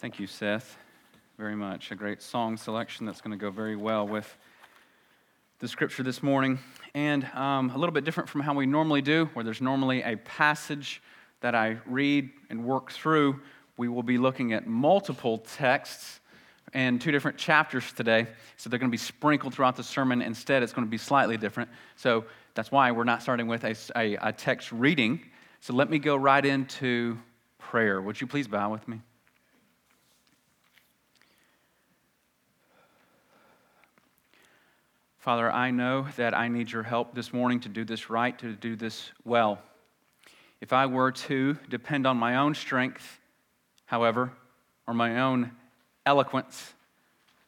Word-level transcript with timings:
Thank 0.00 0.18
you, 0.18 0.26
Seth, 0.26 0.78
very 1.36 1.54
much. 1.54 1.90
A 1.90 1.94
great 1.94 2.22
song 2.22 2.56
selection 2.56 3.04
that's 3.04 3.20
going 3.20 3.38
to 3.38 3.42
go 3.42 3.50
very 3.50 3.76
well 3.76 4.08
with 4.08 4.34
the 5.58 5.68
scripture 5.68 6.02
this 6.02 6.22
morning. 6.22 6.58
And 6.94 7.26
um, 7.34 7.68
a 7.68 7.76
little 7.76 7.92
bit 7.92 8.04
different 8.04 8.26
from 8.30 8.40
how 8.40 8.54
we 8.54 8.64
normally 8.64 9.02
do, 9.02 9.28
where 9.34 9.44
there's 9.44 9.60
normally 9.60 10.00
a 10.00 10.16
passage 10.16 11.02
that 11.42 11.54
I 11.54 11.76
read 11.84 12.30
and 12.48 12.64
work 12.64 12.90
through. 12.90 13.42
We 13.76 13.88
will 13.88 14.02
be 14.02 14.16
looking 14.16 14.54
at 14.54 14.66
multiple 14.66 15.36
texts 15.36 16.20
and 16.72 16.98
two 16.98 17.12
different 17.12 17.36
chapters 17.36 17.92
today. 17.92 18.26
So 18.56 18.70
they're 18.70 18.78
going 18.78 18.90
to 18.90 18.94
be 18.94 18.96
sprinkled 18.96 19.52
throughout 19.52 19.76
the 19.76 19.82
sermon. 19.82 20.22
Instead, 20.22 20.62
it's 20.62 20.72
going 20.72 20.86
to 20.86 20.90
be 20.90 20.96
slightly 20.96 21.36
different. 21.36 21.68
So 21.96 22.24
that's 22.54 22.72
why 22.72 22.90
we're 22.90 23.04
not 23.04 23.20
starting 23.20 23.48
with 23.48 23.64
a, 23.64 23.76
a, 23.94 24.28
a 24.28 24.32
text 24.32 24.72
reading. 24.72 25.20
So 25.60 25.74
let 25.74 25.90
me 25.90 25.98
go 25.98 26.16
right 26.16 26.46
into 26.46 27.18
prayer. 27.58 28.00
Would 28.00 28.18
you 28.18 28.26
please 28.26 28.48
bow 28.48 28.70
with 28.72 28.88
me? 28.88 29.02
Father, 35.20 35.52
I 35.52 35.70
know 35.70 36.06
that 36.16 36.32
I 36.32 36.48
need 36.48 36.72
your 36.72 36.82
help 36.82 37.14
this 37.14 37.30
morning 37.30 37.60
to 37.60 37.68
do 37.68 37.84
this 37.84 38.08
right, 38.08 38.38
to 38.38 38.54
do 38.54 38.74
this 38.74 39.10
well. 39.22 39.58
If 40.62 40.72
I 40.72 40.86
were 40.86 41.12
to 41.12 41.58
depend 41.68 42.06
on 42.06 42.16
my 42.16 42.36
own 42.36 42.54
strength, 42.54 43.20
however, 43.84 44.32
or 44.86 44.94
my 44.94 45.20
own 45.20 45.52
eloquence, 46.06 46.72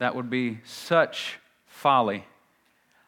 that 0.01 0.15
would 0.15 0.29
be 0.29 0.59
such 0.65 1.39
folly. 1.65 2.27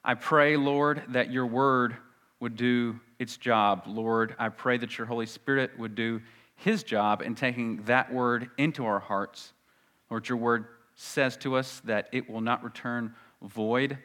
I 0.03 0.15
pray, 0.15 0.57
Lord, 0.57 1.03
that 1.09 1.31
your 1.31 1.45
word 1.45 1.99
would 2.41 2.57
do 2.57 2.99
its 3.19 3.37
job. 3.37 3.83
Lord, 3.87 4.35
I 4.39 4.49
pray 4.49 4.79
that 4.79 4.97
your 4.97 5.07
Holy 5.07 5.27
Spirit 5.27 5.79
would 5.79 5.95
do 5.95 6.23
his 6.57 6.83
job 6.83 7.21
in 7.21 7.35
taking 7.35 7.83
that 7.83 8.11
word 8.11 8.49
into 8.57 8.87
our 8.87 9.01
hearts. 9.01 9.53
Lord, 10.09 10.27
your 10.27 10.39
word 10.39 10.65
says 10.95 11.37
to 11.39 11.55
us 11.55 11.83
that 11.85 12.09
it 12.13 12.31
will 12.31 12.41
not 12.41 12.65
return 12.65 13.15
void 13.43 13.99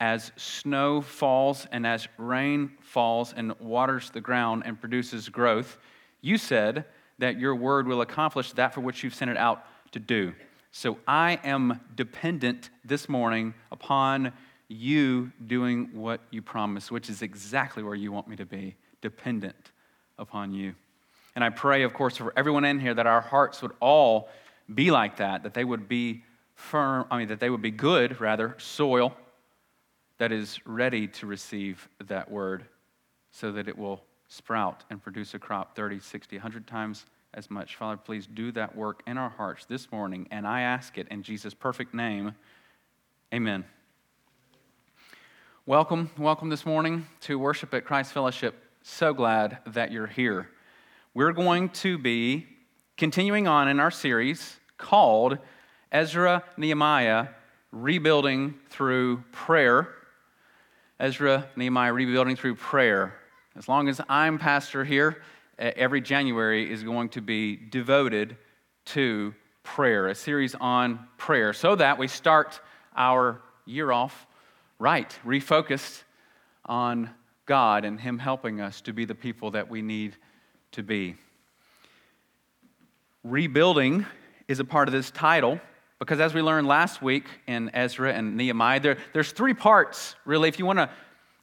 as 0.00 0.32
snow 0.36 1.00
falls 1.00 1.66
and 1.72 1.86
as 1.86 2.06
rain 2.18 2.72
falls 2.80 3.32
and 3.32 3.58
waters 3.60 4.10
the 4.10 4.20
ground 4.20 4.62
and 4.66 4.80
produces 4.80 5.28
growth, 5.28 5.78
you 6.20 6.36
said 6.36 6.84
that 7.18 7.38
your 7.38 7.54
word 7.54 7.86
will 7.86 8.02
accomplish 8.02 8.52
that 8.52 8.74
for 8.74 8.80
which 8.80 9.02
you've 9.02 9.14
sent 9.14 9.30
it 9.30 9.36
out 9.36 9.64
to 9.92 9.98
do. 9.98 10.34
So 10.70 10.98
I 11.08 11.40
am 11.42 11.80
dependent 11.94 12.68
this 12.84 13.08
morning 13.08 13.54
upon 13.72 14.32
you 14.68 15.32
doing 15.46 15.88
what 15.92 16.20
you 16.30 16.42
promised, 16.42 16.90
which 16.90 17.08
is 17.08 17.22
exactly 17.22 17.82
where 17.82 17.94
you 17.94 18.12
want 18.12 18.28
me 18.28 18.36
to 18.36 18.44
be 18.44 18.74
dependent 19.00 19.72
upon 20.18 20.52
you. 20.52 20.74
And 21.34 21.44
I 21.44 21.50
pray, 21.50 21.82
of 21.82 21.94
course, 21.94 22.16
for 22.16 22.32
everyone 22.36 22.64
in 22.64 22.80
here 22.80 22.94
that 22.94 23.06
our 23.06 23.20
hearts 23.20 23.62
would 23.62 23.72
all 23.80 24.28
be 24.74 24.90
like 24.90 25.18
that, 25.18 25.44
that 25.44 25.54
they 25.54 25.64
would 25.64 25.88
be 25.88 26.24
firm, 26.54 27.06
I 27.10 27.18
mean, 27.18 27.28
that 27.28 27.40
they 27.40 27.50
would 27.50 27.62
be 27.62 27.70
good, 27.70 28.20
rather, 28.20 28.56
soil 28.58 29.16
that 30.18 30.32
is 30.32 30.58
ready 30.64 31.06
to 31.08 31.26
receive 31.26 31.88
that 32.06 32.30
word 32.30 32.64
so 33.30 33.52
that 33.52 33.68
it 33.68 33.76
will 33.76 34.02
sprout 34.28 34.84
and 34.90 35.02
produce 35.02 35.34
a 35.34 35.38
crop 35.38 35.76
30, 35.76 36.00
60, 36.00 36.36
100 36.36 36.66
times 36.66 37.06
as 37.34 37.50
much. 37.50 37.76
Father, 37.76 37.96
please 37.96 38.26
do 38.26 38.50
that 38.52 38.74
work 38.74 39.02
in 39.06 39.18
our 39.18 39.28
hearts 39.28 39.66
this 39.66 39.92
morning, 39.92 40.26
and 40.30 40.46
I 40.46 40.62
ask 40.62 40.96
it 40.96 41.06
in 41.10 41.22
Jesus' 41.22 41.54
perfect 41.54 41.94
name. 41.94 42.34
Amen. 43.32 43.64
Welcome, 45.66 46.10
welcome 46.16 46.48
this 46.48 46.64
morning 46.64 47.06
to 47.22 47.38
worship 47.38 47.74
at 47.74 47.84
Christ 47.84 48.12
Fellowship. 48.12 48.54
So 48.82 49.12
glad 49.12 49.58
that 49.66 49.92
you're 49.92 50.06
here. 50.06 50.48
We're 51.12 51.32
going 51.32 51.70
to 51.70 51.98
be 51.98 52.46
continuing 52.96 53.46
on 53.46 53.68
in 53.68 53.80
our 53.80 53.90
series 53.90 54.58
called 54.78 55.38
Ezra 55.92 56.44
Nehemiah 56.56 57.28
Rebuilding 57.72 58.54
Through 58.70 59.24
Prayer. 59.32 59.88
Ezra, 60.98 61.46
Nehemiah 61.56 61.92
rebuilding 61.92 62.36
through 62.36 62.54
prayer. 62.54 63.14
As 63.54 63.68
long 63.68 63.88
as 63.88 64.00
I'm 64.08 64.38
pastor 64.38 64.82
here, 64.82 65.22
every 65.58 66.00
January 66.00 66.72
is 66.72 66.82
going 66.82 67.10
to 67.10 67.20
be 67.20 67.56
devoted 67.56 68.38
to 68.86 69.34
prayer, 69.62 70.08
a 70.08 70.14
series 70.14 70.54
on 70.54 71.06
prayer, 71.18 71.52
so 71.52 71.74
that 71.74 71.98
we 71.98 72.08
start 72.08 72.60
our 72.96 73.42
year 73.66 73.92
off 73.92 74.26
right, 74.78 75.18
refocused 75.26 76.02
on 76.64 77.10
God 77.44 77.84
and 77.84 78.00
Him 78.00 78.18
helping 78.18 78.62
us 78.62 78.80
to 78.82 78.94
be 78.94 79.04
the 79.04 79.14
people 79.14 79.50
that 79.50 79.68
we 79.68 79.82
need 79.82 80.16
to 80.72 80.82
be. 80.82 81.16
Rebuilding 83.22 84.06
is 84.48 84.60
a 84.60 84.64
part 84.64 84.88
of 84.88 84.92
this 84.92 85.10
title 85.10 85.60
because 85.98 86.20
as 86.20 86.34
we 86.34 86.42
learned 86.42 86.66
last 86.66 87.00
week 87.00 87.24
in 87.46 87.70
Ezra 87.74 88.12
and 88.12 88.36
Nehemiah, 88.36 88.80
there, 88.80 88.98
there's 89.12 89.32
three 89.32 89.54
parts, 89.54 90.14
really. 90.24 90.48
If 90.48 90.58
you 90.58 90.66
want 90.66 90.78
to 90.78 90.90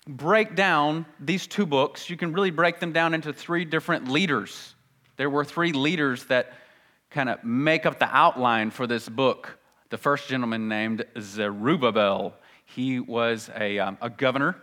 break 0.07 0.55
down 0.55 1.05
these 1.19 1.47
two 1.47 1.65
books, 1.65 2.09
you 2.09 2.17
can 2.17 2.33
really 2.33 2.51
break 2.51 2.79
them 2.79 2.91
down 2.91 3.13
into 3.13 3.33
three 3.33 3.65
different 3.65 4.09
leaders. 4.09 4.75
There 5.17 5.29
were 5.29 5.43
three 5.43 5.71
leaders 5.71 6.25
that 6.25 6.53
kind 7.09 7.29
of 7.29 7.43
make 7.43 7.85
up 7.85 7.99
the 7.99 8.15
outline 8.15 8.69
for 8.69 8.85
this 8.85 9.09
book. 9.09 9.57
The 9.89 9.97
first 9.97 10.27
gentleman 10.27 10.67
named 10.67 11.05
Zerubbabel, 11.19 12.35
he 12.65 12.99
was 12.99 13.49
a, 13.55 13.79
um, 13.79 13.97
a 14.01 14.09
governor 14.09 14.55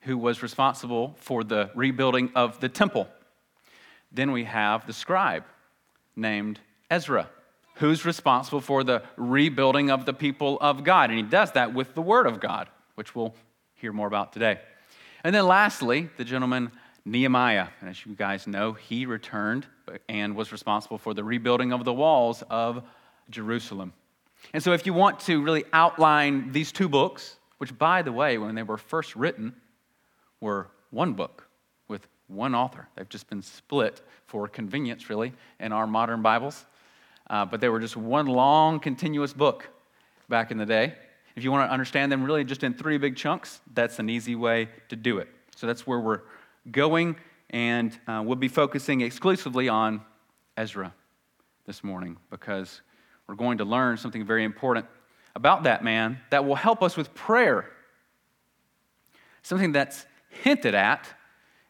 who 0.00 0.18
was 0.18 0.42
responsible 0.42 1.14
for 1.18 1.42
the 1.42 1.70
rebuilding 1.74 2.30
of 2.34 2.60
the 2.60 2.68
temple. 2.68 3.08
Then 4.12 4.32
we 4.32 4.44
have 4.44 4.86
the 4.86 4.92
scribe 4.92 5.44
named 6.14 6.60
Ezra 6.90 7.28
who's 7.74 8.04
responsible 8.04 8.60
for 8.60 8.84
the 8.84 9.02
rebuilding 9.16 9.90
of 9.90 10.06
the 10.06 10.14
people 10.14 10.58
of 10.60 10.84
God. 10.84 11.10
And 11.10 11.18
he 11.18 11.24
does 11.24 11.52
that 11.52 11.74
with 11.74 11.94
the 11.94 12.02
Word 12.02 12.26
of 12.26 12.40
God, 12.40 12.68
which 12.94 13.14
we'll 13.14 13.34
hear 13.74 13.92
more 13.92 14.06
about 14.06 14.32
today. 14.32 14.60
And 15.24 15.34
then 15.34 15.46
lastly, 15.46 16.08
the 16.16 16.24
gentleman 16.24 16.70
Nehemiah. 17.04 17.68
And 17.80 17.90
as 17.90 18.04
you 18.06 18.14
guys 18.14 18.46
know, 18.46 18.72
he 18.72 19.06
returned 19.06 19.66
and 20.08 20.34
was 20.34 20.52
responsible 20.52 20.98
for 20.98 21.12
the 21.12 21.24
rebuilding 21.24 21.72
of 21.72 21.84
the 21.84 21.92
walls 21.92 22.42
of 22.48 22.82
Jerusalem. 23.30 23.92
And 24.52 24.62
so, 24.62 24.72
if 24.72 24.86
you 24.86 24.92
want 24.92 25.20
to 25.20 25.42
really 25.42 25.64
outline 25.72 26.52
these 26.52 26.70
two 26.70 26.88
books, 26.88 27.36
which, 27.58 27.76
by 27.78 28.02
the 28.02 28.12
way, 28.12 28.36
when 28.36 28.54
they 28.54 28.62
were 28.62 28.76
first 28.76 29.16
written, 29.16 29.54
were 30.40 30.68
one 30.90 31.14
book 31.14 31.48
with 31.88 32.06
one 32.26 32.54
author, 32.54 32.88
they've 32.94 33.08
just 33.08 33.28
been 33.28 33.42
split 33.42 34.02
for 34.26 34.46
convenience, 34.46 35.08
really, 35.08 35.32
in 35.60 35.72
our 35.72 35.86
modern 35.86 36.20
Bibles 36.20 36.66
uh, 37.30 37.44
but 37.44 37.60
they 37.60 37.68
were 37.68 37.80
just 37.80 37.96
one 37.96 38.26
long, 38.26 38.80
continuous 38.80 39.32
book 39.32 39.68
back 40.28 40.50
in 40.50 40.58
the 40.58 40.66
day. 40.66 40.94
If 41.36 41.42
you 41.42 41.50
want 41.50 41.68
to 41.68 41.72
understand 41.72 42.12
them 42.12 42.22
really 42.22 42.44
just 42.44 42.62
in 42.62 42.74
three 42.74 42.98
big 42.98 43.16
chunks, 43.16 43.60
that's 43.72 43.98
an 43.98 44.08
easy 44.08 44.36
way 44.36 44.68
to 44.88 44.96
do 44.96 45.18
it. 45.18 45.28
So 45.56 45.66
that's 45.66 45.86
where 45.86 46.00
we're 46.00 46.20
going, 46.70 47.16
and 47.50 47.98
uh, 48.06 48.22
we'll 48.24 48.36
be 48.36 48.48
focusing 48.48 49.00
exclusively 49.00 49.68
on 49.68 50.00
Ezra 50.56 50.92
this 51.66 51.82
morning 51.82 52.16
because 52.30 52.80
we're 53.26 53.34
going 53.34 53.58
to 53.58 53.64
learn 53.64 53.96
something 53.96 54.24
very 54.24 54.44
important 54.44 54.86
about 55.34 55.64
that 55.64 55.82
man 55.82 56.18
that 56.30 56.44
will 56.44 56.54
help 56.54 56.82
us 56.82 56.96
with 56.96 57.14
prayer. 57.14 57.70
Something 59.42 59.72
that's 59.72 60.06
hinted 60.28 60.74
at 60.74 61.08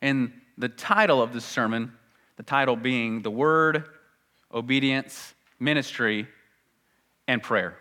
in 0.03 0.33
the 0.59 0.69
title 0.69 1.23
of 1.23 1.33
this 1.33 1.45
sermon, 1.45 1.93
the 2.37 2.43
title 2.43 2.77
being 2.77 3.23
The 3.23 3.31
Word, 3.31 3.85
Obedience, 4.53 5.34
ministry, 5.59 6.29
and 7.27 7.43
prayer. 7.43 7.77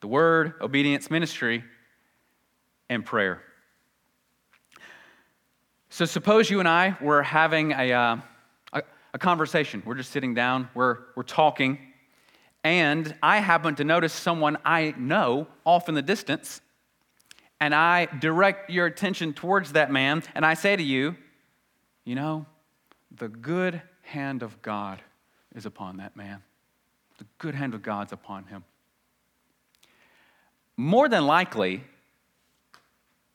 The 0.00 0.08
word, 0.08 0.54
obedience, 0.60 1.10
ministry, 1.10 1.64
and 2.88 3.04
prayer. 3.04 3.42
So, 5.88 6.04
suppose 6.04 6.50
you 6.50 6.60
and 6.60 6.68
I 6.68 6.96
were 7.00 7.22
having 7.22 7.72
a, 7.72 7.92
uh, 7.92 8.16
a, 8.72 8.82
a, 9.14 9.18
conversation. 9.18 9.82
We're 9.84 9.96
just 9.96 10.12
sitting 10.12 10.34
down, 10.34 10.68
we're, 10.74 10.98
we're 11.16 11.24
talking, 11.24 11.78
and 12.62 13.14
I 13.22 13.38
happen 13.38 13.74
to 13.76 13.84
notice 13.84 14.12
someone 14.12 14.56
I 14.64 14.94
know 14.96 15.48
off 15.64 15.88
in 15.88 15.94
the 15.94 16.02
distance, 16.02 16.60
and 17.60 17.74
I 17.74 18.06
direct 18.06 18.70
your 18.70 18.86
attention 18.86 19.32
towards 19.32 19.72
that 19.72 19.90
man, 19.90 20.22
and 20.34 20.46
I 20.46 20.54
say 20.54 20.76
to 20.76 20.82
you, 20.82 21.16
You 22.04 22.14
know, 22.14 22.46
the 23.10 23.28
good 23.28 23.82
hand 24.02 24.42
of 24.42 24.62
God 24.62 25.02
is 25.54 25.66
upon 25.66 25.96
that 25.96 26.16
man. 26.16 26.42
The 27.20 27.26
good 27.36 27.54
hand 27.54 27.74
of 27.74 27.82
God's 27.82 28.12
upon 28.12 28.46
him. 28.46 28.64
More 30.78 31.06
than 31.06 31.26
likely, 31.26 31.84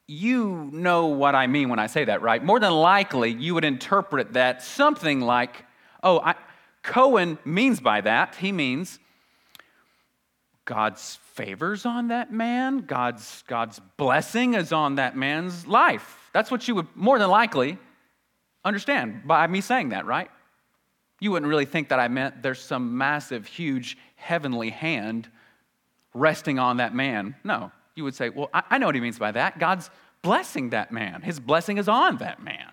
you 0.07 0.71
know 0.73 1.05
what 1.05 1.35
I 1.35 1.45
mean 1.45 1.69
when 1.69 1.77
I 1.77 1.85
say 1.85 2.03
that, 2.05 2.23
right? 2.23 2.43
More 2.43 2.59
than 2.59 2.71
likely, 2.71 3.31
you 3.31 3.53
would 3.53 3.63
interpret 3.63 4.33
that 4.33 4.63
something 4.63 5.21
like, 5.21 5.65
oh, 6.01 6.19
I, 6.19 6.33
Cohen 6.81 7.37
means 7.45 7.79
by 7.79 8.01
that, 8.01 8.33
he 8.33 8.51
means 8.51 8.97
God's 10.65 11.19
favors 11.33 11.85
on 11.85 12.07
that 12.07 12.33
man, 12.33 12.79
God's, 12.87 13.43
God's 13.45 13.79
blessing 13.97 14.55
is 14.55 14.71
on 14.71 14.95
that 14.95 15.15
man's 15.15 15.67
life. 15.67 16.31
That's 16.33 16.49
what 16.49 16.67
you 16.67 16.73
would 16.73 16.87
more 16.95 17.19
than 17.19 17.29
likely 17.29 17.77
understand 18.63 19.27
by 19.27 19.45
me 19.45 19.61
saying 19.61 19.89
that, 19.89 20.07
right? 20.07 20.31
You 21.19 21.31
wouldn't 21.31 21.49
really 21.49 21.65
think 21.65 21.89
that 21.89 21.99
I 21.99 22.07
meant 22.07 22.43
there's 22.43 22.59
some 22.59 22.97
massive, 22.97 23.45
huge 23.45 23.97
heavenly 24.15 24.69
hand 24.69 25.29
resting 26.13 26.59
on 26.59 26.77
that 26.77 26.93
man. 26.93 27.35
No, 27.43 27.71
you 27.95 28.03
would 28.03 28.15
say, 28.15 28.29
well, 28.29 28.49
I, 28.53 28.77
know 28.77 28.87
what 28.87 28.95
he 28.95 29.01
means 29.01 29.19
by 29.19 29.31
that. 29.31 29.59
God's 29.59 29.89
blessing 30.21 30.71
that 30.71 30.91
man, 30.91 31.21
his 31.21 31.39
blessing 31.39 31.77
is 31.77 31.87
on 31.87 32.17
that 32.17 32.41
man. 32.41 32.71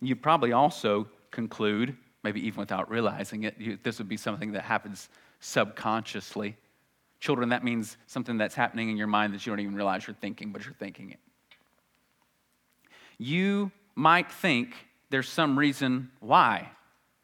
You'd 0.00 0.22
probably 0.22 0.52
also 0.52 1.08
conclude, 1.30 1.96
maybe 2.22 2.44
even 2.46 2.60
without 2.60 2.90
realizing 2.90 3.44
it, 3.44 3.54
you, 3.58 3.78
this 3.82 3.98
would 3.98 4.08
be 4.08 4.16
something 4.16 4.52
that 4.52 4.62
happens 4.62 5.08
subconsciously. 5.40 6.56
Children, 7.20 7.50
that 7.50 7.62
means 7.62 7.98
something 8.06 8.38
that's 8.38 8.54
happening 8.54 8.90
in 8.90 8.96
your 8.96 9.06
mind 9.06 9.34
that 9.34 9.44
you 9.44 9.52
don't 9.52 9.60
even 9.60 9.74
realize 9.74 10.06
you're 10.06 10.16
thinking, 10.20 10.52
but 10.52 10.64
you're 10.64 10.74
thinking 10.74 11.10
it. 11.10 11.18
You 13.18 13.70
might 13.94 14.32
think 14.32 14.74
there's 15.10 15.28
some 15.28 15.58
reason 15.58 16.10
why 16.20 16.70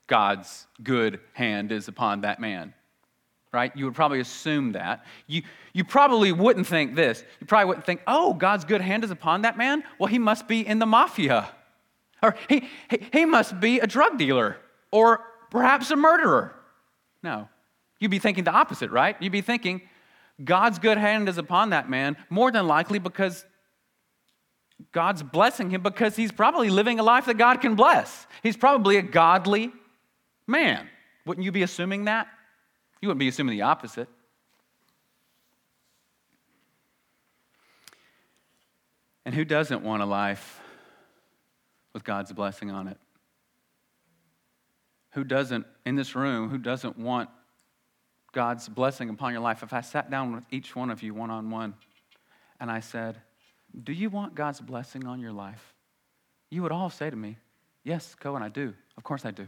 God's 0.06 0.66
good 0.82 1.20
hand 1.32 1.72
is 1.72 1.88
upon 1.88 2.22
that 2.22 2.40
man. 2.40 2.74
Right? 3.52 3.74
You 3.74 3.86
would 3.86 3.94
probably 3.94 4.20
assume 4.20 4.72
that. 4.72 5.06
You, 5.26 5.42
you 5.72 5.82
probably 5.82 6.30
wouldn't 6.30 6.66
think 6.66 6.94
this. 6.94 7.24
You 7.40 7.46
probably 7.46 7.66
wouldn't 7.66 7.86
think, 7.86 8.02
oh, 8.06 8.34
God's 8.34 8.64
good 8.64 8.82
hand 8.82 9.02
is 9.02 9.10
upon 9.10 9.42
that 9.42 9.56
man? 9.56 9.82
Well, 9.98 10.08
he 10.08 10.18
must 10.18 10.46
be 10.46 10.66
in 10.66 10.78
the 10.78 10.86
mafia. 10.86 11.48
Or 12.22 12.34
he, 12.48 12.68
he, 12.90 13.06
he 13.12 13.24
must 13.24 13.58
be 13.58 13.80
a 13.80 13.86
drug 13.86 14.18
dealer. 14.18 14.58
Or 14.90 15.20
perhaps 15.50 15.90
a 15.90 15.96
murderer. 15.96 16.54
No. 17.22 17.48
You'd 17.98 18.10
be 18.10 18.18
thinking 18.18 18.44
the 18.44 18.52
opposite, 18.52 18.90
right? 18.90 19.16
You'd 19.20 19.32
be 19.32 19.40
thinking, 19.40 19.80
God's 20.44 20.78
good 20.78 20.98
hand 20.98 21.28
is 21.28 21.38
upon 21.38 21.70
that 21.70 21.88
man, 21.88 22.16
more 22.28 22.50
than 22.50 22.66
likely 22.66 22.98
because 22.98 23.44
God's 24.92 25.22
blessing 25.22 25.70
him 25.70 25.82
because 25.82 26.16
he's 26.16 26.32
probably 26.32 26.70
living 26.70 26.98
a 26.98 27.02
life 27.02 27.26
that 27.26 27.38
God 27.38 27.60
can 27.60 27.74
bless. 27.74 28.26
He's 28.42 28.56
probably 28.56 28.98
a 28.98 29.02
godly 29.02 29.72
man. 30.46 30.88
Wouldn't 31.24 31.44
you 31.44 31.52
be 31.52 31.62
assuming 31.62 32.04
that? 32.04 32.28
You 33.00 33.08
wouldn't 33.08 33.20
be 33.20 33.28
assuming 33.28 33.56
the 33.56 33.62
opposite. 33.62 34.08
And 39.24 39.34
who 39.34 39.44
doesn't 39.44 39.82
want 39.82 40.02
a 40.02 40.06
life 40.06 40.60
with 41.92 42.04
God's 42.04 42.32
blessing 42.32 42.70
on 42.70 42.86
it? 42.86 42.98
Who 45.12 45.24
doesn't, 45.24 45.66
in 45.84 45.96
this 45.96 46.14
room, 46.14 46.48
who 46.48 46.58
doesn't 46.58 46.98
want 46.98 47.30
God's 48.32 48.68
blessing 48.68 49.08
upon 49.08 49.32
your 49.32 49.40
life? 49.40 49.62
If 49.62 49.72
I 49.72 49.80
sat 49.80 50.10
down 50.10 50.32
with 50.34 50.44
each 50.50 50.76
one 50.76 50.90
of 50.90 51.02
you 51.02 51.14
one 51.14 51.30
on 51.30 51.50
one 51.50 51.74
and 52.60 52.70
I 52.70 52.80
said, 52.80 53.16
do 53.82 53.92
you 53.92 54.10
want 54.10 54.34
God's 54.34 54.60
blessing 54.60 55.06
on 55.06 55.20
your 55.20 55.32
life? 55.32 55.74
You 56.50 56.62
would 56.62 56.72
all 56.72 56.90
say 56.90 57.10
to 57.10 57.16
me, 57.16 57.36
Yes, 57.84 58.16
Cohen, 58.18 58.42
I 58.42 58.48
do. 58.48 58.74
Of 58.96 59.04
course 59.04 59.24
I 59.24 59.30
do. 59.30 59.46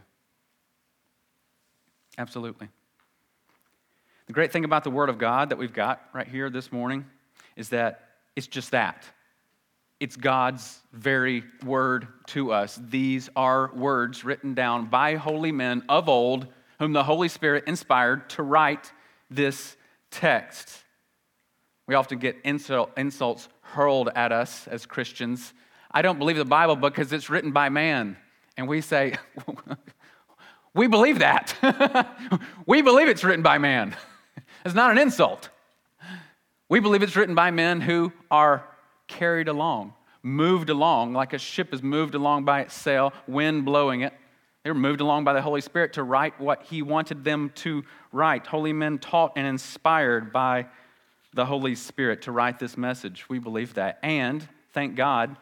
Absolutely. 2.18 2.68
The 4.28 4.32
great 4.32 4.52
thing 4.52 4.64
about 4.64 4.84
the 4.84 4.90
Word 4.90 5.08
of 5.08 5.18
God 5.18 5.48
that 5.48 5.58
we've 5.58 5.72
got 5.72 6.02
right 6.12 6.28
here 6.28 6.48
this 6.48 6.70
morning 6.70 7.04
is 7.56 7.70
that 7.70 8.10
it's 8.36 8.46
just 8.46 8.70
that. 8.70 9.04
It's 9.98 10.14
God's 10.14 10.78
very 10.92 11.42
word 11.64 12.06
to 12.26 12.52
us. 12.52 12.78
These 12.80 13.28
are 13.34 13.72
words 13.74 14.24
written 14.24 14.54
down 14.54 14.86
by 14.86 15.16
holy 15.16 15.50
men 15.50 15.82
of 15.88 16.08
old, 16.08 16.46
whom 16.78 16.92
the 16.92 17.02
Holy 17.02 17.28
Spirit 17.28 17.64
inspired 17.66 18.30
to 18.30 18.44
write 18.44 18.92
this 19.28 19.76
text. 20.12 20.84
We 21.88 21.94
often 21.94 22.18
get 22.18 22.36
insult, 22.44 22.92
insults 22.98 23.48
hurled 23.62 24.10
at 24.14 24.30
us 24.30 24.68
as 24.68 24.84
Christians. 24.84 25.54
I 25.90 26.02
don't 26.02 26.18
believe 26.18 26.36
the 26.36 26.44
Bible 26.44 26.76
because 26.76 27.12
it's 27.14 27.30
written 27.30 27.50
by 27.50 27.70
man. 27.70 28.18
And 28.58 28.68
we 28.68 28.82
say, 28.82 29.14
we 30.74 30.86
believe 30.86 31.20
that. 31.20 31.54
we 32.66 32.82
believe 32.82 33.08
it's 33.08 33.24
written 33.24 33.42
by 33.42 33.58
man. 33.58 33.96
It's 34.64 34.74
not 34.74 34.90
an 34.90 34.98
insult. 34.98 35.50
We 36.68 36.80
believe 36.80 37.02
it's 37.02 37.16
written 37.16 37.34
by 37.34 37.50
men 37.50 37.80
who 37.80 38.12
are 38.30 38.64
carried 39.06 39.46
along, 39.48 39.94
moved 40.22 40.68
along, 40.68 41.14
like 41.14 41.32
a 41.32 41.38
ship 41.38 41.72
is 41.72 41.82
moved 41.82 42.14
along 42.14 42.44
by 42.44 42.62
its 42.62 42.74
sail, 42.74 43.12
wind 43.26 43.64
blowing 43.64 44.00
it. 44.00 44.12
They 44.64 44.70
were 44.70 44.78
moved 44.78 45.00
along 45.00 45.24
by 45.24 45.32
the 45.32 45.42
Holy 45.42 45.60
Spirit 45.60 45.94
to 45.94 46.02
write 46.02 46.38
what 46.40 46.64
He 46.64 46.82
wanted 46.82 47.24
them 47.24 47.52
to 47.56 47.84
write. 48.12 48.46
Holy 48.46 48.72
men 48.72 48.98
taught 48.98 49.32
and 49.36 49.46
inspired 49.46 50.32
by 50.32 50.66
the 51.32 51.46
Holy 51.46 51.74
Spirit 51.74 52.22
to 52.22 52.32
write 52.32 52.58
this 52.58 52.76
message. 52.76 53.28
We 53.28 53.38
believe 53.38 53.74
that. 53.74 53.98
And 54.02 54.46
thank 54.72 54.96
God, 54.96 55.36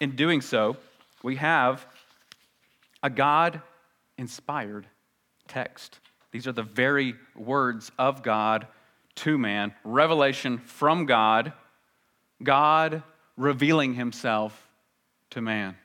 in 0.00 0.16
doing 0.16 0.40
so, 0.40 0.76
we 1.22 1.36
have 1.36 1.86
a 3.02 3.10
God 3.10 3.60
inspired 4.16 4.86
text. 5.48 5.98
These 6.32 6.46
are 6.46 6.52
the 6.52 6.62
very 6.62 7.14
words 7.36 7.90
of 7.98 8.22
God 8.22 8.66
to 9.16 9.36
man, 9.36 9.74
revelation 9.84 10.58
from 10.58 11.06
God, 11.06 11.52
God 12.42 13.02
revealing 13.36 13.94
himself 13.94 14.68
to 15.30 15.40
man. 15.40 15.76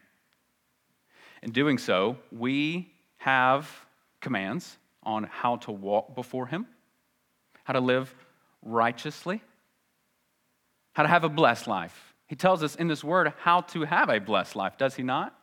In 1.42 1.52
doing 1.52 1.78
so, 1.78 2.18
we 2.32 2.92
have 3.18 3.70
commands 4.22 4.78
on 5.04 5.24
how 5.26 5.58
to 5.58 5.72
walk 5.72 6.16
before 6.16 6.48
him, 6.48 6.66
how 7.64 7.74
to 7.74 7.80
live 7.80 8.14
righteously, 8.66 9.42
how 10.94 11.04
to 11.04 11.10
have 11.10 11.24
a 11.24 11.30
blessed 11.30 11.68
life. 11.68 12.14
He 12.28 12.36
tells 12.36 12.64
us 12.64 12.76
in 12.76 12.88
this 12.88 13.04
word 13.04 13.32
how 13.40 13.62
to 13.62 13.84
have 13.84 14.10
a 14.10 14.20
blessed 14.20 14.56
life, 14.56 14.78
does 14.78 14.96
he 14.96 15.04
not? 15.04 15.34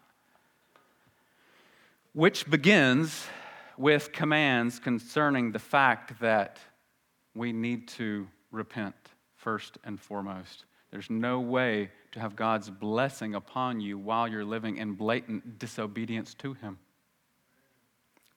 Which 2.12 2.50
begins 2.50 3.26
with 3.78 4.12
commands 4.12 4.78
concerning 4.78 5.52
the 5.52 5.58
fact 5.58 6.20
that 6.20 6.58
we 7.34 7.52
need 7.52 7.88
to 7.88 8.26
repent 8.50 8.94
first 9.36 9.78
and 9.84 9.98
foremost. 9.98 10.64
There's 10.90 11.08
no 11.08 11.40
way 11.40 11.90
to 12.12 12.20
have 12.20 12.36
God's 12.36 12.68
blessing 12.68 13.34
upon 13.34 13.80
you 13.80 13.96
while 13.96 14.28
you're 14.28 14.44
living 14.44 14.76
in 14.76 14.92
blatant 14.92 15.58
disobedience 15.58 16.34
to 16.34 16.52
Him. 16.52 16.78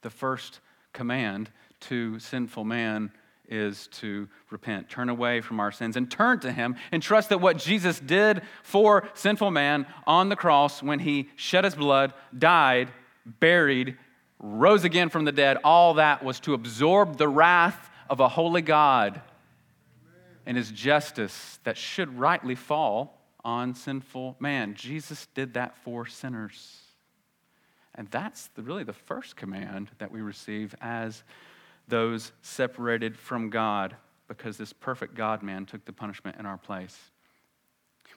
The 0.02 0.10
first 0.10 0.62
command 0.94 1.52
to 1.82 2.18
sinful 2.20 2.64
man 2.64 3.12
is 3.50 3.88
to 3.88 4.28
repent, 4.50 4.90
turn 4.90 5.10
away 5.10 5.42
from 5.42 5.60
our 5.60 5.72
sins, 5.72 5.96
and 5.96 6.10
turn 6.10 6.40
to 6.42 6.52
Him 6.52 6.76
and 6.92 7.02
trust 7.02 7.30
that 7.30 7.42
what 7.42 7.58
Jesus 7.58 8.00
did 8.00 8.42
for 8.64 9.08
sinful 9.14 9.52
man 9.52 9.86
on 10.08 10.30
the 10.30 10.36
cross 10.36 10.82
when 10.82 11.00
He 11.00 11.30
shed 11.36 11.64
His 11.64 11.76
blood, 11.76 12.14
died, 12.38 12.90
buried, 13.26 13.98
rose 14.40 14.84
again 14.84 15.10
from 15.10 15.26
the 15.26 15.32
dead, 15.32 15.58
all 15.64 15.96
that 15.96 16.24
was 16.24 16.40
to 16.42 16.54
absorb 16.54 17.18
the 17.18 17.28
wrath 17.28 17.90
of 18.10 18.20
a 18.20 18.28
holy 18.28 18.62
God 18.62 19.22
and 20.46 20.58
His 20.58 20.72
justice 20.72 21.60
that 21.64 21.78
should 21.78 22.18
rightly 22.18 22.56
fall 22.56 23.22
on 23.44 23.76
sinful 23.76 24.36
man. 24.40 24.74
Jesus 24.74 25.28
did 25.34 25.54
that 25.54 25.78
for 25.78 26.06
sinners. 26.06 26.82
And 27.94 28.10
that's 28.12 28.48
the, 28.56 28.62
really 28.62 28.84
the 28.84 28.94
first 28.94 29.36
command 29.36 29.90
that 30.00 30.12
we 30.12 30.22
receive 30.22 30.76
as 30.82 31.24
those 31.88 32.32
separated 32.42 33.18
from 33.18 33.50
God 33.50 33.96
because 34.28 34.58
this 34.58 34.74
perfect 34.74 35.16
God 35.16 35.44
man 35.44 35.66
took 35.66 35.86
the 35.86 35.94
punishment 35.94 36.38
in 36.40 36.46
our 36.46 36.58
place. 36.58 36.98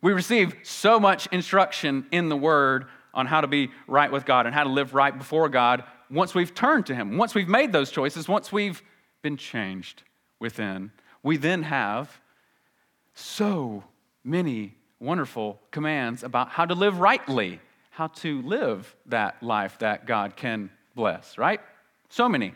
We 0.00 0.12
receive 0.12 0.54
so 0.62 1.00
much 1.00 1.26
instruction 1.28 2.06
in 2.12 2.28
the 2.28 2.36
Word 2.36 2.86
on 3.12 3.26
how 3.26 3.40
to 3.40 3.46
be 3.46 3.70
right 3.86 4.10
with 4.10 4.24
God 4.24 4.46
and 4.46 4.54
how 4.54 4.64
to 4.64 4.70
live 4.70 4.94
right 4.94 5.16
before 5.16 5.48
God 5.48 5.84
once 6.10 6.34
we've 6.34 6.54
turned 6.54 6.86
to 6.86 6.94
Him, 6.94 7.18
once 7.18 7.34
we've 7.34 7.48
made 7.48 7.72
those 7.72 7.90
choices, 7.90 8.28
once 8.28 8.52
we've 8.52 8.82
been 9.22 9.36
changed 9.36 10.02
within. 10.38 10.92
We 11.22 11.36
then 11.36 11.64
have 11.64 12.20
so 13.14 13.84
many 14.24 14.76
wonderful 15.00 15.60
commands 15.70 16.22
about 16.22 16.50
how 16.50 16.64
to 16.64 16.74
live 16.74 17.00
rightly, 17.00 17.60
how 17.90 18.06
to 18.08 18.40
live 18.42 18.94
that 19.06 19.42
life 19.42 19.78
that 19.80 20.06
God 20.06 20.36
can 20.36 20.70
bless, 20.94 21.36
right? 21.36 21.60
So 22.08 22.28
many 22.28 22.54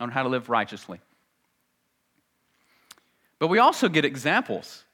on 0.00 0.10
how 0.10 0.22
to 0.22 0.28
live 0.28 0.48
righteously. 0.48 1.00
But 3.38 3.48
we 3.48 3.58
also 3.58 3.88
get 3.88 4.04
examples 4.04 4.84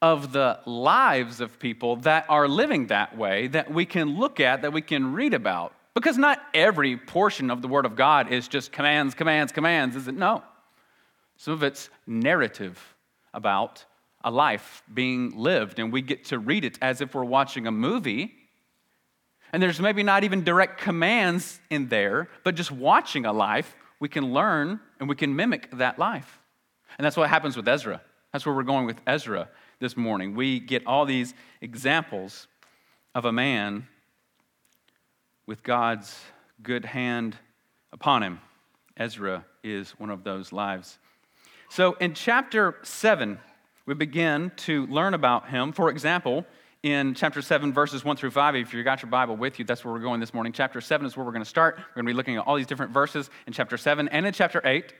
of 0.00 0.32
the 0.32 0.58
lives 0.66 1.40
of 1.40 1.58
people 1.58 1.96
that 1.96 2.26
are 2.28 2.48
living 2.48 2.88
that 2.88 3.16
way 3.16 3.46
that 3.48 3.72
we 3.72 3.86
can 3.86 4.18
look 4.18 4.40
at, 4.40 4.62
that 4.62 4.72
we 4.72 4.82
can 4.82 5.12
read 5.12 5.32
about. 5.32 5.72
Because 5.94 6.18
not 6.18 6.40
every 6.54 6.96
portion 6.96 7.50
of 7.50 7.62
the 7.62 7.68
Word 7.68 7.86
of 7.86 7.94
God 7.94 8.32
is 8.32 8.48
just 8.48 8.72
commands, 8.72 9.14
commands, 9.14 9.52
commands, 9.52 9.94
is 9.94 10.08
it? 10.08 10.14
No. 10.14 10.42
Some 11.36 11.54
of 11.54 11.62
it's 11.62 11.88
narrative 12.06 12.96
about 13.32 13.84
a 14.24 14.30
life 14.30 14.82
being 14.92 15.36
lived, 15.36 15.78
and 15.78 15.92
we 15.92 16.00
get 16.02 16.26
to 16.26 16.38
read 16.38 16.64
it 16.64 16.78
as 16.80 17.00
if 17.00 17.14
we're 17.14 17.24
watching 17.24 17.66
a 17.66 17.72
movie 17.72 18.34
and 19.52 19.62
there's 19.62 19.80
maybe 19.80 20.02
not 20.02 20.24
even 20.24 20.44
direct 20.44 20.80
commands 20.80 21.60
in 21.68 21.88
there, 21.88 22.28
but 22.42 22.54
just 22.54 22.70
watching 22.70 23.26
a 23.26 23.32
life, 23.32 23.76
we 24.02 24.08
can 24.08 24.32
learn 24.32 24.80
and 24.98 25.08
we 25.08 25.14
can 25.14 25.36
mimic 25.36 25.70
that 25.78 25.96
life. 25.96 26.40
And 26.98 27.04
that's 27.04 27.16
what 27.16 27.28
happens 27.28 27.56
with 27.56 27.68
Ezra. 27.68 28.00
That's 28.32 28.44
where 28.44 28.52
we're 28.52 28.64
going 28.64 28.84
with 28.84 29.00
Ezra 29.06 29.48
this 29.78 29.96
morning. 29.96 30.34
We 30.34 30.58
get 30.58 30.84
all 30.88 31.04
these 31.04 31.34
examples 31.60 32.48
of 33.14 33.26
a 33.26 33.32
man 33.32 33.86
with 35.46 35.62
God's 35.62 36.20
good 36.64 36.84
hand 36.84 37.36
upon 37.92 38.24
him. 38.24 38.40
Ezra 38.96 39.44
is 39.62 39.92
one 39.92 40.10
of 40.10 40.24
those 40.24 40.50
lives. 40.50 40.98
So 41.70 41.92
in 42.00 42.12
chapter 42.12 42.78
7, 42.82 43.38
we 43.86 43.94
begin 43.94 44.50
to 44.56 44.84
learn 44.88 45.14
about 45.14 45.48
him. 45.48 45.70
For 45.70 45.88
example, 45.88 46.44
in 46.82 47.14
chapter 47.14 47.40
7, 47.40 47.72
verses 47.72 48.04
1 48.04 48.16
through 48.16 48.32
5, 48.32 48.56
if 48.56 48.74
you 48.74 48.82
got 48.82 49.02
your 49.02 49.10
Bible 49.10 49.36
with 49.36 49.58
you, 49.58 49.64
that's 49.64 49.84
where 49.84 49.94
we're 49.94 50.00
going 50.00 50.18
this 50.18 50.34
morning. 50.34 50.52
Chapter 50.52 50.80
7 50.80 51.06
is 51.06 51.16
where 51.16 51.24
we're 51.24 51.32
going 51.32 51.44
to 51.44 51.48
start. 51.48 51.76
We're 51.76 52.02
going 52.02 52.06
to 52.06 52.12
be 52.12 52.16
looking 52.16 52.36
at 52.36 52.46
all 52.46 52.56
these 52.56 52.66
different 52.66 52.92
verses 52.92 53.30
in 53.46 53.52
chapter 53.52 53.76
7 53.76 54.08
and 54.08 54.26
in 54.26 54.32
chapter 54.32 54.60
8. 54.64 54.92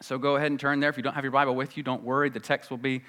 So 0.00 0.16
go 0.16 0.36
ahead 0.36 0.50
and 0.50 0.58
turn 0.58 0.80
there. 0.80 0.88
If 0.88 0.96
you 0.96 1.02
don't 1.02 1.12
have 1.12 1.24
your 1.24 1.32
Bible 1.32 1.54
with 1.54 1.76
you, 1.76 1.82
don't 1.82 2.02
worry. 2.02 2.30
The 2.30 2.40
text 2.40 2.70
will 2.70 2.78
be 2.78 3.02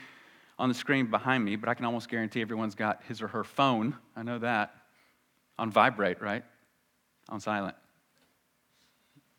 on 0.60 0.68
the 0.68 0.76
screen 0.76 1.06
behind 1.06 1.46
me, 1.46 1.56
but 1.56 1.70
I 1.70 1.74
can 1.74 1.86
almost 1.86 2.10
guarantee 2.10 2.42
everyone's 2.42 2.76
got 2.76 3.02
his 3.08 3.22
or 3.22 3.30
her 3.30 3.46
phone. 3.46 3.96
I 4.18 4.24
know 4.24 4.40
that. 4.40 4.76
On 5.58 5.72
vibrate, 5.72 6.22
right? 6.22 6.44
On 7.30 7.40
silent. 7.40 7.76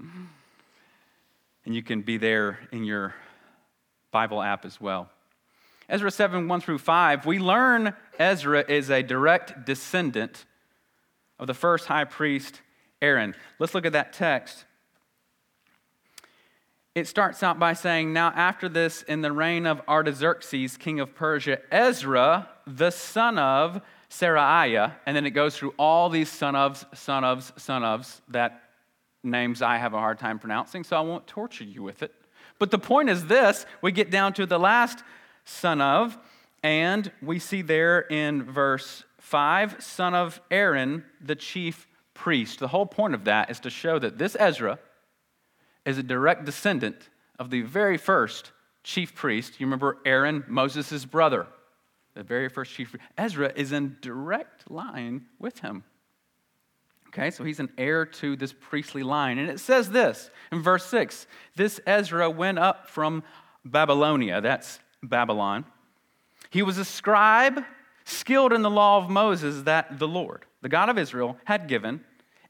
And 0.01 1.75
you 1.75 1.83
can 1.83 2.01
be 2.01 2.17
there 2.17 2.59
in 2.73 2.85
your 2.85 3.15
Bible 4.11 4.41
app 4.41 4.65
as 4.65 4.81
well. 4.81 5.11
Ezra 5.93 6.11
7 6.11 6.49
1 6.49 6.61
through 6.63 6.79
5, 6.79 7.27
we 7.27 7.39
learn 7.39 7.95
Ezra 8.19 8.65
is 8.67 8.91
a 8.91 9.03
direct 9.03 9.67
descendant 9.67 10.47
of 11.39 11.47
the 11.47 11.53
first 11.53 11.85
high 11.85 12.05
priest 12.05 12.63
Aaron. 13.03 13.35
Let's 13.59 13.75
look 13.75 13.85
at 13.85 13.93
that 13.93 14.15
text. 14.15 14.65
It 16.95 17.07
starts 17.07 17.43
out 17.43 17.59
by 17.59 17.75
saying, 17.75 18.11
Now 18.11 18.29
after 18.29 18.71
this, 18.71 19.03
in 19.03 19.21
the 19.21 19.33
reign 19.33 19.67
of 19.67 19.83
Artaxerxes, 19.87 20.79
king 20.79 20.99
of 20.99 21.15
Persia, 21.15 21.59
Ezra, 21.71 22.49
the 22.67 22.91
son 22.91 23.39
of 23.39 23.83
Seraiah, 24.09 24.95
and 25.05 25.15
then 25.15 25.27
it 25.27 25.33
goes 25.33 25.59
through 25.59 25.75
all 25.79 26.09
these 26.09 26.31
son 26.31 26.55
ofs, 26.55 26.87
son 26.97 27.23
ofs, 27.23 27.59
son 27.61 27.83
ofs 27.83 28.23
that 28.29 28.63
names 29.23 29.61
I 29.61 29.77
have 29.77 29.93
a 29.93 29.99
hard 29.99 30.19
time 30.19 30.39
pronouncing, 30.39 30.85
so 30.85 30.97
I 30.97 31.01
won't 31.01 31.27
torture 31.27 31.65
you 31.65 31.83
with 31.83 32.03
it. 32.03 32.15
But 32.59 32.71
the 32.71 32.79
point 32.79 33.11
is 33.11 33.27
this 33.27 33.67
we 33.83 33.93
get 33.93 34.11
down 34.11 34.33
to 34.35 34.47
the 34.47 34.59
last 34.59 35.03
son 35.45 35.81
of, 35.81 36.19
and 36.63 37.11
we 37.21 37.39
see 37.39 37.63
there 37.63 38.01
in 38.01 38.43
verse 38.45 39.05
5, 39.19 39.83
son 39.83 40.15
of 40.15 40.41
Aaron, 40.51 41.05
the 41.21 41.35
chief 41.35 41.87
priest. 42.15 42.59
The 42.59 42.69
whole 42.69 42.87
point 42.87 43.15
of 43.15 43.25
that 43.25 43.51
is 43.51 43.61
to 43.61 43.71
show 43.71 43.99
that 43.99 44.19
this 44.19 44.37
Ezra 44.39 44.79
is 45.85 45.99
a 45.99 46.03
direct 46.03 46.45
descendant 46.45 47.09
of 47.39 47.51
the 47.51 47.63
very 47.63 47.97
first 47.97 48.53
chief 48.85 49.15
priest. 49.15 49.59
You 49.59 49.67
remember 49.67 49.99
Aaron, 50.05 50.45
Moses' 50.47 51.05
brother, 51.05 51.47
the 52.15 52.23
very 52.23 52.49
first 52.49 52.73
chief. 52.73 52.95
Ezra 53.17 53.53
is 53.57 53.73
in 53.73 53.97
direct 54.01 54.71
line 54.71 55.27
with 55.39 55.61
him. 55.61 55.85
Okay, 57.09 57.31
so 57.31 57.45
he's 57.45 57.61
an 57.61 57.71
heir 57.77 58.07
to 58.07 58.37
this 58.37 58.55
priestly 58.59 59.03
line. 59.03 59.39
And 59.39 59.51
it 59.51 59.61
says 59.61 59.91
this 59.91 60.31
in 60.51 60.63
verse 60.63 60.87
6 60.87 61.27
this 61.57 61.81
Ezra 61.87 62.31
went 62.31 62.59
up 62.59 62.89
from 62.89 63.23
Babylonia, 63.65 64.41
that's 64.41 64.81
Babylon. 65.03 65.65
He 66.51 66.63
was 66.63 66.79
a 66.79 66.85
scribe, 66.85 67.65
skilled 68.05 68.53
in 68.53 68.63
the 68.63 68.71
law 68.71 68.99
of 68.99 69.11
Moses 69.11 69.63
that 69.63 69.99
the 69.99 70.09
Lord, 70.09 70.45
the 70.61 70.69
God 70.69 70.89
of 70.89 70.99
Israel, 70.99 71.37
had 71.45 71.69
given. 71.69 72.05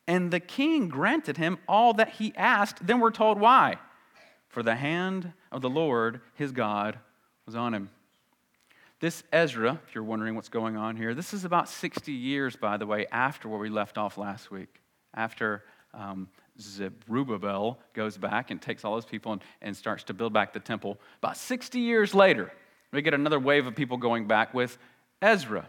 And 0.06 0.30
the 0.30 0.40
king 0.40 0.88
granted 0.88 1.36
him 1.36 1.58
all 1.68 1.94
that 1.94 2.10
he 2.10 2.32
asked. 2.36 2.86
Then 2.86 3.00
we're 3.00 3.12
told 3.12 3.38
why. 3.38 3.76
For 4.48 4.62
the 4.62 4.74
hand 4.74 5.32
of 5.50 5.62
the 5.62 5.70
Lord, 5.70 6.20
his 6.34 6.52
God, 6.52 6.98
was 7.46 7.54
on 7.54 7.74
him. 7.74 7.90
This 9.00 9.24
Ezra, 9.32 9.80
if 9.86 9.94
you're 9.94 10.04
wondering 10.04 10.34
what's 10.34 10.48
going 10.48 10.76
on 10.76 10.96
here, 10.96 11.14
this 11.14 11.34
is 11.34 11.44
about 11.44 11.68
60 11.68 12.12
years, 12.12 12.54
by 12.54 12.76
the 12.76 12.86
way, 12.86 13.06
after 13.10 13.48
where 13.48 13.58
we 13.58 13.68
left 13.68 13.98
off 13.98 14.16
last 14.16 14.50
week. 14.50 14.80
After 15.14 15.64
um, 15.92 16.28
Zerubbabel 16.62 17.78
goes 17.94 18.16
back 18.16 18.50
and 18.50 18.60
takes 18.60 18.84
all 18.84 18.94
those 18.94 19.04
people 19.04 19.32
and, 19.32 19.42
and 19.60 19.76
starts 19.76 20.04
to 20.04 20.14
build 20.14 20.32
back 20.32 20.52
the 20.52 20.60
temple. 20.60 20.98
About 21.18 21.36
60 21.36 21.78
years 21.78 22.14
later, 22.14 22.52
we 22.92 23.02
get 23.02 23.14
another 23.14 23.40
wave 23.40 23.66
of 23.66 23.74
people 23.74 23.96
going 23.96 24.26
back 24.26 24.54
with 24.54 24.78
Ezra. 25.20 25.66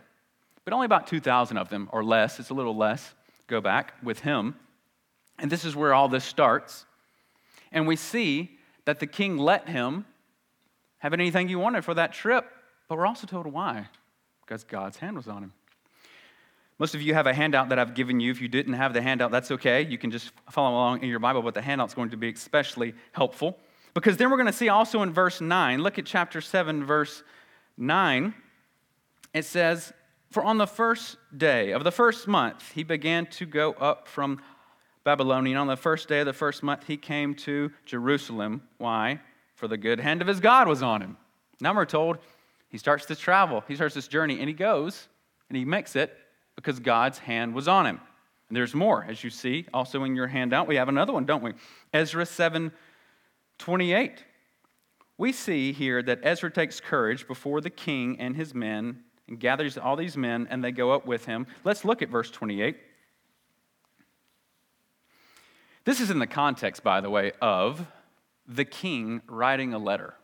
But 0.66 0.74
only 0.74 0.86
about 0.86 1.08
2,000 1.08 1.58
of 1.58 1.70
them, 1.70 1.90
or 1.92 2.04
less, 2.04 2.40
it's 2.40 2.50
a 2.50 2.54
little 2.54 2.76
less, 2.76 3.14
go 3.48 3.60
back 3.60 3.94
with 4.02 4.20
him. 4.20 4.56
And 5.40 5.52
this 5.52 5.66
is 5.66 5.76
where 5.76 5.94
all 5.94 6.08
this 6.08 6.24
starts. 6.24 6.86
And 7.72 7.88
we 7.88 7.96
see 7.96 8.58
that 8.86 9.00
the 9.00 9.08
king 9.08 9.38
let 9.38 9.68
him 9.68 10.06
have 11.00 11.14
anything 11.14 11.50
he 11.50 11.56
wanted 11.56 11.84
for 11.84 11.94
that 11.94 12.14
trip 12.14 12.50
but 12.88 12.98
we're 12.98 13.08
also 13.08 13.28
told 13.28 13.48
why 13.48 13.88
because 14.46 14.64
God's 14.64 14.98
hand 14.98 15.18
was 15.18 15.28
on 15.28 15.44
him. 15.44 15.54
Most 16.80 16.96
of 16.96 17.02
you 17.02 17.14
have 17.14 17.28
a 17.28 17.34
handout 17.34 17.70
that 17.70 17.80
I've 17.80 17.94
given 17.94 18.20
you. 18.20 18.32
If 18.32 18.42
you 18.42 18.48
didn't 18.48 18.74
have 18.74 18.94
the 18.94 19.02
handout, 19.02 19.32
that's 19.32 19.52
okay. 19.52 19.84
You 19.84 19.98
can 19.98 20.12
just 20.12 20.32
follow 20.50 20.72
along 20.72 21.04
in 21.04 21.10
your 21.10 21.20
Bible, 21.20 21.42
but 21.42 21.54
the 21.54 21.62
handout's 21.62 21.94
going 21.94 22.10
to 22.10 22.18
be 22.18 22.30
especially 22.30 22.94
helpful. 23.12 23.58
Because 23.94 24.18
then 24.18 24.32
we're 24.32 24.38
going 24.38 24.48
to 24.48 24.54
see 24.54 24.70
also 24.70 25.04
in 25.04 25.14
verse 25.14 25.40
9, 25.40 25.82
look 25.82 26.00
at 26.00 26.06
chapter 26.06 26.42
7, 26.42 26.84
verse 26.84 27.24
9. 27.78 28.34
It 29.34 29.46
says, 29.46 29.94
For 30.32 30.44
on 30.44 30.58
the 30.58 30.66
first 30.66 31.18
day 31.36 31.72
of 31.72 31.84
the 31.84 31.92
first 31.92 32.28
month, 32.28 32.72
he 32.74 32.84
began 32.84 33.28
to 33.28 33.46
go 33.46 33.74
up 33.74 34.08
from 34.08 34.42
Babylonian. 35.04 35.58
On 35.58 35.68
the 35.68 35.78
first 35.78 36.08
day 36.08 36.22
of 36.22 36.26
the 36.26 36.34
first 36.34 36.64
month, 36.64 36.88
he 36.88 36.98
came 36.98 37.36
to 37.36 37.72
Jerusalem. 37.86 38.64
Why? 38.80 39.20
For 39.54 39.68
the 39.68 39.78
good 39.78 40.00
hand 40.00 40.22
of 40.22 40.28
his 40.28 40.40
God 40.40 40.68
was 40.68 40.82
on 40.82 41.02
him. 41.02 41.18
Now 41.62 41.76
we're 41.76 41.86
told 41.86 42.18
he 42.70 42.80
starts 42.80 43.06
to 43.06 43.16
travel, 43.16 43.64
he 43.68 43.76
starts 43.76 43.94
this 43.94 44.08
journey, 44.08 44.40
and 44.40 44.48
he 44.48 44.54
goes 44.56 45.08
and 45.50 45.58
he 45.58 45.66
makes 45.66 45.96
it 45.96 46.18
because 46.56 46.80
God's 46.80 47.20
hand 47.20 47.54
was 47.54 47.68
on 47.68 47.86
him. 47.86 48.00
And 48.50 48.58
there's 48.58 48.76
more, 48.76 49.06
as 49.08 49.24
you 49.24 49.30
see, 49.30 49.66
also 49.74 50.04
in 50.04 50.16
your 50.16 50.28
handout. 50.28 50.68
We 50.68 50.76
have 50.76 50.90
another 50.90 51.14
one, 51.14 51.26
don't 51.26 51.44
we? 51.44 51.54
Ezra 51.94 52.26
7 52.26 52.72
28. 53.60 54.24
We 55.18 55.32
see 55.32 55.72
here 55.72 56.02
that 56.04 56.20
Ezra 56.24 56.52
takes 56.52 56.80
courage 56.80 57.28
before 57.28 57.62
the 57.62 57.70
king 57.70 58.20
and 58.20 58.36
his 58.36 58.54
men 58.54 59.04
and 59.28 59.40
gathers 59.40 59.78
all 59.78 59.96
these 59.96 60.18
men, 60.18 60.48
and 60.50 60.64
they 60.64 60.72
go 60.72 60.92
up 60.92 61.06
with 61.06 61.26
him. 61.26 61.48
Let's 61.64 61.86
look 61.86 62.02
at 62.02 62.10
verse 62.10 62.30
28. 62.30 62.78
This 65.86 66.00
is 66.00 66.10
in 66.10 66.20
the 66.20 66.28
context, 66.28 66.84
by 66.84 67.02
the 67.02 67.10
way, 67.10 67.32
of 67.42 67.86
the 68.48 68.66
king 68.66 69.22
writing 69.28 69.74
a 69.74 69.78
letter. 69.78 70.16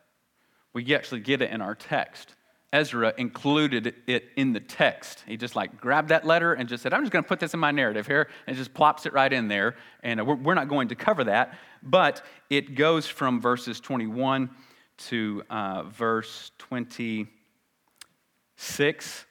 We 0.72 0.94
actually 0.94 1.20
get 1.20 1.42
it 1.42 1.50
in 1.50 1.60
our 1.60 1.74
text. 1.74 2.34
Ezra 2.72 3.12
included 3.16 3.96
it 4.06 4.28
in 4.36 4.52
the 4.52 4.60
text. 4.60 5.24
He 5.26 5.36
just 5.36 5.56
like 5.56 5.80
grabbed 5.80 6.10
that 6.10 6.24
letter 6.24 6.54
and 6.54 6.68
just 6.68 6.84
said, 6.84 6.94
I'm 6.94 7.02
just 7.02 7.12
going 7.12 7.24
to 7.24 7.28
put 7.28 7.40
this 7.40 7.52
in 7.52 7.58
my 7.58 7.72
narrative 7.72 8.06
here, 8.06 8.28
and 8.46 8.56
just 8.56 8.72
plops 8.72 9.06
it 9.06 9.12
right 9.12 9.32
in 9.32 9.48
there. 9.48 9.74
And 10.04 10.24
we're, 10.24 10.36
we're 10.36 10.54
not 10.54 10.68
going 10.68 10.86
to 10.88 10.94
cover 10.94 11.24
that, 11.24 11.58
but 11.82 12.24
it 12.48 12.76
goes 12.76 13.06
from 13.06 13.40
verses 13.40 13.80
21 13.80 14.50
to 14.98 15.42
uh, 15.50 15.82
verse 15.84 16.52
26. 16.58 19.26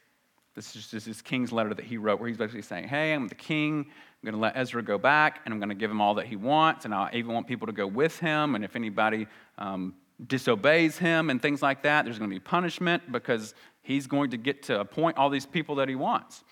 This 0.55 0.75
is 0.75 0.87
just 0.87 1.05
his 1.05 1.21
king's 1.21 1.51
letter 1.53 1.73
that 1.73 1.85
he 1.85 1.97
wrote, 1.97 2.19
where 2.19 2.27
he's 2.27 2.37
basically 2.37 2.63
saying, 2.63 2.89
Hey, 2.89 3.13
I'm 3.13 3.29
the 3.29 3.35
king. 3.35 3.85
I'm 3.87 4.25
going 4.25 4.35
to 4.35 4.41
let 4.41 4.57
Ezra 4.57 4.83
go 4.83 4.97
back, 4.97 5.39
and 5.45 5.53
I'm 5.53 5.61
going 5.61 5.69
to 5.69 5.75
give 5.75 5.89
him 5.89 6.01
all 6.01 6.15
that 6.15 6.25
he 6.25 6.35
wants, 6.35 6.83
and 6.83 6.93
I 6.93 7.09
even 7.13 7.33
want 7.33 7.47
people 7.47 7.67
to 7.67 7.73
go 7.73 7.87
with 7.87 8.19
him. 8.19 8.55
And 8.55 8.65
if 8.65 8.75
anybody 8.75 9.27
um, 9.57 9.93
disobeys 10.25 10.97
him 10.97 11.29
and 11.29 11.41
things 11.41 11.61
like 11.61 11.83
that, 11.83 12.05
there's 12.05 12.19
going 12.19 12.29
to 12.29 12.35
be 12.35 12.39
punishment 12.39 13.11
because 13.11 13.53
he's 13.81 14.07
going 14.07 14.31
to 14.31 14.37
get 14.37 14.63
to 14.63 14.79
appoint 14.79 15.17
all 15.17 15.29
these 15.29 15.45
people 15.45 15.75
that 15.75 15.89
he 15.89 15.95
wants. 15.95 16.43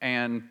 And 0.00 0.44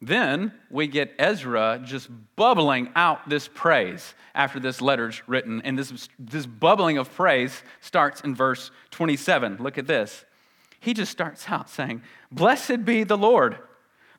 then 0.00 0.52
we 0.70 0.86
get 0.86 1.14
Ezra 1.18 1.80
just 1.84 2.08
bubbling 2.36 2.90
out 2.94 3.28
this 3.28 3.48
praise 3.48 4.14
after 4.34 4.60
this 4.60 4.80
letter's 4.80 5.26
written. 5.28 5.60
And 5.62 5.78
this, 5.78 6.08
this 6.18 6.46
bubbling 6.46 6.98
of 6.98 7.12
praise 7.12 7.62
starts 7.80 8.20
in 8.20 8.34
verse 8.34 8.70
27. 8.92 9.56
Look 9.58 9.76
at 9.76 9.86
this. 9.86 10.24
He 10.80 10.94
just 10.94 11.10
starts 11.10 11.48
out 11.48 11.68
saying, 11.68 12.02
Blessed 12.30 12.84
be 12.84 13.02
the 13.02 13.18
Lord, 13.18 13.58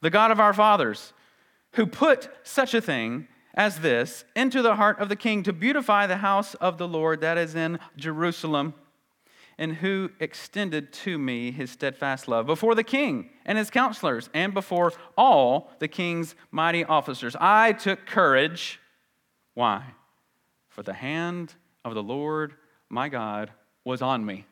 the 0.01 0.09
God 0.09 0.31
of 0.31 0.39
our 0.41 0.53
fathers, 0.53 1.13
who 1.73 1.85
put 1.85 2.29
such 2.43 2.73
a 2.73 2.81
thing 2.81 3.27
as 3.59 3.81
this 3.81 4.23
into 4.37 4.61
the 4.61 4.77
heart 4.77 4.99
of 4.99 5.09
the 5.09 5.17
king 5.17 5.43
to 5.43 5.51
beautify 5.51 6.07
the 6.07 6.17
house 6.17 6.55
of 6.55 6.77
the 6.77 6.87
Lord 6.87 7.19
that 7.19 7.37
is 7.37 7.55
in 7.55 7.77
Jerusalem, 7.97 8.73
and 9.57 9.75
who 9.75 10.09
extended 10.21 10.93
to 10.93 11.17
me 11.17 11.51
his 11.51 11.69
steadfast 11.69 12.29
love 12.29 12.45
before 12.45 12.73
the 12.73 12.85
king 12.85 13.29
and 13.45 13.57
his 13.57 13.69
counselors 13.69 14.29
and 14.33 14.53
before 14.53 14.93
all 15.17 15.71
the 15.79 15.89
king's 15.89 16.35
mighty 16.51 16.85
officers. 16.85 17.35
I 17.37 17.73
took 17.73 18.05
courage. 18.05 18.79
Why? 19.55 19.83
For 20.69 20.81
the 20.81 20.93
hand 20.93 21.53
of 21.83 21.93
the 21.95 22.01
Lord 22.01 22.53
my 22.87 23.09
God 23.09 23.51
was 23.83 24.01
on 24.01 24.25
me, 24.25 24.45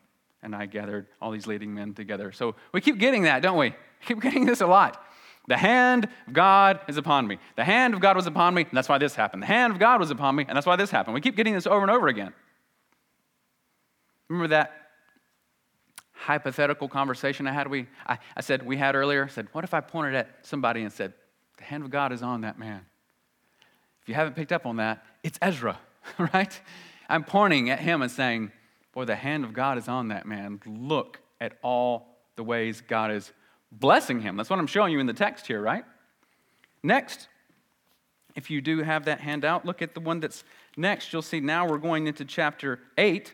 and 0.43 0.53
I 0.53 0.65
gathered 0.65 1.07
all 1.21 1.31
these 1.31 1.47
leading 1.47 1.73
men 1.73 1.93
together. 1.93 2.33
So 2.33 2.55
we 2.73 2.81
keep 2.81 2.97
getting 2.97 3.23
that, 3.23 3.41
don't 3.41 3.57
we? 3.57 3.73
Keep 4.05 4.19
getting 4.19 4.45
this 4.45 4.59
a 4.59 4.67
lot. 4.67 5.01
The 5.47 5.57
hand 5.57 6.09
of 6.27 6.33
God 6.33 6.81
is 6.87 6.97
upon 6.97 7.27
me. 7.27 7.39
The 7.55 7.63
hand 7.63 7.93
of 7.93 8.01
God 8.01 8.15
was 8.15 8.27
upon 8.27 8.53
me, 8.53 8.63
and 8.63 8.71
that's 8.73 8.89
why 8.89 8.97
this 8.97 9.15
happened. 9.15 9.43
The 9.43 9.47
hand 9.47 9.71
of 9.73 9.79
God 9.79 9.99
was 9.99 10.11
upon 10.11 10.35
me, 10.35 10.45
and 10.47 10.55
that's 10.55 10.67
why 10.67 10.75
this 10.75 10.91
happened. 10.91 11.13
We 11.13 11.21
keep 11.21 11.37
getting 11.37 11.53
this 11.53 11.65
over 11.65 11.81
and 11.81 11.91
over 11.91 12.07
again. 12.07 12.33
Remember 14.27 14.49
that 14.49 14.73
hypothetical 16.11 16.89
conversation 16.89 17.47
I 17.47 17.53
had? 17.53 17.69
We, 17.69 17.87
I, 18.05 18.17
I 18.35 18.41
said 18.41 18.65
we 18.65 18.75
had 18.75 18.95
earlier. 18.95 19.23
I 19.23 19.27
said, 19.27 19.47
what 19.53 19.63
if 19.63 19.73
I 19.73 19.79
pointed 19.79 20.15
at 20.15 20.45
somebody 20.45 20.83
and 20.83 20.91
said, 20.91 21.13
"The 21.57 21.63
hand 21.63 21.83
of 21.83 21.91
God 21.91 22.11
is 22.11 22.21
on 22.21 22.41
that 22.41 22.59
man." 22.59 22.85
if 24.07 24.11
you 24.11 24.15
haven't 24.15 24.37
picked 24.37 24.53
up 24.53 24.65
on 24.65 24.77
that, 24.77 25.03
it's 25.21 25.37
Ezra, 25.41 25.77
right? 26.33 26.61
I'm 27.09 27.25
pointing 27.25 27.69
at 27.69 27.81
him 27.81 28.01
and 28.01 28.09
saying, 28.09 28.53
Boy, 28.93 29.03
the 29.03 29.17
hand 29.17 29.43
of 29.43 29.51
God 29.51 29.77
is 29.77 29.89
on 29.89 30.07
that 30.07 30.25
man. 30.25 30.61
Look 30.65 31.19
at 31.41 31.57
all 31.61 32.07
the 32.37 32.43
ways 32.43 32.79
God 32.79 33.11
is 33.11 33.33
blessing 33.71 34.21
him. 34.21 34.37
That's 34.37 34.49
what 34.49 34.59
I'm 34.59 34.67
showing 34.67 34.93
you 34.93 34.99
in 34.99 35.05
the 35.05 35.13
text 35.13 35.47
here, 35.47 35.61
right? 35.61 35.83
Next, 36.83 37.27
if 38.35 38.49
you 38.49 38.61
do 38.61 38.83
have 38.83 39.05
that 39.05 39.19
handout, 39.19 39.65
look 39.65 39.81
at 39.81 39.93
the 39.93 39.99
one 39.99 40.19
that's 40.19 40.43
next. 40.75 41.11
You'll 41.11 41.21
see 41.21 41.39
now 41.39 41.67
we're 41.67 41.79
going 41.79 42.07
into 42.07 42.23
chapter 42.23 42.79
8. 42.97 43.33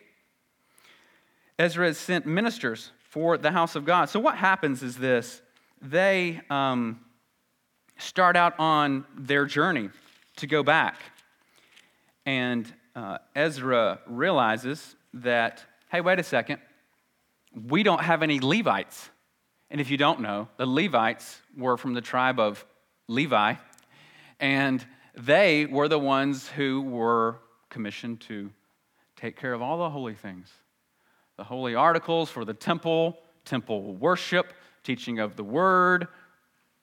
Ezra 1.58 1.86
has 1.86 1.98
sent 1.98 2.26
ministers 2.26 2.90
for 3.10 3.38
the 3.38 3.50
house 3.50 3.76
of 3.76 3.84
God. 3.84 4.08
So, 4.08 4.18
what 4.18 4.36
happens 4.36 4.82
is 4.82 4.96
this 4.96 5.40
they 5.80 6.40
um, 6.50 7.00
start 7.98 8.36
out 8.36 8.58
on 8.58 9.04
their 9.16 9.44
journey 9.46 9.90
to 10.36 10.46
go 10.46 10.62
back. 10.62 10.96
And 12.26 12.72
uh, 12.96 13.18
Ezra 13.36 14.00
realizes 14.06 14.96
that, 15.14 15.64
hey, 15.90 16.00
wait 16.00 16.18
a 16.18 16.22
second, 16.22 16.60
we 17.68 17.82
don't 17.82 18.00
have 18.00 18.22
any 18.22 18.40
Levites. 18.40 19.10
And 19.74 19.80
if 19.80 19.90
you 19.90 19.96
don't 19.96 20.20
know, 20.20 20.46
the 20.56 20.66
Levites 20.66 21.40
were 21.56 21.76
from 21.76 21.94
the 21.94 22.00
tribe 22.00 22.38
of 22.38 22.64
Levi, 23.08 23.54
and 24.38 24.86
they 25.16 25.66
were 25.66 25.88
the 25.88 25.98
ones 25.98 26.46
who 26.46 26.80
were 26.80 27.40
commissioned 27.70 28.20
to 28.20 28.52
take 29.16 29.36
care 29.36 29.52
of 29.52 29.62
all 29.62 29.78
the 29.78 29.90
holy 29.90 30.14
things 30.14 30.48
the 31.36 31.42
holy 31.42 31.74
articles 31.74 32.30
for 32.30 32.44
the 32.44 32.54
temple, 32.54 33.18
temple 33.44 33.94
worship, 33.94 34.52
teaching 34.84 35.18
of 35.18 35.34
the 35.34 35.42
word, 35.42 36.06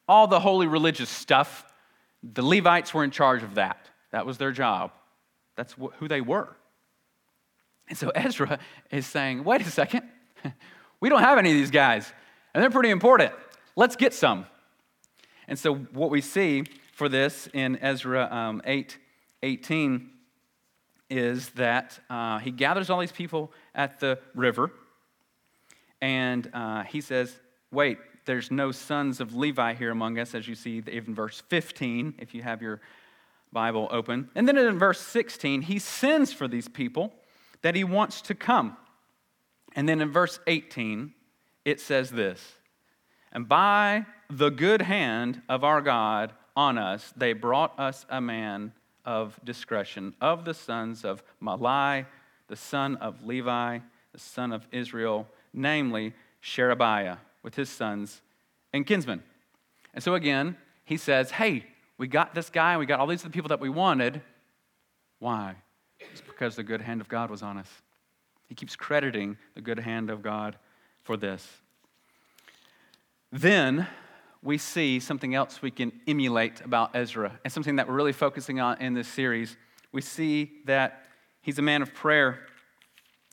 all 0.05 0.27
the 0.27 0.41
holy 0.41 0.67
religious 0.67 1.09
stuff. 1.09 1.63
The 2.21 2.43
Levites 2.43 2.93
were 2.93 3.05
in 3.05 3.11
charge 3.11 3.41
of 3.41 3.55
that. 3.55 3.85
That 4.11 4.25
was 4.25 4.37
their 4.37 4.51
job. 4.51 4.91
That's 5.55 5.75
who 5.97 6.09
they 6.09 6.19
were. 6.19 6.57
And 7.87 7.97
so 7.97 8.09
Ezra 8.09 8.59
is 8.91 9.07
saying, 9.07 9.45
wait 9.45 9.61
a 9.61 9.71
second, 9.71 10.03
we 10.99 11.07
don't 11.07 11.21
have 11.21 11.37
any 11.37 11.51
of 11.51 11.55
these 11.55 11.71
guys, 11.71 12.11
and 12.53 12.61
they're 12.61 12.69
pretty 12.69 12.89
important. 12.89 13.33
Let's 13.75 13.95
get 13.95 14.13
some. 14.13 14.45
And 15.47 15.57
so 15.57 15.75
what 15.75 16.09
we 16.09 16.21
see 16.21 16.63
for 16.93 17.09
this 17.09 17.49
in 17.53 17.77
Ezra 17.81 18.31
um, 18.31 18.61
8 18.65 18.97
18 19.43 20.09
is 21.09 21.49
that 21.49 21.99
uh, 22.09 22.37
he 22.39 22.51
gathers 22.51 22.89
all 22.89 22.99
these 22.99 23.11
people 23.11 23.51
at 23.75 23.99
the 23.99 24.19
river, 24.33 24.71
and 25.99 26.49
uh, 26.53 26.83
he 26.83 27.01
says, 27.01 27.37
wait, 27.71 27.97
there's 28.25 28.51
no 28.51 28.71
sons 28.71 29.19
of 29.19 29.35
Levi 29.35 29.73
here 29.73 29.91
among 29.91 30.19
us, 30.19 30.35
as 30.35 30.47
you 30.47 30.55
see 30.55 30.81
in 30.85 31.15
verse 31.15 31.41
15, 31.49 32.15
if 32.19 32.33
you 32.33 32.43
have 32.43 32.61
your 32.61 32.81
Bible 33.51 33.87
open. 33.91 34.29
And 34.35 34.47
then 34.47 34.57
in 34.57 34.79
verse 34.79 35.01
16, 35.01 35.63
he 35.63 35.79
sends 35.79 36.31
for 36.31 36.47
these 36.47 36.67
people 36.67 37.13
that 37.61 37.75
he 37.75 37.83
wants 37.83 38.21
to 38.23 38.35
come. 38.35 38.77
And 39.75 39.89
then 39.89 40.01
in 40.01 40.11
verse 40.11 40.39
18, 40.47 41.13
it 41.65 41.79
says 41.79 42.09
this 42.11 42.55
And 43.31 43.47
by 43.47 44.05
the 44.29 44.49
good 44.49 44.81
hand 44.81 45.41
of 45.49 45.63
our 45.63 45.81
God 45.81 46.33
on 46.55 46.77
us, 46.77 47.13
they 47.15 47.33
brought 47.33 47.77
us 47.79 48.05
a 48.09 48.21
man 48.21 48.73
of 49.05 49.39
discretion, 49.43 50.13
of 50.21 50.45
the 50.45 50.53
sons 50.53 51.03
of 51.03 51.23
Mahli, 51.41 52.05
the 52.47 52.55
son 52.55 52.95
of 52.97 53.25
Levi, 53.25 53.79
the 54.11 54.19
son 54.19 54.51
of 54.51 54.67
Israel, 54.71 55.27
namely 55.53 56.13
Sherebiah, 56.41 57.17
with 57.43 57.55
his 57.55 57.69
sons 57.69 58.21
and 58.73 58.85
kinsmen. 58.85 59.23
And 59.93 60.03
so 60.03 60.15
again, 60.15 60.57
he 60.85 60.97
says, 60.97 61.31
Hey, 61.31 61.65
we 61.97 62.07
got 62.07 62.33
this 62.33 62.49
guy, 62.49 62.77
we 62.77 62.85
got 62.85 62.99
all 62.99 63.07
these 63.07 63.23
people 63.23 63.49
that 63.49 63.59
we 63.59 63.69
wanted. 63.69 64.21
Why? 65.19 65.55
It's 65.99 66.21
because 66.21 66.55
the 66.55 66.63
good 66.63 66.81
hand 66.81 66.99
of 66.99 67.07
God 67.07 67.29
was 67.29 67.43
on 67.43 67.57
us. 67.57 67.69
He 68.47 68.55
keeps 68.55 68.75
crediting 68.75 69.37
the 69.55 69.61
good 69.61 69.79
hand 69.79 70.09
of 70.09 70.21
God 70.21 70.57
for 71.03 71.17
this. 71.17 71.47
Then 73.31 73.87
we 74.43 74.57
see 74.57 74.99
something 74.99 75.35
else 75.35 75.61
we 75.61 75.71
can 75.71 75.91
emulate 76.07 76.61
about 76.61 76.95
Ezra, 76.95 77.39
and 77.43 77.53
something 77.53 77.75
that 77.75 77.87
we're 77.87 77.95
really 77.95 78.13
focusing 78.13 78.59
on 78.59 78.81
in 78.81 78.93
this 78.93 79.07
series. 79.07 79.55
We 79.91 80.01
see 80.01 80.51
that 80.65 81.03
he's 81.41 81.59
a 81.59 81.61
man 81.61 81.81
of 81.81 81.93
prayer 81.93 82.39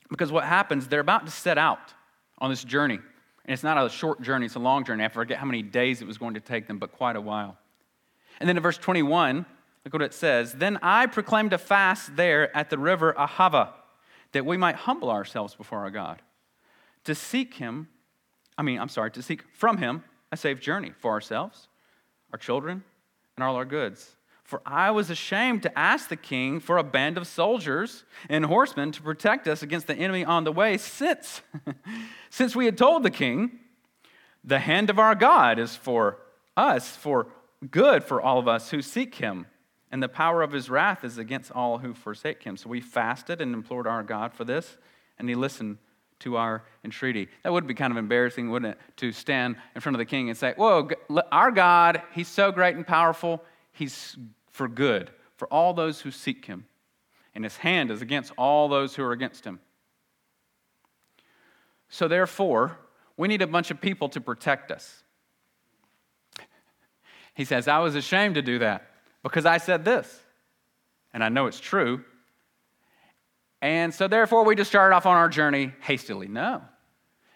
because 0.08 0.32
what 0.32 0.44
happens, 0.44 0.86
they're 0.86 1.00
about 1.00 1.26
to 1.26 1.32
set 1.32 1.58
out 1.58 1.94
on 2.38 2.50
this 2.50 2.64
journey. 2.64 2.98
And 3.44 3.54
it's 3.54 3.62
not 3.62 3.84
a 3.84 3.88
short 3.88 4.20
journey, 4.20 4.46
it's 4.46 4.54
a 4.54 4.60
long 4.60 4.84
journey. 4.84 5.04
I 5.04 5.08
forget 5.08 5.38
how 5.38 5.46
many 5.46 5.62
days 5.62 6.02
it 6.02 6.06
was 6.06 6.18
going 6.18 6.34
to 6.34 6.40
take 6.40 6.66
them, 6.66 6.78
but 6.78 6.92
quite 6.92 7.16
a 7.16 7.20
while. 7.20 7.56
And 8.40 8.48
then 8.48 8.56
in 8.56 8.62
verse 8.62 8.78
21, 8.78 9.46
look 9.84 9.92
what 9.92 10.02
it 10.02 10.14
says 10.14 10.52
Then 10.52 10.78
I 10.82 11.06
proclaimed 11.06 11.52
a 11.52 11.58
fast 11.58 12.16
there 12.16 12.54
at 12.56 12.70
the 12.70 12.78
river 12.78 13.14
Ahava, 13.18 13.70
that 14.32 14.44
we 14.44 14.56
might 14.56 14.76
humble 14.76 15.10
ourselves 15.10 15.54
before 15.54 15.78
our 15.80 15.90
God, 15.90 16.20
to 17.08 17.14
seek 17.14 17.54
him, 17.54 17.88
I 18.58 18.62
mean, 18.62 18.78
I'm 18.78 18.90
sorry, 18.90 19.10
to 19.12 19.22
seek 19.22 19.42
from 19.54 19.78
him 19.78 20.04
a 20.30 20.36
safe 20.36 20.60
journey 20.60 20.92
for 20.98 21.10
ourselves, 21.10 21.68
our 22.34 22.38
children, 22.38 22.84
and 23.34 23.42
all 23.42 23.56
our 23.56 23.64
goods. 23.64 24.14
For 24.44 24.60
I 24.66 24.90
was 24.90 25.08
ashamed 25.08 25.62
to 25.62 25.78
ask 25.78 26.10
the 26.10 26.16
king 26.16 26.60
for 26.60 26.76
a 26.76 26.84
band 26.84 27.16
of 27.16 27.26
soldiers 27.26 28.04
and 28.28 28.44
horsemen 28.44 28.92
to 28.92 29.00
protect 29.00 29.48
us 29.48 29.62
against 29.62 29.86
the 29.86 29.94
enemy 29.94 30.22
on 30.22 30.44
the 30.44 30.52
way, 30.52 30.76
since, 30.76 31.40
since 32.30 32.54
we 32.54 32.66
had 32.66 32.76
told 32.76 33.04
the 33.04 33.10
king, 33.10 33.58
the 34.44 34.58
hand 34.58 34.90
of 34.90 34.98
our 34.98 35.14
God 35.14 35.58
is 35.58 35.74
for 35.74 36.18
us, 36.58 36.94
for 36.94 37.28
good 37.70 38.04
for 38.04 38.20
all 38.20 38.38
of 38.38 38.46
us 38.46 38.70
who 38.70 38.82
seek 38.82 39.14
him, 39.14 39.46
and 39.90 40.02
the 40.02 40.10
power 40.10 40.42
of 40.42 40.52
his 40.52 40.68
wrath 40.68 41.04
is 41.04 41.16
against 41.16 41.52
all 41.52 41.78
who 41.78 41.94
forsake 41.94 42.42
him. 42.42 42.58
So 42.58 42.68
we 42.68 42.82
fasted 42.82 43.40
and 43.40 43.54
implored 43.54 43.86
our 43.86 44.02
God 44.02 44.34
for 44.34 44.44
this, 44.44 44.76
and 45.18 45.26
he 45.26 45.34
listened 45.34 45.78
to 46.20 46.36
our 46.36 46.64
entreaty. 46.84 47.28
That 47.42 47.52
would 47.52 47.66
be 47.66 47.74
kind 47.74 47.90
of 47.90 47.96
embarrassing, 47.96 48.50
wouldn't 48.50 48.74
it, 48.74 48.80
to 48.96 49.12
stand 49.12 49.56
in 49.74 49.80
front 49.80 49.94
of 49.94 49.98
the 49.98 50.04
king 50.04 50.28
and 50.28 50.38
say, 50.38 50.54
Whoa, 50.56 50.88
our 51.30 51.50
God, 51.50 52.02
he's 52.14 52.28
so 52.28 52.50
great 52.52 52.76
and 52.76 52.86
powerful, 52.86 53.42
he's 53.72 54.16
for 54.50 54.68
good 54.68 55.10
for 55.36 55.46
all 55.48 55.72
those 55.72 56.00
who 56.00 56.10
seek 56.10 56.44
him, 56.44 56.66
and 57.34 57.44
his 57.44 57.56
hand 57.56 57.90
is 57.90 58.02
against 58.02 58.32
all 58.36 58.68
those 58.68 58.96
who 58.96 59.04
are 59.04 59.12
against 59.12 59.44
him. 59.44 59.60
So 61.88 62.08
therefore, 62.08 62.76
we 63.16 63.28
need 63.28 63.40
a 63.40 63.46
bunch 63.46 63.70
of 63.70 63.80
people 63.80 64.08
to 64.10 64.20
protect 64.20 64.70
us. 64.70 65.04
He 67.34 67.44
says, 67.44 67.68
I 67.68 67.78
was 67.78 67.94
ashamed 67.94 68.34
to 68.34 68.42
do 68.42 68.58
that 68.58 68.90
because 69.22 69.46
I 69.46 69.58
said 69.58 69.84
this. 69.84 70.22
And 71.14 71.22
I 71.22 71.28
know 71.28 71.46
it's 71.46 71.60
true. 71.60 72.04
And 73.60 73.92
so, 73.92 74.06
therefore, 74.06 74.44
we 74.44 74.54
just 74.54 74.70
started 74.70 74.94
off 74.94 75.06
on 75.06 75.16
our 75.16 75.28
journey 75.28 75.72
hastily. 75.80 76.28
No. 76.28 76.62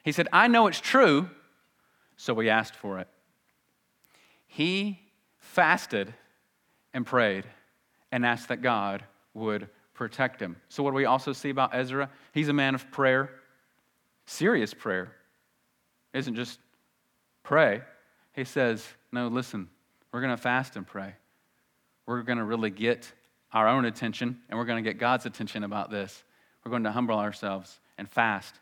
He 0.05 0.13
said, 0.13 0.29
I 0.33 0.49
know 0.49 0.67
it's 0.67 0.81
true, 0.81 1.29
so 2.17 2.35
we 2.35 2.49
asked 2.49 2.77
for 2.77 2.99
it. 3.01 3.09
He 4.47 5.01
fasted 5.39 6.13
and 6.93 7.07
prayed 7.07 7.45
and 8.11 8.25
asked 8.25 8.49
that 8.49 8.63
God 8.63 9.05
would 9.35 9.69
protect 9.95 10.41
him. 10.41 10.57
So, 10.69 10.83
what 10.83 10.91
do 10.91 10.97
we 10.97 11.05
also 11.05 11.33
see 11.33 11.51
about 11.51 11.75
Ezra? 11.75 12.11
He's 12.33 12.49
a 12.49 12.53
man 12.53 12.75
of 12.75 12.91
prayer, 12.91 13.31
serious 14.27 14.75
prayer. 14.75 15.13
It 16.13 16.19
isn't 16.19 16.35
just 16.35 16.59
pray. 17.43 17.83
He 18.33 18.45
says, 18.45 18.87
No, 19.11 19.29
listen, 19.29 19.69
we're 20.13 20.21
going 20.21 20.37
to 20.37 20.43
fast 20.43 20.77
and 20.77 20.87
pray. 20.87 21.15
We're 22.07 22.23
going 22.23 22.39
to 22.39 22.45
really 22.45 22.71
get 22.71 23.13
our 23.53 23.69
own 23.69 23.85
attention 23.85 24.41
and 24.49 24.59
we're 24.59 24.65
going 24.65 24.83
to 24.83 24.89
get 24.89 24.99
God's 24.99 25.27
attention 25.27 25.65
about 25.65 25.91
this. 25.91 26.25
We're 26.65 26.71
going 26.71 26.85
to 26.85 26.93
humble 26.93 27.19
ourselves 27.19 27.81
and 27.99 28.09
fast 28.09 28.55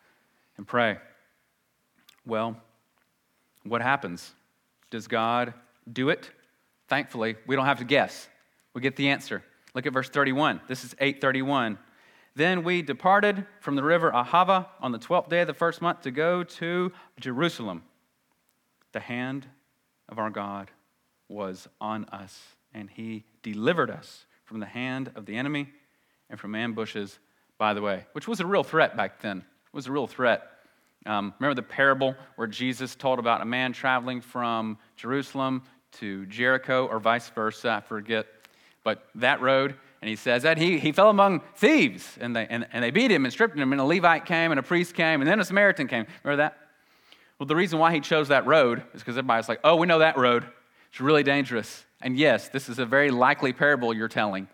and 0.56 0.66
pray. 0.66 0.98
Well, 2.26 2.56
what 3.64 3.82
happens? 3.82 4.32
Does 4.90 5.06
God 5.06 5.54
do 5.90 6.08
it? 6.08 6.30
Thankfully, 6.88 7.36
we 7.46 7.56
don't 7.56 7.66
have 7.66 7.78
to 7.78 7.84
guess. 7.84 8.28
We 8.74 8.80
get 8.80 8.96
the 8.96 9.08
answer. 9.08 9.42
Look 9.74 9.86
at 9.86 9.92
verse 9.92 10.08
31. 10.08 10.60
This 10.68 10.84
is 10.84 10.94
831. 10.94 11.78
Then 12.34 12.64
we 12.64 12.82
departed 12.82 13.46
from 13.60 13.76
the 13.76 13.82
river 13.82 14.10
Ahava 14.10 14.66
on 14.80 14.92
the 14.92 14.98
12th 14.98 15.28
day 15.28 15.40
of 15.42 15.46
the 15.46 15.54
first 15.54 15.82
month 15.82 16.02
to 16.02 16.10
go 16.10 16.42
to 16.42 16.92
Jerusalem. 17.18 17.82
The 18.92 19.00
hand 19.00 19.46
of 20.08 20.18
our 20.18 20.30
God 20.30 20.70
was 21.28 21.68
on 21.80 22.04
us, 22.06 22.40
and 22.74 22.90
he 22.90 23.24
delivered 23.42 23.90
us 23.90 24.26
from 24.50 24.58
the 24.58 24.66
hand 24.66 25.12
of 25.14 25.26
the 25.26 25.36
enemy 25.36 25.68
and 26.28 26.40
from 26.40 26.56
ambushes 26.56 27.20
by 27.56 27.72
the 27.72 27.80
way, 27.80 28.04
which 28.14 28.26
was 28.26 28.40
a 28.40 28.46
real 28.46 28.64
threat 28.64 28.96
back 28.96 29.20
then. 29.20 29.38
It 29.38 29.76
was 29.76 29.86
a 29.86 29.92
real 29.92 30.08
threat. 30.08 30.42
Um, 31.06 31.32
remember 31.38 31.54
the 31.54 31.62
parable 31.62 32.16
where 32.34 32.48
Jesus 32.48 32.96
told 32.96 33.20
about 33.20 33.42
a 33.42 33.44
man 33.44 33.72
traveling 33.72 34.20
from 34.20 34.76
Jerusalem 34.96 35.62
to 35.98 36.26
Jericho 36.26 36.88
or 36.88 36.98
vice 36.98 37.28
versa? 37.28 37.70
I 37.70 37.80
forget. 37.80 38.26
But 38.82 39.06
that 39.14 39.40
road, 39.40 39.76
and 40.02 40.08
he 40.08 40.16
says 40.16 40.42
that 40.42 40.58
he, 40.58 40.80
he 40.80 40.90
fell 40.90 41.10
among 41.10 41.42
thieves, 41.54 42.18
and 42.20 42.34
they, 42.34 42.48
and, 42.48 42.66
and 42.72 42.82
they 42.82 42.90
beat 42.90 43.12
him 43.12 43.24
and 43.24 43.32
stripped 43.32 43.56
him, 43.56 43.70
and 43.70 43.80
a 43.80 43.84
Levite 43.84 44.24
came, 44.24 44.50
and 44.50 44.58
a 44.58 44.64
priest 44.64 44.94
came, 44.94 45.20
and 45.20 45.30
then 45.30 45.38
a 45.38 45.44
Samaritan 45.44 45.86
came. 45.86 46.06
Remember 46.24 46.42
that? 46.42 46.58
Well, 47.38 47.46
the 47.46 47.54
reason 47.54 47.78
why 47.78 47.94
he 47.94 48.00
chose 48.00 48.26
that 48.28 48.46
road 48.46 48.82
is 48.94 49.00
because 49.00 49.16
everybody's 49.16 49.48
like, 49.48 49.60
oh, 49.62 49.76
we 49.76 49.86
know 49.86 50.00
that 50.00 50.18
road. 50.18 50.44
It's 50.90 51.00
really 51.00 51.22
dangerous. 51.22 51.84
And 52.00 52.16
yes, 52.16 52.48
this 52.48 52.68
is 52.68 52.78
a 52.78 52.86
very 52.86 53.10
likely 53.10 53.52
parable 53.52 53.92
you're 53.92 54.08
telling. 54.08 54.48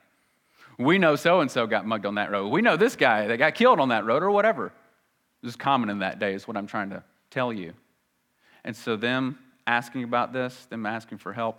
We 0.78 0.98
know 0.98 1.16
so 1.16 1.40
and 1.40 1.50
so 1.50 1.66
got 1.66 1.86
mugged 1.86 2.06
on 2.06 2.16
that 2.16 2.30
road. 2.30 2.48
We 2.48 2.60
know 2.60 2.76
this 2.76 2.96
guy 2.96 3.26
that 3.28 3.38
got 3.38 3.54
killed 3.54 3.80
on 3.80 3.88
that 3.90 4.04
road 4.04 4.22
or 4.22 4.30
whatever. 4.30 4.66
It 4.66 5.46
was 5.46 5.56
common 5.56 5.88
in 5.88 6.00
that 6.00 6.18
day, 6.18 6.34
is 6.34 6.46
what 6.46 6.56
I'm 6.56 6.66
trying 6.66 6.90
to 6.90 7.02
tell 7.30 7.52
you. 7.52 7.72
And 8.64 8.76
so, 8.76 8.96
them 8.96 9.38
asking 9.66 10.02
about 10.02 10.32
this, 10.32 10.66
them 10.66 10.86
asking 10.86 11.18
for 11.18 11.32
help, 11.32 11.58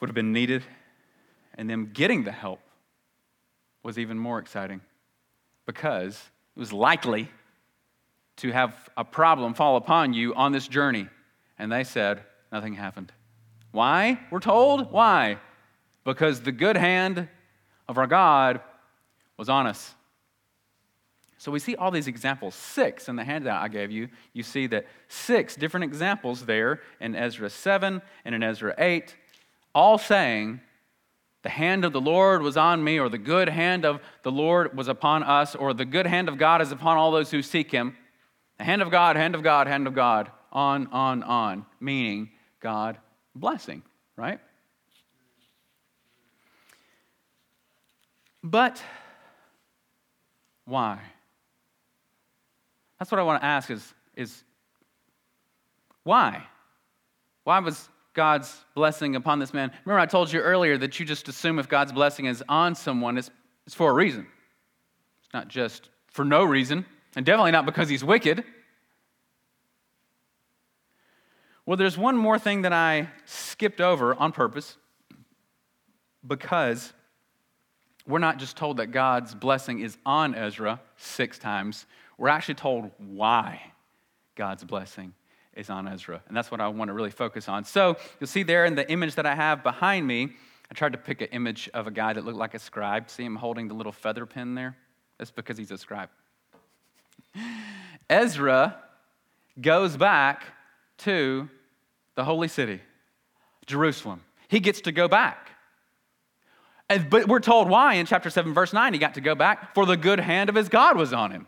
would 0.00 0.08
have 0.08 0.14
been 0.14 0.32
needed, 0.32 0.62
and 1.54 1.68
them 1.68 1.90
getting 1.92 2.24
the 2.24 2.32
help 2.32 2.60
was 3.82 3.98
even 3.98 4.18
more 4.18 4.38
exciting 4.38 4.80
because 5.64 6.20
it 6.54 6.60
was 6.60 6.72
likely 6.72 7.28
to 8.36 8.52
have 8.52 8.74
a 8.96 9.04
problem 9.04 9.54
fall 9.54 9.76
upon 9.76 10.12
you 10.12 10.34
on 10.34 10.52
this 10.52 10.68
journey. 10.68 11.08
And 11.58 11.72
they 11.72 11.84
said, 11.84 12.22
nothing 12.52 12.74
happened. 12.74 13.12
Why? 13.76 14.18
We're 14.30 14.40
told. 14.40 14.90
Why? 14.90 15.36
Because 16.02 16.40
the 16.40 16.50
good 16.50 16.78
hand 16.78 17.28
of 17.86 17.98
our 17.98 18.06
God 18.06 18.62
was 19.36 19.50
on 19.50 19.66
us. 19.66 19.94
So 21.36 21.52
we 21.52 21.58
see 21.58 21.76
all 21.76 21.90
these 21.90 22.06
examples, 22.06 22.54
six 22.54 23.06
in 23.06 23.16
the 23.16 23.24
handout 23.24 23.62
I 23.62 23.68
gave 23.68 23.90
you. 23.90 24.08
You 24.32 24.42
see 24.44 24.66
that 24.68 24.86
six 25.08 25.56
different 25.56 25.84
examples 25.84 26.46
there 26.46 26.80
in 27.00 27.14
Ezra 27.14 27.50
7 27.50 28.00
and 28.24 28.34
in 28.34 28.42
Ezra 28.42 28.74
8, 28.78 29.14
all 29.74 29.98
saying, 29.98 30.62
The 31.42 31.50
hand 31.50 31.84
of 31.84 31.92
the 31.92 32.00
Lord 32.00 32.40
was 32.40 32.56
on 32.56 32.82
me, 32.82 32.98
or 32.98 33.10
the 33.10 33.18
good 33.18 33.50
hand 33.50 33.84
of 33.84 34.00
the 34.22 34.32
Lord 34.32 34.74
was 34.74 34.88
upon 34.88 35.22
us, 35.22 35.54
or 35.54 35.74
the 35.74 35.84
good 35.84 36.06
hand 36.06 36.30
of 36.30 36.38
God 36.38 36.62
is 36.62 36.72
upon 36.72 36.96
all 36.96 37.12
those 37.12 37.30
who 37.30 37.42
seek 37.42 37.72
him. 37.72 37.94
The 38.56 38.64
hand 38.64 38.80
of 38.80 38.90
God, 38.90 39.16
hand 39.16 39.34
of 39.34 39.42
God, 39.42 39.66
hand 39.66 39.86
of 39.86 39.94
God, 39.94 40.30
on, 40.50 40.86
on, 40.86 41.22
on, 41.22 41.66
meaning 41.78 42.30
God 42.58 42.96
blessing, 43.36 43.82
right? 44.16 44.40
But 48.42 48.82
why? 50.64 51.00
That's 52.98 53.10
what 53.10 53.20
I 53.20 53.24
want 53.24 53.42
to 53.42 53.46
ask 53.46 53.70
is, 53.70 53.94
is 54.16 54.42
why? 56.02 56.44
Why 57.44 57.58
was 57.58 57.88
God's 58.14 58.64
blessing 58.74 59.16
upon 59.16 59.38
this 59.38 59.52
man? 59.52 59.70
Remember, 59.84 60.00
I 60.00 60.06
told 60.06 60.32
you 60.32 60.40
earlier 60.40 60.78
that 60.78 60.98
you 60.98 61.06
just 61.06 61.28
assume 61.28 61.58
if 61.58 61.68
God's 61.68 61.92
blessing 61.92 62.26
is 62.26 62.42
on 62.48 62.74
someone, 62.74 63.18
it's, 63.18 63.30
it's 63.66 63.74
for 63.74 63.90
a 63.90 63.94
reason. 63.94 64.26
It's 65.24 65.34
not 65.34 65.48
just 65.48 65.90
for 66.08 66.24
no 66.24 66.44
reason, 66.44 66.86
and 67.14 67.26
definitely 67.26 67.52
not 67.52 67.66
because 67.66 67.88
he's 67.88 68.04
wicked. 68.04 68.44
Well, 71.66 71.76
there's 71.76 71.98
one 71.98 72.16
more 72.16 72.38
thing 72.38 72.62
that 72.62 72.72
I 72.72 73.08
skipped 73.24 73.80
over 73.80 74.14
on 74.14 74.30
purpose 74.30 74.76
because 76.24 76.92
we're 78.06 78.20
not 78.20 78.38
just 78.38 78.56
told 78.56 78.76
that 78.76 78.92
God's 78.92 79.34
blessing 79.34 79.80
is 79.80 79.98
on 80.06 80.36
Ezra 80.36 80.80
six 80.96 81.40
times, 81.40 81.86
we're 82.18 82.28
actually 82.28 82.54
told 82.54 82.92
why 82.98 83.60
God's 84.36 84.62
blessing 84.62 85.12
is 85.54 85.68
on 85.68 85.88
Ezra. 85.88 86.22
And 86.28 86.36
that's 86.36 86.52
what 86.52 86.60
I 86.60 86.68
want 86.68 86.88
to 86.88 86.92
really 86.92 87.10
focus 87.10 87.48
on. 87.48 87.64
So 87.64 87.96
you'll 88.20 88.28
see 88.28 88.44
there 88.44 88.64
in 88.64 88.76
the 88.76 88.88
image 88.88 89.16
that 89.16 89.26
I 89.26 89.34
have 89.34 89.64
behind 89.64 90.06
me, 90.06 90.28
I 90.70 90.74
tried 90.74 90.92
to 90.92 90.98
pick 90.98 91.20
an 91.20 91.28
image 91.32 91.68
of 91.74 91.88
a 91.88 91.90
guy 91.90 92.12
that 92.12 92.24
looked 92.24 92.38
like 92.38 92.54
a 92.54 92.60
scribe. 92.60 93.10
See 93.10 93.24
him 93.24 93.34
holding 93.34 93.66
the 93.66 93.74
little 93.74 93.92
feather 93.92 94.24
pen 94.24 94.54
there? 94.54 94.76
That's 95.18 95.32
because 95.32 95.58
he's 95.58 95.72
a 95.72 95.78
scribe. 95.78 96.10
Ezra 98.10 98.76
goes 99.60 99.96
back 99.96 100.44
to 100.98 101.48
the 102.16 102.24
holy 102.24 102.48
city, 102.48 102.80
Jerusalem. 103.66 104.22
He 104.48 104.60
gets 104.60 104.82
to 104.82 104.92
go 104.92 105.06
back. 105.06 105.50
And, 106.88 107.10
but 107.10 107.26
we're 107.28 107.40
told 107.40 107.68
why 107.68 107.94
in 107.94 108.06
chapter 108.06 108.30
7, 108.30 108.54
verse 108.54 108.72
9, 108.72 108.92
he 108.92 108.98
got 108.98 109.14
to 109.14 109.20
go 109.20 109.34
back, 109.34 109.74
for 109.74 109.86
the 109.86 109.96
good 109.96 110.20
hand 110.20 110.48
of 110.48 110.54
his 110.54 110.68
God 110.68 110.96
was 110.96 111.12
on 111.12 111.30
him. 111.30 111.46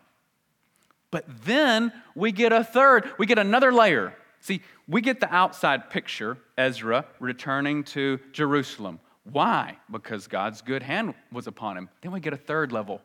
But 1.11 1.25
then 1.45 1.93
we 2.15 2.33
get 2.33 2.53
a 2.53 2.63
third, 2.63 3.11
we 3.19 3.27
get 3.27 3.39
another 3.39 3.73
layer. 3.73 4.15
See, 4.41 4.63
we 4.87 5.01
get 5.01 5.21
the 5.21 5.33
outside 5.35 5.91
picture, 5.91 6.39
Ezra 6.57 7.07
returning 7.19 7.85
to 7.85 8.21
Jerusalem. 8.33 9.01
Why? 9.25 9.79
Because 9.91 10.27
God's 10.27 10.63
good 10.63 10.83
hand 10.83 11.15
was 11.33 11.47
upon 11.47 11.77
him. 11.77 11.89
Then 12.03 12.13
we 12.13 12.21
get 12.21 12.33
a 12.33 12.39
third 12.39 12.73
level. 12.73 13.01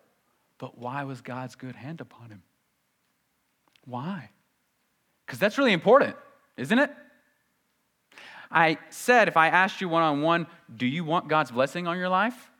But 0.57 0.77
why 0.77 1.03
was 1.03 1.21
God's 1.21 1.55
good 1.55 1.75
hand 1.75 2.01
upon 2.01 2.29
him? 2.29 2.41
Why? 3.85 4.29
Because 5.25 5.39
that's 5.39 5.57
really 5.57 5.73
important, 5.73 6.15
isn't 6.57 6.77
it? 6.77 6.91
I 8.53 8.77
said 8.89 9.27
if 9.27 9.35
I 9.35 9.47
asked 9.47 9.81
you 9.81 9.89
one 9.89 10.03
on 10.03 10.21
one, 10.21 10.47
do 10.73 10.85
you 10.85 11.03
want 11.03 11.27
God's 11.27 11.51
blessing 11.51 11.87
on 11.87 11.97
your 11.97 12.09
life? 12.09 12.51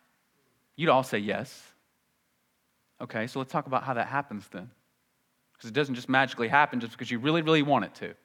You'd 0.76 0.90
all 0.90 1.04
say 1.04 1.20
yes. 1.20 1.62
Okay, 3.00 3.28
so 3.28 3.40
let's 3.40 3.52
talk 3.52 3.68
about 3.68 3.84
how 3.84 3.94
that 3.94 4.08
happens 4.08 4.48
then. 4.52 4.72
Because 5.54 5.70
it 5.70 5.74
doesn't 5.74 5.96
just 5.96 6.10
magically 6.10 6.48
happen 6.48 6.80
just 6.80 6.94
because 6.94 7.12
you 7.12 7.20
really, 7.20 7.44
really 7.44 7.62
want 7.62 7.86
it 7.86 7.94
to. 7.96 8.16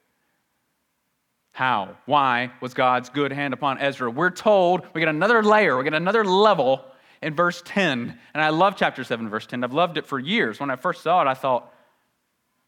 How? 1.52 1.96
Why 2.06 2.52
was 2.60 2.72
God's 2.72 3.10
good 3.10 3.32
hand 3.32 3.52
upon 3.52 3.78
Ezra? 3.78 4.10
We're 4.10 4.30
told 4.30 4.86
we 4.94 5.00
get 5.00 5.08
another 5.08 5.42
layer, 5.42 5.76
we 5.76 5.84
get 5.84 5.94
another 5.94 6.24
level 6.24 6.84
in 7.20 7.34
verse 7.34 7.62
10. 7.64 8.18
And 8.32 8.42
I 8.42 8.50
love 8.50 8.76
chapter 8.76 9.04
7, 9.04 9.28
verse 9.28 9.46
10. 9.46 9.64
I've 9.64 9.72
loved 9.72 9.98
it 9.98 10.06
for 10.06 10.18
years. 10.18 10.60
When 10.60 10.70
I 10.70 10.76
first 10.76 11.02
saw 11.02 11.20
it, 11.20 11.26
I 11.26 11.34
thought, 11.34 11.72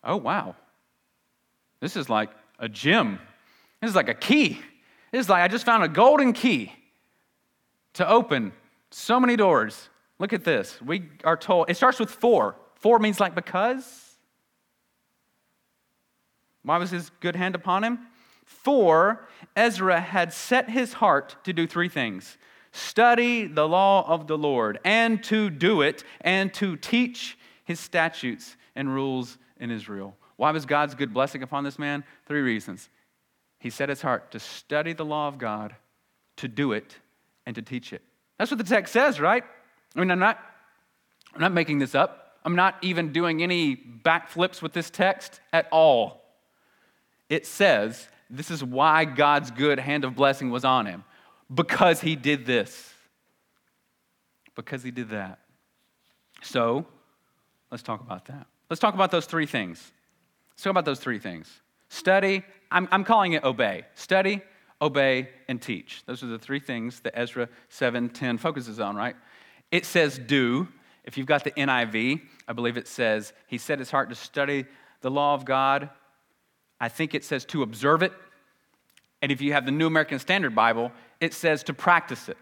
oh, 0.05 0.17
wow. 0.17 0.57
This 1.81 1.97
is 1.97 2.11
like 2.11 2.31
a 2.59 2.69
gem. 2.69 3.19
This 3.81 3.91
is 3.91 3.97
like 3.97 4.09
a 4.09 4.15
key. 4.15 4.61
It's 5.13 5.29
like 5.29 5.43
I 5.43 5.49
just 5.49 5.65
found 5.65 5.83
a 5.83 5.89
golden 5.89 6.33
key 6.33 6.73
to 7.95 8.09
open 8.09 8.53
so 8.91 9.19
many 9.19 9.37
doors. 9.37 9.89
Look 10.19 10.33
at 10.33 10.45
this. 10.45 10.81
We 10.83 11.09
are 11.25 11.37
told, 11.37 11.71
it 11.71 11.77
starts 11.77 11.99
with 11.99 12.11
for. 12.11 12.57
For 12.77 12.99
means 12.99 13.21
like 13.21 13.35
because. 13.35 14.17
Why 16.63 16.79
was 16.79 16.91
his 16.91 17.11
good 17.21 17.37
hand 17.37 17.55
upon 17.55 17.85
him? 17.85 17.99
For 18.45 19.29
Ezra 19.57 20.01
had 20.01 20.33
set 20.33 20.69
his 20.69 20.95
heart 20.95 21.37
to 21.45 21.53
do 21.53 21.67
three 21.67 21.89
things 21.89 22.37
study 22.73 23.47
the 23.47 23.67
law 23.67 24.07
of 24.07 24.29
the 24.29 24.39
Lord, 24.39 24.79
and 24.85 25.23
to 25.25 25.51
do 25.51 25.83
it, 25.83 26.05
and 26.21 26.55
to 26.55 26.77
teach 26.77 27.37
his 27.65 27.81
statutes 27.81 28.57
and 28.77 28.95
rules 28.95 29.39
in 29.59 29.73
Israel. 29.73 30.17
Why 30.37 30.53
was 30.53 30.67
God's 30.67 30.95
good 30.95 31.13
blessing 31.13 31.43
upon 31.43 31.65
this 31.65 31.79
man? 31.79 32.05
Three 32.27 32.43
reasons 32.43 32.89
he 33.61 33.71
set 33.71 33.89
his 33.89 34.03
heart 34.03 34.33
to 34.33 34.41
study 34.41 34.93
the 34.93 35.05
law 35.05 35.29
of 35.29 35.39
God, 35.39 35.77
to 36.37 36.49
do 36.49 36.73
it, 36.73 36.97
and 37.47 37.55
to 37.55 37.63
teach 37.63 37.93
it. 37.93 38.03
That's 38.39 38.51
what 38.51 38.59
the 38.59 38.65
text 38.65 38.93
says, 38.93 39.21
right? 39.21 39.45
I 39.95 40.01
mean, 40.01 40.11
I'm 40.11 40.19
not, 40.19 40.39
I'm 41.35 41.41
not 41.41 41.53
making 41.53 41.79
this 41.79 41.95
up. 41.95 42.39
I'm 42.45 42.57
not 42.57 42.77
even 42.83 43.13
doing 43.13 43.43
any 43.43 43.77
backflips 43.77 44.63
with 44.63 44.73
this 44.73 44.89
text 44.89 45.41
at 45.53 45.69
all. 45.71 46.23
It 47.29 47.47
says 47.47 48.09
this 48.31 48.51
is 48.51 48.65
why 48.65 49.05
God's 49.05 49.51
good 49.51 49.79
hand 49.79 50.05
of 50.05 50.17
blessing 50.17 50.51
was 50.51 50.65
on 50.65 50.87
him 50.87 51.05
because 51.53 52.01
he 52.01 52.17
did 52.17 52.47
this. 52.47 52.95
Because 54.55 54.83
he 54.83 54.91
did 54.91 55.11
that. 55.11 55.39
So, 56.43 56.87
let's 57.71 57.83
talk 57.83 58.01
about 58.01 58.25
that. 58.27 58.47
Let's 58.71 58.81
talk 58.81 58.95
about 58.95 59.11
those 59.11 59.27
three 59.27 59.47
things. 59.47 59.93
Let's 60.53 60.63
talk 60.63 60.71
about 60.71 60.85
those 60.85 61.01
three 61.01 61.19
things 61.19 61.61
study, 61.89 62.45
I'm, 62.71 62.89
I'm 62.91 63.05
calling 63.05 63.33
it 63.33 63.45
obey. 63.45 63.85
Study, 63.95 64.43
obey, 64.81 65.29
and 65.49 65.61
teach. 65.61 66.03
Those 66.07 66.23
are 66.23 66.27
the 66.27 66.39
three 66.39 66.61
things 66.61 67.01
that 67.01 67.19
Ezra 67.19 67.49
7:10 67.71 68.39
focuses 68.39 68.81
on, 68.81 68.97
right? 68.97 69.17
It 69.71 69.87
says 69.87 70.19
do. 70.19 70.69
If 71.05 71.17
you've 71.17 71.27
got 71.27 71.45
the 71.45 71.51
NIV, 71.53 72.21
I 72.47 72.53
believe 72.53 72.77
it 72.77 72.87
says 72.87 73.33
he 73.47 73.59
set 73.59 73.79
his 73.79 73.91
heart 73.91 74.11
to 74.11 74.15
study 74.15 74.67
the 75.01 75.11
law 75.11 75.35
of 75.35 75.45
God. 75.45 75.91
I 76.81 76.89
think 76.89 77.15
it 77.15 77.25
says 77.25 77.45
to 77.47 77.63
observe 77.63 78.03
it. 78.03 78.13
And 79.23 79.33
if 79.33 79.41
you 79.41 79.53
have 79.53 79.67
the 79.67 79.73
New 79.73 79.87
American 79.87 80.19
Standard 80.19 80.55
Bible, 80.55 80.93
it 81.21 81.35
says 81.35 81.63
to 81.65 81.75
practice 81.75 82.29
it. 82.29 82.39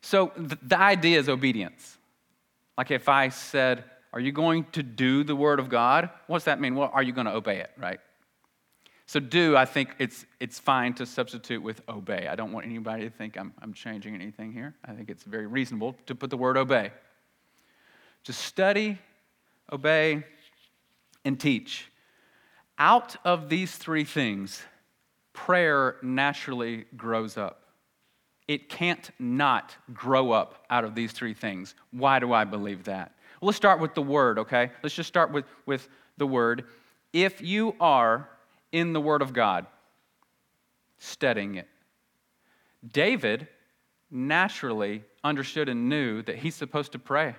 So 0.00 0.32
the, 0.36 0.58
the 0.62 0.78
idea 0.78 1.18
is 1.18 1.28
obedience. 1.28 1.98
Like 2.78 2.90
if 2.90 3.08
I 3.08 3.28
said, 3.28 3.84
Are 4.12 4.20
you 4.20 4.32
going 4.32 4.64
to 4.72 4.82
do 4.82 5.22
the 5.22 5.36
Word 5.36 5.60
of 5.60 5.68
God? 5.68 6.10
What's 6.26 6.46
that 6.46 6.60
mean? 6.60 6.74
Well, 6.74 6.90
are 6.92 7.02
you 7.02 7.12
going 7.12 7.26
to 7.26 7.34
obey 7.34 7.58
it, 7.58 7.70
right? 7.76 8.00
So, 9.10 9.18
do, 9.18 9.56
I 9.56 9.64
think 9.64 9.96
it's, 9.98 10.24
it's 10.38 10.60
fine 10.60 10.94
to 10.94 11.04
substitute 11.04 11.64
with 11.64 11.82
obey. 11.88 12.28
I 12.28 12.36
don't 12.36 12.52
want 12.52 12.64
anybody 12.64 13.02
to 13.02 13.10
think 13.10 13.36
I'm, 13.36 13.52
I'm 13.60 13.72
changing 13.72 14.14
anything 14.14 14.52
here. 14.52 14.76
I 14.84 14.92
think 14.92 15.10
it's 15.10 15.24
very 15.24 15.48
reasonable 15.48 15.96
to 16.06 16.14
put 16.14 16.30
the 16.30 16.36
word 16.36 16.56
obey. 16.56 16.92
To 18.22 18.32
study, 18.32 18.98
obey, 19.72 20.22
and 21.24 21.40
teach. 21.40 21.90
Out 22.78 23.16
of 23.24 23.48
these 23.48 23.74
three 23.74 24.04
things, 24.04 24.62
prayer 25.32 25.96
naturally 26.02 26.84
grows 26.96 27.36
up. 27.36 27.64
It 28.46 28.68
can't 28.68 29.10
not 29.18 29.74
grow 29.92 30.30
up 30.30 30.64
out 30.70 30.84
of 30.84 30.94
these 30.94 31.10
three 31.10 31.34
things. 31.34 31.74
Why 31.90 32.20
do 32.20 32.32
I 32.32 32.44
believe 32.44 32.84
that? 32.84 33.16
Well, 33.40 33.48
let's 33.48 33.56
start 33.56 33.80
with 33.80 33.96
the 33.96 34.02
word, 34.02 34.38
okay? 34.38 34.70
Let's 34.84 34.94
just 34.94 35.08
start 35.08 35.32
with, 35.32 35.46
with 35.66 35.88
the 36.16 36.28
word. 36.28 36.66
If 37.12 37.42
you 37.42 37.74
are 37.80 38.28
in 38.72 38.92
the 38.92 39.00
Word 39.00 39.22
of 39.22 39.32
God, 39.32 39.66
studying 40.98 41.56
it, 41.56 41.68
David 42.86 43.48
naturally 44.10 45.04
understood 45.22 45.68
and 45.68 45.88
knew 45.88 46.22
that 46.22 46.36
he's 46.36 46.54
supposed 46.54 46.92
to 46.92 46.98
pray. 46.98 47.34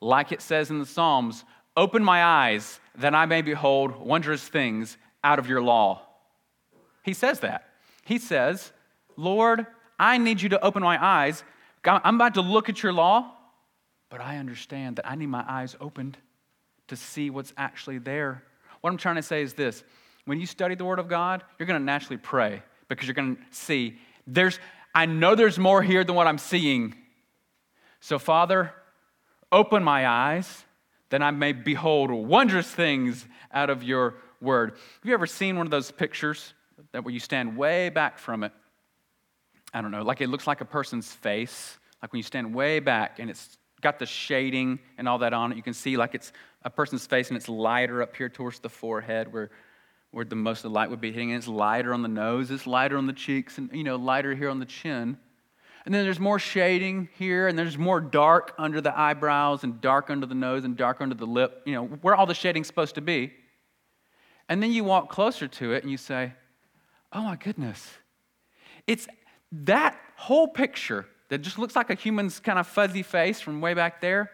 Like 0.00 0.32
it 0.32 0.42
says 0.42 0.70
in 0.70 0.78
the 0.78 0.86
Psalms, 0.86 1.44
open 1.76 2.02
my 2.02 2.24
eyes 2.24 2.80
that 2.96 3.14
I 3.14 3.26
may 3.26 3.42
behold 3.42 3.96
wondrous 3.96 4.46
things 4.46 4.96
out 5.22 5.38
of 5.38 5.48
your 5.48 5.62
law. 5.62 6.02
He 7.02 7.12
says 7.12 7.40
that. 7.40 7.68
He 8.04 8.18
says, 8.18 8.72
Lord, 9.16 9.66
I 9.98 10.18
need 10.18 10.42
you 10.42 10.48
to 10.50 10.64
open 10.64 10.82
my 10.82 11.02
eyes. 11.02 11.44
I'm 11.84 12.16
about 12.16 12.34
to 12.34 12.40
look 12.40 12.68
at 12.68 12.82
your 12.82 12.92
law, 12.92 13.32
but 14.08 14.20
I 14.20 14.38
understand 14.38 14.96
that 14.96 15.08
I 15.08 15.14
need 15.14 15.26
my 15.26 15.44
eyes 15.46 15.76
opened 15.80 16.18
to 16.88 16.96
see 16.96 17.30
what's 17.30 17.52
actually 17.56 17.98
there. 17.98 18.42
What 18.80 18.90
I'm 18.90 18.96
trying 18.96 19.16
to 19.16 19.22
say 19.22 19.42
is 19.42 19.54
this 19.54 19.84
when 20.30 20.38
you 20.38 20.46
study 20.46 20.76
the 20.76 20.84
Word 20.84 21.00
of 21.00 21.08
God, 21.08 21.42
you're 21.58 21.66
going 21.66 21.80
to 21.80 21.84
naturally 21.84 22.16
pray 22.16 22.62
because 22.86 23.08
you're 23.08 23.14
going 23.14 23.34
to 23.34 23.42
see 23.50 23.98
there's, 24.28 24.60
I 24.94 25.06
know 25.06 25.34
there's 25.34 25.58
more 25.58 25.82
here 25.82 26.04
than 26.04 26.14
what 26.14 26.28
I'm 26.28 26.38
seeing. 26.38 26.94
So, 27.98 28.16
Father, 28.16 28.72
open 29.50 29.82
my 29.82 30.06
eyes 30.06 30.64
that 31.08 31.20
I 31.20 31.32
may 31.32 31.50
behold 31.50 32.12
wondrous 32.12 32.68
things 32.68 33.26
out 33.52 33.70
of 33.70 33.82
your 33.82 34.14
Word. 34.40 34.70
Have 34.70 34.78
you 35.02 35.14
ever 35.14 35.26
seen 35.26 35.56
one 35.56 35.66
of 35.66 35.72
those 35.72 35.90
pictures 35.90 36.54
that 36.92 37.02
where 37.02 37.12
you 37.12 37.18
stand 37.18 37.56
way 37.56 37.88
back 37.88 38.16
from 38.16 38.44
it? 38.44 38.52
I 39.74 39.82
don't 39.82 39.90
know, 39.90 40.02
like 40.02 40.20
it 40.20 40.28
looks 40.28 40.46
like 40.46 40.60
a 40.60 40.64
person's 40.64 41.12
face, 41.12 41.76
like 42.02 42.12
when 42.12 42.18
you 42.18 42.22
stand 42.22 42.54
way 42.54 42.78
back 42.78 43.18
and 43.18 43.30
it's 43.30 43.58
got 43.80 43.98
the 43.98 44.06
shading 44.06 44.78
and 44.96 45.08
all 45.08 45.18
that 45.18 45.32
on 45.32 45.50
it. 45.50 45.56
You 45.56 45.64
can 45.64 45.74
see 45.74 45.96
like 45.96 46.14
it's 46.14 46.32
a 46.62 46.70
person's 46.70 47.04
face 47.04 47.30
and 47.30 47.36
it's 47.36 47.48
lighter 47.48 48.00
up 48.00 48.14
here 48.14 48.28
towards 48.28 48.60
the 48.60 48.68
forehead 48.68 49.32
where, 49.32 49.50
where 50.10 50.24
the 50.24 50.36
most 50.36 50.58
of 50.58 50.62
the 50.64 50.70
light 50.70 50.90
would 50.90 51.00
be 51.00 51.12
hitting. 51.12 51.30
And 51.30 51.38
it's 51.38 51.48
lighter 51.48 51.94
on 51.94 52.02
the 52.02 52.08
nose, 52.08 52.50
it's 52.50 52.66
lighter 52.66 52.96
on 52.96 53.06
the 53.06 53.12
cheeks, 53.12 53.58
and 53.58 53.70
you 53.72 53.84
know, 53.84 53.96
lighter 53.96 54.34
here 54.34 54.50
on 54.50 54.58
the 54.58 54.66
chin. 54.66 55.18
And 55.84 55.94
then 55.94 56.04
there's 56.04 56.20
more 56.20 56.38
shading 56.38 57.08
here, 57.16 57.48
and 57.48 57.58
there's 57.58 57.78
more 57.78 58.00
dark 58.00 58.54
under 58.58 58.80
the 58.80 58.98
eyebrows, 58.98 59.64
and 59.64 59.80
dark 59.80 60.10
under 60.10 60.26
the 60.26 60.34
nose, 60.34 60.64
and 60.64 60.76
dark 60.76 61.00
under 61.00 61.14
the 61.14 61.26
lip, 61.26 61.62
you 61.64 61.74
know, 61.74 61.86
where 61.86 62.14
all 62.14 62.26
the 62.26 62.34
shading's 62.34 62.66
supposed 62.66 62.96
to 62.96 63.00
be. 63.00 63.32
And 64.48 64.62
then 64.62 64.72
you 64.72 64.84
walk 64.84 65.08
closer 65.10 65.48
to 65.48 65.72
it 65.72 65.82
and 65.84 65.90
you 65.90 65.96
say, 65.96 66.34
Oh 67.12 67.22
my 67.22 67.36
goodness. 67.36 67.88
It's 68.86 69.08
that 69.52 69.98
whole 70.16 70.48
picture 70.48 71.06
that 71.28 71.38
just 71.38 71.58
looks 71.58 71.74
like 71.74 71.90
a 71.90 71.94
human's 71.94 72.40
kind 72.40 72.58
of 72.58 72.66
fuzzy 72.66 73.02
face 73.02 73.40
from 73.40 73.60
way 73.60 73.74
back 73.74 74.00
there, 74.00 74.30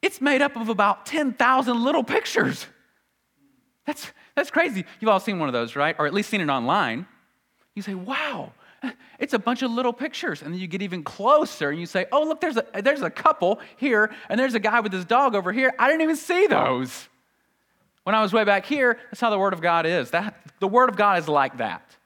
it's 0.00 0.20
made 0.20 0.42
up 0.42 0.56
of 0.56 0.68
about 0.68 1.06
10,000 1.06 1.84
little 1.84 2.02
pictures. 2.02 2.66
That's, 3.86 4.10
that's 4.34 4.50
crazy. 4.50 4.84
You've 5.00 5.08
all 5.08 5.20
seen 5.20 5.38
one 5.38 5.48
of 5.48 5.52
those, 5.52 5.76
right? 5.76 5.94
Or 5.98 6.06
at 6.06 6.14
least 6.14 6.30
seen 6.30 6.40
it 6.40 6.48
online. 6.48 7.06
You 7.74 7.82
say, 7.82 7.94
wow, 7.94 8.52
it's 9.18 9.34
a 9.34 9.38
bunch 9.38 9.62
of 9.62 9.70
little 9.70 9.92
pictures. 9.92 10.42
And 10.42 10.52
then 10.52 10.60
you 10.60 10.66
get 10.66 10.82
even 10.82 11.02
closer 11.02 11.70
and 11.70 11.78
you 11.78 11.86
say, 11.86 12.06
oh, 12.12 12.24
look, 12.24 12.40
there's 12.40 12.56
a, 12.56 12.64
there's 12.82 13.02
a 13.02 13.10
couple 13.10 13.60
here, 13.76 14.10
and 14.28 14.38
there's 14.38 14.54
a 14.54 14.60
guy 14.60 14.80
with 14.80 14.92
his 14.92 15.04
dog 15.04 15.34
over 15.34 15.52
here. 15.52 15.72
I 15.78 15.88
didn't 15.88 16.02
even 16.02 16.16
see 16.16 16.46
those. 16.46 17.08
When 18.04 18.14
I 18.14 18.22
was 18.22 18.32
way 18.32 18.44
back 18.44 18.66
here, 18.66 18.98
that's 19.04 19.20
how 19.20 19.30
the 19.30 19.38
Word 19.38 19.52
of 19.52 19.60
God 19.60 19.86
is. 19.86 20.10
That, 20.10 20.34
the 20.58 20.68
Word 20.68 20.88
of 20.88 20.96
God 20.96 21.18
is 21.20 21.28
like 21.28 21.58
that. 21.58 21.96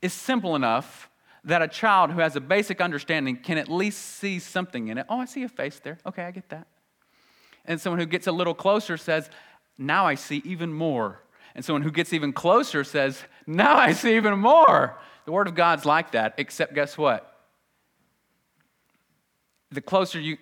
It's 0.00 0.14
simple 0.14 0.54
enough 0.54 1.10
that 1.44 1.60
a 1.60 1.68
child 1.68 2.10
who 2.10 2.20
has 2.20 2.36
a 2.36 2.40
basic 2.40 2.80
understanding 2.80 3.36
can 3.36 3.58
at 3.58 3.68
least 3.68 3.98
see 3.98 4.38
something 4.38 4.88
in 4.88 4.98
it. 4.98 5.06
Oh, 5.08 5.18
I 5.18 5.24
see 5.24 5.42
a 5.42 5.48
face 5.48 5.80
there. 5.80 5.98
Okay, 6.06 6.22
I 6.22 6.30
get 6.30 6.48
that. 6.50 6.66
And 7.64 7.80
someone 7.80 7.98
who 7.98 8.06
gets 8.06 8.26
a 8.26 8.32
little 8.32 8.54
closer 8.54 8.96
says, 8.96 9.28
Now 9.76 10.06
I 10.06 10.14
see 10.14 10.40
even 10.44 10.72
more. 10.72 11.20
And 11.54 11.64
someone 11.64 11.82
who 11.82 11.90
gets 11.90 12.12
even 12.12 12.32
closer 12.32 12.84
says, 12.84 13.22
Now 13.46 13.76
I 13.76 13.92
see 13.92 14.16
even 14.16 14.38
more. 14.38 14.98
The 15.24 15.32
Word 15.32 15.48
of 15.48 15.54
God's 15.54 15.84
like 15.84 16.12
that, 16.12 16.34
except 16.36 16.74
guess 16.74 16.98
what? 16.98 17.30
The 19.70 19.80
closer 19.80 20.20
you, 20.20 20.36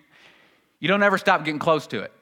you 0.80 0.88
don't 0.88 1.02
ever 1.02 1.18
stop 1.18 1.44
getting 1.44 1.60
close 1.60 1.86
to 1.88 2.00
it. 2.00 2.12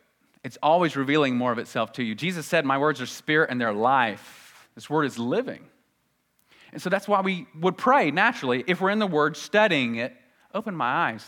It's 0.42 0.58
always 0.62 0.96
revealing 0.96 1.36
more 1.36 1.52
of 1.52 1.58
itself 1.58 1.92
to 1.92 2.02
you. 2.02 2.14
Jesus 2.14 2.46
said, 2.46 2.64
My 2.64 2.78
words 2.78 3.00
are 3.00 3.06
spirit 3.06 3.50
and 3.50 3.60
they're 3.60 3.72
life. 3.72 4.68
This 4.74 4.88
word 4.88 5.04
is 5.04 5.18
living. 5.18 5.64
And 6.72 6.80
so 6.80 6.88
that's 6.88 7.08
why 7.08 7.20
we 7.20 7.46
would 7.58 7.76
pray 7.76 8.10
naturally. 8.10 8.64
If 8.66 8.80
we're 8.80 8.90
in 8.90 9.00
the 9.00 9.06
Word, 9.06 9.36
studying 9.36 9.96
it, 9.96 10.14
open 10.54 10.74
my 10.74 11.10
eyes 11.10 11.24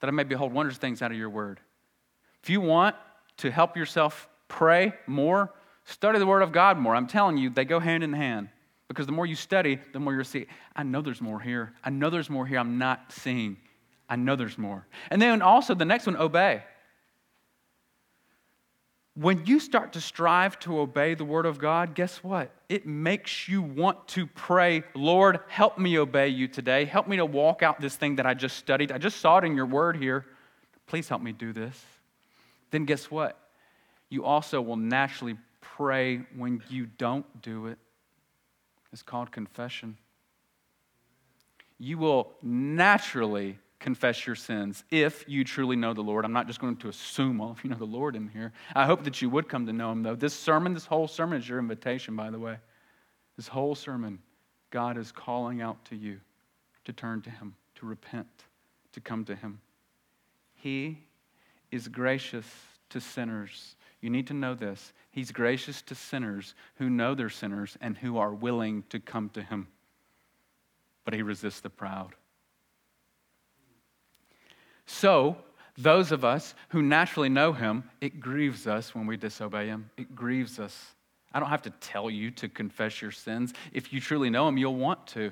that 0.00 0.06
I 0.06 0.10
may 0.10 0.22
behold 0.22 0.52
wondrous 0.52 0.78
things 0.78 1.02
out 1.02 1.10
of 1.10 1.16
your 1.16 1.30
Word. 1.30 1.60
If 2.42 2.50
you 2.50 2.60
want 2.60 2.94
to 3.38 3.50
help 3.50 3.76
yourself 3.76 4.28
pray 4.46 4.92
more, 5.06 5.52
study 5.88 6.18
the 6.18 6.26
Word 6.26 6.42
of 6.42 6.52
God 6.52 6.78
more. 6.78 6.94
I'm 6.94 7.06
telling 7.06 7.36
you, 7.36 7.50
they 7.50 7.64
go 7.64 7.80
hand 7.80 8.04
in 8.04 8.12
hand. 8.12 8.48
Because 8.88 9.04
the 9.04 9.12
more 9.12 9.26
you 9.26 9.34
study, 9.34 9.78
the 9.92 10.00
more 10.00 10.14
you'll 10.14 10.24
see, 10.24 10.46
I 10.74 10.82
know 10.82 11.02
there's 11.02 11.20
more 11.20 11.38
here. 11.38 11.74
I 11.84 11.90
know 11.90 12.08
there's 12.08 12.30
more 12.30 12.46
here 12.46 12.58
I'm 12.58 12.78
not 12.78 13.12
seeing. 13.12 13.58
I 14.08 14.16
know 14.16 14.34
there's 14.34 14.56
more. 14.56 14.86
And 15.10 15.20
then 15.20 15.42
also 15.42 15.74
the 15.74 15.84
next 15.84 16.06
one, 16.06 16.16
obey 16.16 16.62
when 19.20 19.44
you 19.46 19.58
start 19.58 19.94
to 19.94 20.00
strive 20.00 20.60
to 20.60 20.78
obey 20.78 21.14
the 21.14 21.24
word 21.24 21.44
of 21.44 21.58
God, 21.58 21.96
guess 21.96 22.22
what? 22.22 22.52
It 22.68 22.86
makes 22.86 23.48
you 23.48 23.62
want 23.62 24.06
to 24.08 24.28
pray, 24.28 24.84
Lord, 24.94 25.40
help 25.48 25.76
me 25.76 25.98
obey 25.98 26.28
you 26.28 26.46
today. 26.46 26.84
Help 26.84 27.08
me 27.08 27.16
to 27.16 27.26
walk 27.26 27.64
out 27.64 27.80
this 27.80 27.96
thing 27.96 28.16
that 28.16 28.26
I 28.26 28.34
just 28.34 28.56
studied. 28.56 28.92
I 28.92 28.98
just 28.98 29.20
saw 29.20 29.38
it 29.38 29.44
in 29.44 29.56
your 29.56 29.66
word 29.66 29.96
here. 29.96 30.24
Please 30.86 31.08
help 31.08 31.20
me 31.20 31.32
do 31.32 31.52
this. 31.52 31.84
Then 32.70 32.84
guess 32.84 33.10
what? 33.10 33.36
You 34.08 34.24
also 34.24 34.60
will 34.60 34.76
naturally 34.76 35.36
pray 35.76 36.22
when 36.36 36.62
you 36.68 36.86
don't 36.86 37.42
do 37.42 37.66
it. 37.66 37.78
It's 38.92 39.02
called 39.02 39.30
confession. 39.30 39.96
You 41.78 41.98
will 41.98 42.32
naturally 42.42 43.58
confess 43.78 44.26
your 44.26 44.34
sins 44.34 44.82
if 44.90 45.24
you 45.28 45.44
truly 45.44 45.76
know 45.76 45.94
the 45.94 46.00
Lord. 46.00 46.24
I'm 46.24 46.32
not 46.32 46.46
just 46.46 46.60
going 46.60 46.76
to 46.78 46.88
assume 46.88 47.40
all 47.40 47.52
of 47.52 47.62
you 47.62 47.70
know 47.70 47.76
the 47.76 47.84
Lord 47.84 48.16
in 48.16 48.28
here. 48.28 48.52
I 48.74 48.86
hope 48.86 49.04
that 49.04 49.22
you 49.22 49.30
would 49.30 49.48
come 49.48 49.66
to 49.66 49.72
know 49.72 49.92
him, 49.92 50.02
though. 50.02 50.16
This 50.16 50.34
sermon, 50.34 50.74
this 50.74 50.86
whole 50.86 51.06
sermon 51.06 51.38
is 51.38 51.48
your 51.48 51.58
invitation, 51.58 52.16
by 52.16 52.30
the 52.30 52.38
way. 52.38 52.56
This 53.36 53.48
whole 53.48 53.74
sermon, 53.74 54.18
God 54.70 54.98
is 54.98 55.12
calling 55.12 55.62
out 55.62 55.84
to 55.86 55.96
you 55.96 56.20
to 56.84 56.92
turn 56.92 57.22
to 57.22 57.30
him, 57.30 57.54
to 57.76 57.86
repent, 57.86 58.26
to 58.92 59.00
come 59.00 59.24
to 59.26 59.36
him. 59.36 59.60
He 60.54 60.98
is 61.70 61.86
gracious 61.86 62.46
to 62.90 63.00
sinners. 63.00 63.76
You 64.00 64.10
need 64.10 64.28
to 64.28 64.34
know 64.34 64.54
this. 64.54 64.92
He's 65.10 65.32
gracious 65.32 65.82
to 65.82 65.94
sinners 65.94 66.54
who 66.76 66.88
know 66.88 67.14
they're 67.14 67.28
sinners 67.28 67.76
and 67.80 67.96
who 67.96 68.18
are 68.18 68.32
willing 68.32 68.84
to 68.90 69.00
come 69.00 69.28
to 69.30 69.42
him. 69.42 69.68
But 71.04 71.14
he 71.14 71.22
resists 71.22 71.60
the 71.60 71.70
proud. 71.70 72.14
So, 74.86 75.36
those 75.76 76.12
of 76.12 76.24
us 76.24 76.54
who 76.70 76.82
naturally 76.82 77.28
know 77.28 77.52
him, 77.52 77.84
it 78.00 78.20
grieves 78.20 78.66
us 78.66 78.94
when 78.94 79.06
we 79.06 79.16
disobey 79.16 79.66
him. 79.66 79.90
It 79.96 80.14
grieves 80.14 80.58
us. 80.58 80.94
I 81.32 81.40
don't 81.40 81.50
have 81.50 81.62
to 81.62 81.70
tell 81.70 82.10
you 82.10 82.30
to 82.32 82.48
confess 82.48 83.00
your 83.00 83.12
sins. 83.12 83.52
If 83.72 83.92
you 83.92 84.00
truly 84.00 84.30
know 84.30 84.48
him, 84.48 84.56
you'll 84.58 84.74
want 84.74 85.06
to. 85.08 85.30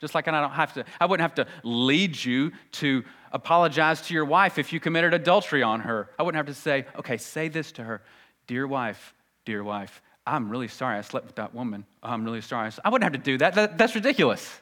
Just 0.00 0.14
like 0.14 0.28
I 0.28 0.40
don't 0.40 0.50
have 0.50 0.74
to, 0.74 0.84
I 1.00 1.06
wouldn't 1.06 1.22
have 1.22 1.46
to 1.46 1.52
lead 1.62 2.22
you 2.22 2.52
to 2.72 3.04
apologize 3.32 4.02
to 4.02 4.14
your 4.14 4.24
wife 4.24 4.58
if 4.58 4.72
you 4.72 4.78
committed 4.78 5.14
adultery 5.14 5.62
on 5.62 5.80
her. 5.80 6.10
I 6.18 6.22
wouldn't 6.22 6.36
have 6.36 6.54
to 6.54 6.60
say, 6.60 6.86
okay, 6.96 7.16
say 7.16 7.48
this 7.48 7.72
to 7.72 7.84
her 7.84 8.02
Dear 8.46 8.66
wife, 8.66 9.14
dear 9.44 9.62
wife, 9.62 10.02
I'm 10.26 10.50
really 10.50 10.68
sorry 10.68 10.98
I 10.98 11.00
slept 11.00 11.26
with 11.26 11.36
that 11.36 11.54
woman. 11.54 11.84
I'm 12.02 12.24
really 12.24 12.40
sorry. 12.40 12.70
I 12.84 12.90
wouldn't 12.90 13.04
have 13.04 13.20
to 13.20 13.30
do 13.30 13.38
that. 13.38 13.54
that 13.54 13.78
that's 13.78 13.94
ridiculous. 13.94 14.60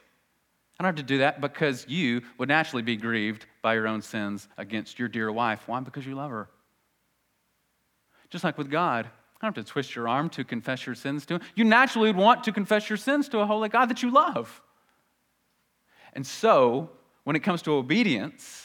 I 0.79 0.83
don't 0.83 0.97
have 0.97 1.05
to 1.05 1.13
do 1.13 1.19
that 1.19 1.41
because 1.41 1.85
you 1.87 2.21
would 2.37 2.49
naturally 2.49 2.81
be 2.81 2.95
grieved 2.95 3.45
by 3.61 3.75
your 3.75 3.87
own 3.87 4.01
sins 4.01 4.47
against 4.57 4.97
your 4.97 5.07
dear 5.07 5.31
wife. 5.31 5.67
Why? 5.67 5.79
Because 5.79 6.05
you 6.05 6.15
love 6.15 6.31
her. 6.31 6.49
Just 8.29 8.43
like 8.43 8.57
with 8.57 8.71
God, 8.71 9.05
I 9.05 9.45
don't 9.47 9.55
have 9.55 9.65
to 9.65 9.71
twist 9.71 9.95
your 9.95 10.07
arm 10.07 10.29
to 10.31 10.43
confess 10.43 10.85
your 10.85 10.95
sins 10.95 11.25
to 11.27 11.35
him. 11.35 11.41
You 11.55 11.65
naturally 11.65 12.09
would 12.09 12.15
want 12.15 12.43
to 12.45 12.51
confess 12.51 12.89
your 12.89 12.97
sins 12.97 13.27
to 13.29 13.39
a 13.39 13.45
holy 13.45 13.69
God 13.69 13.89
that 13.89 14.01
you 14.01 14.09
love. 14.09 14.61
And 16.13 16.25
so, 16.25 16.89
when 17.23 17.35
it 17.35 17.41
comes 17.41 17.61
to 17.63 17.73
obedience, 17.73 18.60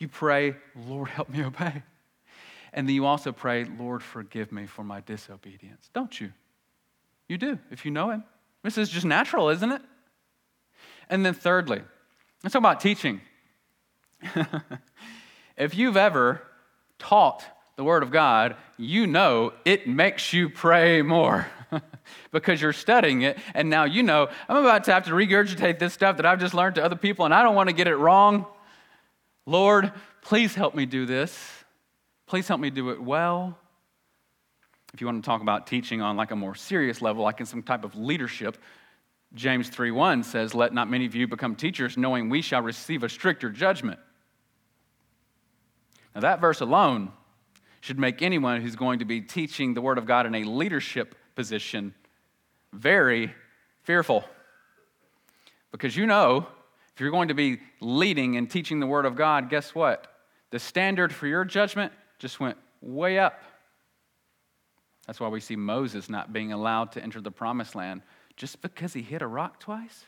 you 0.00 0.08
pray, 0.08 0.56
Lord, 0.88 1.08
help 1.08 1.28
me 1.28 1.44
obey. 1.44 1.82
And 2.72 2.88
then 2.88 2.94
you 2.94 3.04
also 3.04 3.32
pray, 3.32 3.64
Lord, 3.64 4.02
forgive 4.02 4.50
me 4.50 4.66
for 4.66 4.82
my 4.82 5.00
disobedience. 5.00 5.90
Don't 5.92 6.20
you? 6.20 6.32
You 7.28 7.38
do, 7.38 7.58
if 7.70 7.84
you 7.84 7.90
know 7.90 8.10
Him. 8.10 8.24
This 8.62 8.78
is 8.78 8.88
just 8.88 9.06
natural, 9.06 9.50
isn't 9.50 9.70
it? 9.70 9.82
And 11.08 11.24
then, 11.24 11.34
thirdly, 11.34 11.82
let's 12.42 12.52
talk 12.52 12.60
about 12.60 12.80
teaching. 12.80 13.20
if 15.56 15.74
you've 15.74 15.96
ever 15.96 16.42
taught 16.98 17.44
the 17.76 17.84
Word 17.84 18.02
of 18.02 18.10
God, 18.10 18.56
you 18.76 19.06
know 19.06 19.52
it 19.64 19.86
makes 19.88 20.32
you 20.32 20.48
pray 20.48 21.02
more 21.02 21.46
because 22.30 22.60
you're 22.60 22.72
studying 22.72 23.22
it. 23.22 23.38
And 23.54 23.70
now 23.70 23.84
you 23.84 24.02
know 24.02 24.28
I'm 24.48 24.56
about 24.56 24.84
to 24.84 24.92
have 24.92 25.04
to 25.04 25.12
regurgitate 25.12 25.78
this 25.78 25.92
stuff 25.92 26.16
that 26.16 26.26
I've 26.26 26.40
just 26.40 26.54
learned 26.54 26.76
to 26.76 26.84
other 26.84 26.96
people, 26.96 27.24
and 27.24 27.34
I 27.34 27.42
don't 27.42 27.54
want 27.54 27.68
to 27.68 27.74
get 27.74 27.88
it 27.88 27.96
wrong. 27.96 28.46
Lord, 29.50 29.90
please 30.22 30.54
help 30.54 30.76
me 30.76 30.86
do 30.86 31.06
this. 31.06 31.36
Please 32.26 32.46
help 32.46 32.60
me 32.60 32.70
do 32.70 32.90
it 32.90 33.02
well. 33.02 33.58
If 34.94 35.00
you 35.00 35.08
want 35.08 35.24
to 35.24 35.26
talk 35.26 35.42
about 35.42 35.66
teaching 35.66 36.00
on 36.00 36.16
like 36.16 36.30
a 36.30 36.36
more 36.36 36.54
serious 36.54 37.02
level, 37.02 37.24
like 37.24 37.40
in 37.40 37.46
some 37.46 37.64
type 37.64 37.84
of 37.84 37.96
leadership, 37.96 38.58
James 39.34 39.68
3:1 39.68 40.22
says, 40.22 40.54
"Let 40.54 40.72
not 40.72 40.88
many 40.88 41.04
of 41.04 41.16
you 41.16 41.26
become 41.26 41.56
teachers, 41.56 41.96
knowing 41.96 42.28
we 42.28 42.42
shall 42.42 42.62
receive 42.62 43.02
a 43.02 43.08
stricter 43.08 43.50
judgment." 43.50 43.98
Now 46.14 46.20
that 46.20 46.40
verse 46.40 46.60
alone 46.60 47.10
should 47.80 47.98
make 47.98 48.22
anyone 48.22 48.60
who's 48.60 48.76
going 48.76 49.00
to 49.00 49.04
be 49.04 49.20
teaching 49.20 49.74
the 49.74 49.80
word 49.80 49.98
of 49.98 50.06
God 50.06 50.26
in 50.26 50.34
a 50.36 50.44
leadership 50.44 51.16
position 51.34 51.92
very 52.72 53.34
fearful. 53.82 54.24
Because 55.72 55.96
you 55.96 56.06
know, 56.06 56.46
if 56.94 57.00
you're 57.00 57.10
going 57.10 57.28
to 57.28 57.34
be 57.34 57.60
leading 57.80 58.36
and 58.36 58.50
teaching 58.50 58.80
the 58.80 58.86
word 58.86 59.06
of 59.06 59.16
God, 59.16 59.48
guess 59.48 59.74
what? 59.74 60.06
The 60.50 60.58
standard 60.58 61.12
for 61.12 61.26
your 61.26 61.44
judgment 61.44 61.92
just 62.18 62.40
went 62.40 62.56
way 62.80 63.18
up. 63.18 63.40
That's 65.06 65.20
why 65.20 65.28
we 65.28 65.40
see 65.40 65.56
Moses 65.56 66.08
not 66.08 66.32
being 66.32 66.52
allowed 66.52 66.92
to 66.92 67.02
enter 67.02 67.20
the 67.20 67.30
promised 67.30 67.74
land 67.74 68.02
just 68.36 68.62
because 68.62 68.92
he 68.92 69.02
hit 69.02 69.22
a 69.22 69.26
rock 69.26 69.60
twice? 69.60 70.06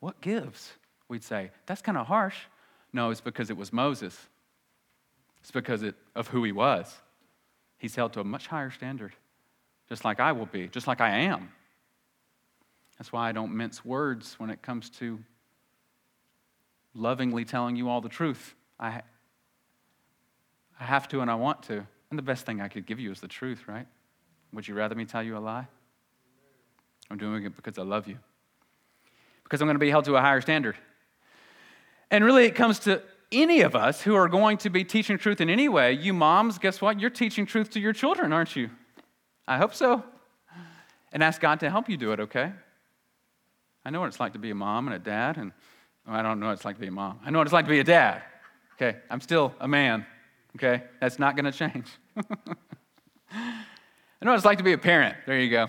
What 0.00 0.20
gives? 0.20 0.72
We'd 1.08 1.24
say, 1.24 1.50
that's 1.66 1.82
kind 1.82 1.98
of 1.98 2.06
harsh. 2.06 2.36
No, 2.92 3.10
it's 3.10 3.20
because 3.20 3.50
it 3.50 3.56
was 3.56 3.72
Moses. 3.72 4.18
It's 5.40 5.50
because 5.50 5.82
it, 5.82 5.94
of 6.14 6.28
who 6.28 6.44
he 6.44 6.52
was. 6.52 6.94
He's 7.76 7.94
held 7.94 8.12
to 8.14 8.20
a 8.20 8.24
much 8.24 8.46
higher 8.46 8.70
standard, 8.70 9.12
just 9.88 10.04
like 10.04 10.20
I 10.20 10.32
will 10.32 10.46
be, 10.46 10.68
just 10.68 10.86
like 10.86 11.00
I 11.00 11.10
am. 11.10 11.50
That's 12.98 13.12
why 13.12 13.28
I 13.28 13.32
don't 13.32 13.54
mince 13.54 13.84
words 13.84 14.36
when 14.38 14.48
it 14.48 14.62
comes 14.62 14.88
to 14.90 15.18
lovingly 16.94 17.44
telling 17.44 17.76
you 17.76 17.88
all 17.88 18.00
the 18.00 18.08
truth. 18.08 18.54
I, 18.78 19.02
I 20.78 20.84
have 20.84 21.08
to 21.08 21.20
and 21.20 21.30
I 21.30 21.34
want 21.34 21.62
to. 21.64 21.86
And 22.10 22.18
the 22.18 22.22
best 22.22 22.46
thing 22.46 22.60
I 22.60 22.68
could 22.68 22.86
give 22.86 23.00
you 23.00 23.10
is 23.10 23.20
the 23.20 23.28
truth, 23.28 23.66
right? 23.66 23.86
Would 24.52 24.68
you 24.68 24.74
rather 24.74 24.94
me 24.94 25.04
tell 25.04 25.22
you 25.22 25.36
a 25.36 25.40
lie? 25.40 25.66
I'm 27.10 27.18
doing 27.18 27.44
it 27.44 27.56
because 27.56 27.78
I 27.78 27.82
love 27.82 28.06
you. 28.06 28.18
Because 29.42 29.60
I'm 29.60 29.66
going 29.66 29.74
to 29.74 29.80
be 29.80 29.90
held 29.90 30.04
to 30.06 30.16
a 30.16 30.20
higher 30.20 30.40
standard. 30.40 30.76
And 32.10 32.24
really, 32.24 32.46
it 32.46 32.54
comes 32.54 32.78
to 32.80 33.02
any 33.32 33.62
of 33.62 33.74
us 33.74 34.00
who 34.00 34.14
are 34.14 34.28
going 34.28 34.58
to 34.58 34.70
be 34.70 34.84
teaching 34.84 35.18
truth 35.18 35.40
in 35.40 35.50
any 35.50 35.68
way. 35.68 35.92
You 35.92 36.12
moms, 36.12 36.58
guess 36.58 36.80
what? 36.80 37.00
You're 37.00 37.10
teaching 37.10 37.46
truth 37.46 37.70
to 37.70 37.80
your 37.80 37.92
children, 37.92 38.32
aren't 38.32 38.54
you? 38.54 38.70
I 39.46 39.58
hope 39.58 39.74
so. 39.74 40.04
And 41.12 41.22
ask 41.22 41.40
God 41.40 41.60
to 41.60 41.70
help 41.70 41.88
you 41.88 41.96
do 41.96 42.12
it, 42.12 42.20
okay? 42.20 42.52
I 43.84 43.90
know 43.90 44.00
what 44.00 44.06
it's 44.06 44.20
like 44.20 44.32
to 44.32 44.38
be 44.38 44.50
a 44.50 44.54
mom 44.54 44.86
and 44.86 44.94
a 44.94 44.98
dad, 44.98 45.36
and 45.36 45.52
I 46.06 46.22
don't 46.22 46.38
know 46.38 46.46
what 46.46 46.52
it's 46.52 46.64
like 46.64 46.76
to 46.76 46.80
be 46.80 46.88
a 46.88 46.92
mom. 46.92 47.18
I 47.24 47.30
know 47.30 47.38
what 47.38 47.46
it's 47.46 47.52
like 47.52 47.64
to 47.64 47.70
be 47.70 47.80
a 47.80 47.84
dad. 47.84 48.22
Okay, 48.74 48.98
I'm 49.08 49.20
still 49.20 49.54
a 49.60 49.68
man. 49.68 50.04
Okay, 50.56 50.82
that's 51.00 51.18
not 51.18 51.36
going 51.36 51.50
to 51.50 51.52
change. 51.52 51.86
I 53.32 54.22
know 54.22 54.30
what 54.30 54.36
it's 54.36 54.44
like 54.44 54.58
to 54.58 54.64
be 54.64 54.72
a 54.72 54.78
parent. 54.78 55.16
There 55.26 55.38
you 55.38 55.50
go 55.50 55.68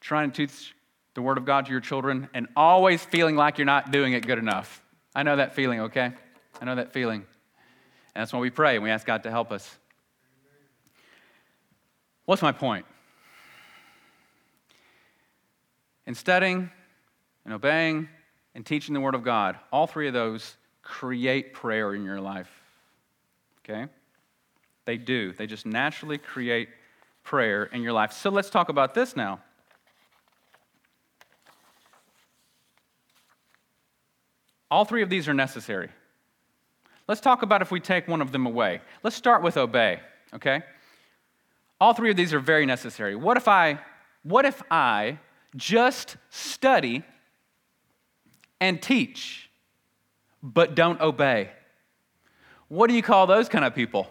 trying 0.00 0.30
to 0.30 0.46
teach 0.46 0.74
the 1.14 1.22
Word 1.22 1.38
of 1.38 1.44
God 1.44 1.66
to 1.66 1.72
your 1.72 1.80
children 1.80 2.28
and 2.34 2.48
always 2.56 3.04
feeling 3.04 3.36
like 3.36 3.58
you're 3.58 3.64
not 3.64 3.92
doing 3.92 4.12
it 4.14 4.26
good 4.26 4.38
enough. 4.38 4.82
I 5.14 5.22
know 5.22 5.36
that 5.36 5.54
feeling, 5.54 5.80
okay? 5.82 6.12
I 6.60 6.64
know 6.64 6.74
that 6.74 6.92
feeling. 6.92 7.24
And 8.14 8.22
that's 8.22 8.32
why 8.32 8.40
we 8.40 8.50
pray 8.50 8.74
and 8.74 8.82
we 8.82 8.90
ask 8.90 9.06
God 9.06 9.22
to 9.24 9.30
help 9.30 9.52
us. 9.52 9.76
What's 12.24 12.42
my 12.42 12.52
point? 12.52 12.86
In 16.06 16.14
studying 16.14 16.70
and 17.50 17.56
obeying 17.56 18.08
and 18.54 18.64
teaching 18.64 18.94
the 18.94 19.00
Word 19.00 19.16
of 19.16 19.24
God, 19.24 19.56
all 19.72 19.88
three 19.88 20.06
of 20.06 20.14
those 20.14 20.56
create 20.82 21.52
prayer 21.52 21.96
in 21.96 22.04
your 22.04 22.20
life. 22.20 22.48
Okay? 23.64 23.90
They 24.84 24.96
do. 24.96 25.32
They 25.32 25.48
just 25.48 25.66
naturally 25.66 26.16
create 26.16 26.68
prayer 27.24 27.64
in 27.64 27.82
your 27.82 27.92
life. 27.92 28.12
So 28.12 28.30
let's 28.30 28.50
talk 28.50 28.68
about 28.68 28.94
this 28.94 29.16
now. 29.16 29.40
All 34.70 34.84
three 34.84 35.02
of 35.02 35.10
these 35.10 35.26
are 35.26 35.34
necessary. 35.34 35.88
Let's 37.08 37.20
talk 37.20 37.42
about 37.42 37.62
if 37.62 37.72
we 37.72 37.80
take 37.80 38.06
one 38.06 38.22
of 38.22 38.30
them 38.30 38.46
away. 38.46 38.80
Let's 39.02 39.16
start 39.16 39.42
with 39.42 39.56
obey, 39.56 39.98
okay? 40.34 40.62
All 41.80 41.94
three 41.94 42.12
of 42.12 42.16
these 42.16 42.32
are 42.32 42.38
very 42.38 42.64
necessary. 42.64 43.16
What 43.16 43.36
if 43.36 43.48
I 43.48 43.80
what 44.22 44.44
if 44.44 44.62
I 44.70 45.18
just 45.56 46.16
study 46.28 47.02
and 48.60 48.80
teach 48.80 49.50
but 50.42 50.74
don't 50.74 51.00
obey? 51.00 51.50
What 52.68 52.88
do 52.88 52.94
you 52.94 53.02
call 53.02 53.26
those 53.26 53.48
kind 53.48 53.64
of 53.64 53.74
people 53.74 54.06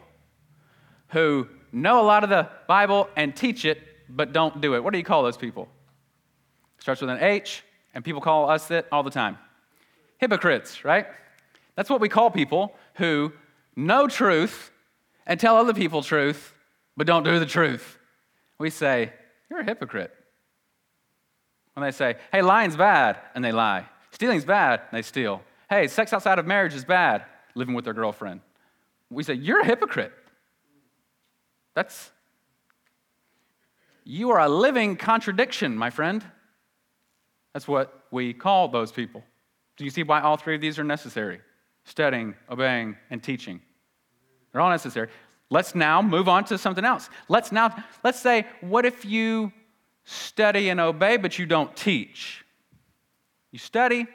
who 1.09 1.47
know 1.71 2.01
a 2.01 2.05
lot 2.05 2.23
of 2.23 2.29
the 2.29 2.49
Bible 2.67 3.09
and 3.15 3.35
teach 3.35 3.65
it 3.65 3.81
but 4.09 4.33
don't 4.33 4.59
do 4.61 4.75
it? 4.75 4.83
What 4.83 4.91
do 4.91 4.97
you 4.97 5.05
call 5.05 5.23
those 5.23 5.37
people? 5.37 5.69
Starts 6.79 7.01
with 7.01 7.09
an 7.09 7.21
H, 7.21 7.63
and 7.93 8.03
people 8.03 8.21
call 8.21 8.49
us 8.49 8.69
it 8.71 8.87
all 8.91 9.03
the 9.03 9.11
time 9.11 9.37
hypocrites, 10.19 10.85
right? 10.85 11.07
That's 11.75 11.89
what 11.89 12.01
we 12.01 12.09
call 12.09 12.29
people 12.29 12.75
who 12.95 13.33
know 13.75 14.07
truth 14.07 14.71
and 15.25 15.39
tell 15.39 15.55
other 15.57 15.73
people 15.73 16.03
truth, 16.03 16.53
but 16.95 17.07
don't 17.07 17.23
do 17.23 17.39
the 17.39 17.45
truth. 17.45 17.97
We 18.57 18.69
say, 18.69 19.13
You're 19.49 19.61
a 19.61 19.65
hypocrite. 19.65 20.13
When 21.73 21.85
they 21.85 21.91
say, 21.91 22.17
Hey, 22.31 22.41
lying's 22.41 22.75
bad, 22.75 23.17
and 23.33 23.43
they 23.43 23.51
lie. 23.51 23.85
Stealing's 24.11 24.45
bad, 24.45 24.81
they 24.91 25.01
steal. 25.01 25.41
Hey, 25.69 25.87
sex 25.87 26.13
outside 26.13 26.39
of 26.39 26.47
marriage 26.47 26.73
is 26.73 26.83
bad, 26.83 27.25
living 27.55 27.75
with 27.75 27.85
their 27.85 27.93
girlfriend. 27.93 28.41
We 29.09 29.23
say, 29.23 29.35
You're 29.35 29.61
a 29.61 29.65
hypocrite. 29.65 30.11
That's, 31.75 32.11
you 34.03 34.31
are 34.31 34.39
a 34.39 34.49
living 34.49 34.95
contradiction, 34.95 35.77
my 35.77 35.91
friend. 35.91 36.23
That's 37.53 37.67
what 37.67 38.05
we 38.11 38.33
call 38.33 38.67
those 38.67 38.91
people. 38.91 39.23
Do 39.77 39.85
you 39.85 39.89
see 39.89 40.03
why 40.03 40.21
all 40.21 40.35
three 40.35 40.55
of 40.55 40.61
these 40.61 40.77
are 40.77 40.83
necessary? 40.83 41.41
Studying, 41.85 42.35
obeying, 42.49 42.97
and 43.09 43.23
teaching. 43.23 43.61
They're 44.51 44.61
all 44.61 44.69
necessary. 44.69 45.09
Let's 45.49 45.73
now 45.73 46.01
move 46.01 46.27
on 46.27 46.43
to 46.45 46.57
something 46.57 46.85
else. 46.85 47.09
Let's 47.27 47.51
now, 47.51 47.83
let's 48.03 48.19
say, 48.19 48.45
what 48.61 48.85
if 48.85 49.05
you 49.05 49.51
study 50.03 50.69
and 50.69 50.79
obey, 50.79 51.17
but 51.17 51.39
you 51.39 51.45
don't 51.45 51.75
teach? 51.75 52.43
You 53.51 53.59
study 53.59 54.05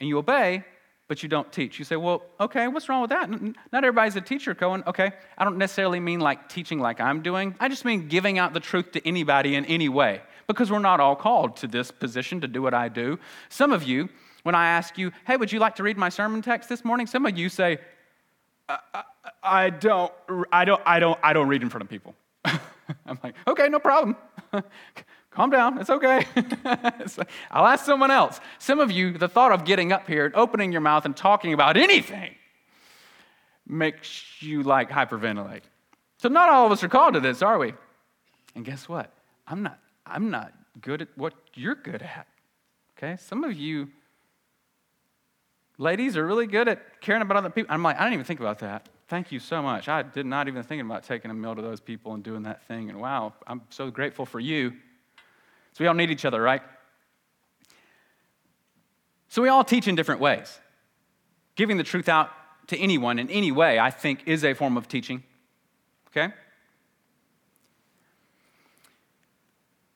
and 0.00 0.08
you 0.08 0.18
obey, 0.18 0.64
but 1.08 1.22
you 1.22 1.28
don't 1.28 1.50
teach. 1.52 1.78
You 1.78 1.84
say, 1.84 1.96
well, 1.96 2.22
okay, 2.40 2.68
what's 2.68 2.88
wrong 2.88 3.00
with 3.00 3.10
that? 3.10 3.30
Not 3.30 3.84
everybody's 3.84 4.16
a 4.16 4.20
teacher, 4.20 4.54
Cohen. 4.54 4.82
Okay, 4.86 5.12
I 5.38 5.44
don't 5.44 5.58
necessarily 5.58 6.00
mean 6.00 6.20
like 6.20 6.48
teaching 6.48 6.80
like 6.80 7.00
I'm 7.00 7.22
doing. 7.22 7.54
I 7.60 7.68
just 7.68 7.84
mean 7.84 8.08
giving 8.08 8.38
out 8.38 8.52
the 8.54 8.60
truth 8.60 8.92
to 8.92 9.06
anybody 9.06 9.54
in 9.54 9.64
any 9.66 9.88
way 9.88 10.20
because 10.46 10.70
we're 10.70 10.78
not 10.78 11.00
all 11.00 11.16
called 11.16 11.56
to 11.58 11.66
this 11.68 11.90
position 11.90 12.40
to 12.40 12.48
do 12.48 12.62
what 12.62 12.74
I 12.74 12.88
do. 12.88 13.18
Some 13.48 13.72
of 13.72 13.84
you, 13.84 14.08
when 14.42 14.54
I 14.54 14.68
ask 14.68 14.98
you, 14.98 15.12
hey, 15.26 15.36
would 15.36 15.50
you 15.52 15.58
like 15.58 15.76
to 15.76 15.82
read 15.82 15.96
my 15.96 16.08
sermon 16.08 16.42
text 16.42 16.68
this 16.68 16.84
morning? 16.84 17.06
Some 17.06 17.26
of 17.26 17.36
you 17.36 17.48
say, 17.48 17.78
I, 18.68 18.78
I, 18.94 19.02
I 19.42 19.70
don't, 19.70 20.12
I 20.52 20.64
don't, 20.64 20.82
I 20.84 20.98
don't, 21.00 21.18
I 21.22 21.32
don't 21.32 21.48
read 21.48 21.62
in 21.62 21.70
front 21.70 21.82
of 21.82 21.88
people. 21.88 22.14
I'm 22.44 23.18
like, 23.22 23.34
okay, 23.46 23.68
no 23.68 23.78
problem. 23.78 24.16
Calm 25.36 25.50
down, 25.50 25.78
it's 25.78 25.90
okay. 25.90 26.26
I'll 27.50 27.66
ask 27.66 27.84
someone 27.84 28.10
else. 28.10 28.40
Some 28.58 28.80
of 28.80 28.90
you, 28.90 29.12
the 29.18 29.28
thought 29.28 29.52
of 29.52 29.66
getting 29.66 29.92
up 29.92 30.08
here 30.08 30.24
and 30.24 30.34
opening 30.34 30.72
your 30.72 30.80
mouth 30.80 31.04
and 31.04 31.14
talking 31.14 31.52
about 31.52 31.76
anything 31.76 32.34
makes 33.66 34.40
you 34.40 34.62
like 34.62 34.88
hyperventilate. 34.88 35.60
So 36.16 36.30
not 36.30 36.48
all 36.48 36.64
of 36.64 36.72
us 36.72 36.82
are 36.82 36.88
called 36.88 37.14
to 37.14 37.20
this, 37.20 37.42
are 37.42 37.58
we? 37.58 37.74
And 38.54 38.64
guess 38.64 38.88
what? 38.88 39.12
I'm 39.46 39.62
not, 39.62 39.78
I'm 40.06 40.30
not 40.30 40.54
good 40.80 41.02
at 41.02 41.08
what 41.16 41.34
you're 41.54 41.74
good 41.74 42.00
at. 42.00 42.26
Okay? 42.96 43.16
Some 43.20 43.44
of 43.44 43.52
you 43.52 43.88
Ladies 45.78 46.16
are 46.16 46.26
really 46.26 46.46
good 46.46 46.68
at 46.68 47.02
caring 47.02 47.20
about 47.20 47.36
other 47.36 47.50
people. 47.50 47.70
I'm 47.72 47.82
like, 47.82 47.96
I 47.96 48.04
didn't 48.04 48.14
even 48.14 48.24
think 48.24 48.40
about 48.40 48.60
that. 48.60 48.88
Thank 49.08 49.30
you 49.30 49.38
so 49.38 49.60
much. 49.60 49.88
I 49.88 50.02
did 50.02 50.24
not 50.24 50.48
even 50.48 50.62
think 50.62 50.82
about 50.82 51.04
taking 51.04 51.30
a 51.30 51.34
meal 51.34 51.54
to 51.54 51.60
those 51.60 51.80
people 51.80 52.14
and 52.14 52.24
doing 52.24 52.44
that 52.44 52.66
thing. 52.66 52.88
And 52.88 52.98
wow, 52.98 53.34
I'm 53.46 53.60
so 53.68 53.90
grateful 53.90 54.24
for 54.24 54.40
you. 54.40 54.72
So 55.76 55.84
we 55.84 55.88
all 55.88 55.94
need 55.94 56.10
each 56.10 56.24
other, 56.24 56.40
right? 56.40 56.62
So 59.28 59.42
we 59.42 59.50
all 59.50 59.62
teach 59.62 59.86
in 59.86 59.94
different 59.94 60.22
ways. 60.22 60.58
Giving 61.54 61.76
the 61.76 61.84
truth 61.84 62.08
out 62.08 62.30
to 62.68 62.78
anyone 62.78 63.18
in 63.18 63.28
any 63.28 63.52
way, 63.52 63.78
I 63.78 63.90
think, 63.90 64.22
is 64.24 64.42
a 64.42 64.54
form 64.54 64.78
of 64.78 64.88
teaching. 64.88 65.22
Okay? 66.08 66.32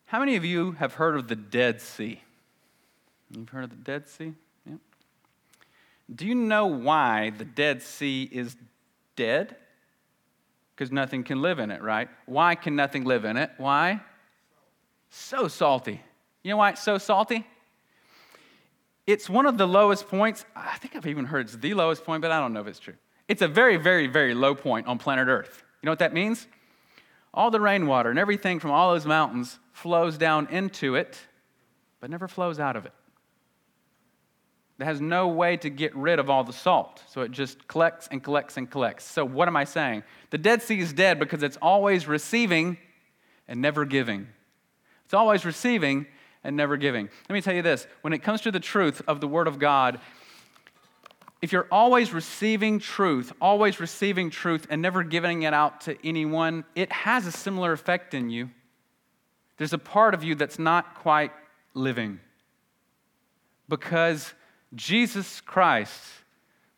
How 0.04 0.20
many 0.20 0.36
of 0.36 0.44
you 0.44 0.72
have 0.72 0.92
heard 0.92 1.16
of 1.16 1.28
the 1.28 1.36
Dead 1.36 1.80
Sea? 1.80 2.20
You've 3.34 3.48
heard 3.48 3.64
of 3.64 3.70
the 3.70 3.76
Dead 3.76 4.06
Sea? 4.06 4.34
Yep. 4.66 4.78
Do 6.14 6.26
you 6.26 6.34
know 6.34 6.66
why 6.66 7.30
the 7.30 7.46
Dead 7.46 7.80
Sea 7.80 8.28
is 8.30 8.54
dead? 9.16 9.56
Because 10.76 10.92
nothing 10.92 11.24
can 11.24 11.40
live 11.40 11.58
in 11.58 11.70
it, 11.70 11.80
right? 11.80 12.10
Why 12.26 12.54
can 12.54 12.76
nothing 12.76 13.04
live 13.04 13.24
in 13.24 13.38
it? 13.38 13.50
Why? 13.56 14.02
So 15.10 15.48
salty. 15.48 16.00
You 16.42 16.50
know 16.50 16.56
why 16.56 16.70
it's 16.70 16.82
so 16.82 16.98
salty? 16.98 17.46
It's 19.06 19.28
one 19.28 19.46
of 19.46 19.58
the 19.58 19.66
lowest 19.66 20.08
points. 20.08 20.44
I 20.54 20.76
think 20.78 20.96
I've 20.96 21.06
even 21.06 21.24
heard 21.24 21.46
it's 21.46 21.56
the 21.56 21.74
lowest 21.74 22.04
point, 22.04 22.22
but 22.22 22.30
I 22.30 22.38
don't 22.38 22.52
know 22.52 22.60
if 22.60 22.66
it's 22.66 22.78
true. 22.78 22.94
It's 23.28 23.42
a 23.42 23.48
very, 23.48 23.76
very, 23.76 24.06
very 24.06 24.34
low 24.34 24.54
point 24.54 24.86
on 24.86 24.98
planet 24.98 25.28
Earth. 25.28 25.62
You 25.82 25.86
know 25.86 25.92
what 25.92 25.98
that 25.98 26.14
means? 26.14 26.46
All 27.34 27.50
the 27.50 27.60
rainwater 27.60 28.10
and 28.10 28.18
everything 28.18 28.60
from 28.60 28.70
all 28.70 28.92
those 28.92 29.06
mountains 29.06 29.58
flows 29.72 30.16
down 30.16 30.48
into 30.48 30.94
it, 30.94 31.18
but 32.00 32.10
never 32.10 32.28
flows 32.28 32.58
out 32.58 32.76
of 32.76 32.86
it. 32.86 32.92
It 34.80 34.84
has 34.84 35.00
no 35.00 35.28
way 35.28 35.56
to 35.58 35.68
get 35.68 35.94
rid 35.94 36.18
of 36.18 36.30
all 36.30 36.42
the 36.42 36.52
salt. 36.52 37.02
So 37.06 37.20
it 37.20 37.32
just 37.32 37.68
collects 37.68 38.08
and 38.10 38.22
collects 38.22 38.56
and 38.56 38.70
collects. 38.70 39.04
So, 39.04 39.24
what 39.24 39.46
am 39.46 39.56
I 39.56 39.64
saying? 39.64 40.04
The 40.30 40.38
Dead 40.38 40.62
Sea 40.62 40.80
is 40.80 40.92
dead 40.92 41.18
because 41.18 41.42
it's 41.42 41.58
always 41.60 42.08
receiving 42.08 42.78
and 43.46 43.60
never 43.60 43.84
giving. 43.84 44.28
It's 45.10 45.14
always 45.14 45.44
receiving 45.44 46.06
and 46.44 46.56
never 46.56 46.76
giving. 46.76 47.08
Let 47.28 47.34
me 47.34 47.40
tell 47.42 47.52
you 47.52 47.62
this 47.62 47.88
when 48.02 48.12
it 48.12 48.22
comes 48.22 48.42
to 48.42 48.52
the 48.52 48.60
truth 48.60 49.02
of 49.08 49.20
the 49.20 49.26
Word 49.26 49.48
of 49.48 49.58
God, 49.58 49.98
if 51.42 51.50
you're 51.50 51.66
always 51.72 52.12
receiving 52.12 52.78
truth, 52.78 53.32
always 53.40 53.80
receiving 53.80 54.30
truth, 54.30 54.68
and 54.70 54.80
never 54.80 55.02
giving 55.02 55.42
it 55.42 55.52
out 55.52 55.80
to 55.80 55.96
anyone, 56.06 56.64
it 56.76 56.92
has 56.92 57.26
a 57.26 57.32
similar 57.32 57.72
effect 57.72 58.14
in 58.14 58.30
you. 58.30 58.50
There's 59.56 59.72
a 59.72 59.78
part 59.78 60.14
of 60.14 60.22
you 60.22 60.36
that's 60.36 60.60
not 60.60 60.94
quite 60.94 61.32
living 61.74 62.20
because 63.68 64.32
Jesus 64.76 65.40
Christ 65.40 66.04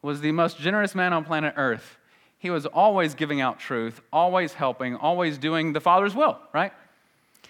was 0.00 0.22
the 0.22 0.32
most 0.32 0.58
generous 0.58 0.94
man 0.94 1.12
on 1.12 1.26
planet 1.26 1.52
Earth. 1.58 1.98
He 2.38 2.48
was 2.48 2.64
always 2.64 3.14
giving 3.14 3.42
out 3.42 3.60
truth, 3.60 4.00
always 4.10 4.54
helping, 4.54 4.96
always 4.96 5.36
doing 5.36 5.74
the 5.74 5.80
Father's 5.82 6.14
will, 6.14 6.38
right? 6.54 6.72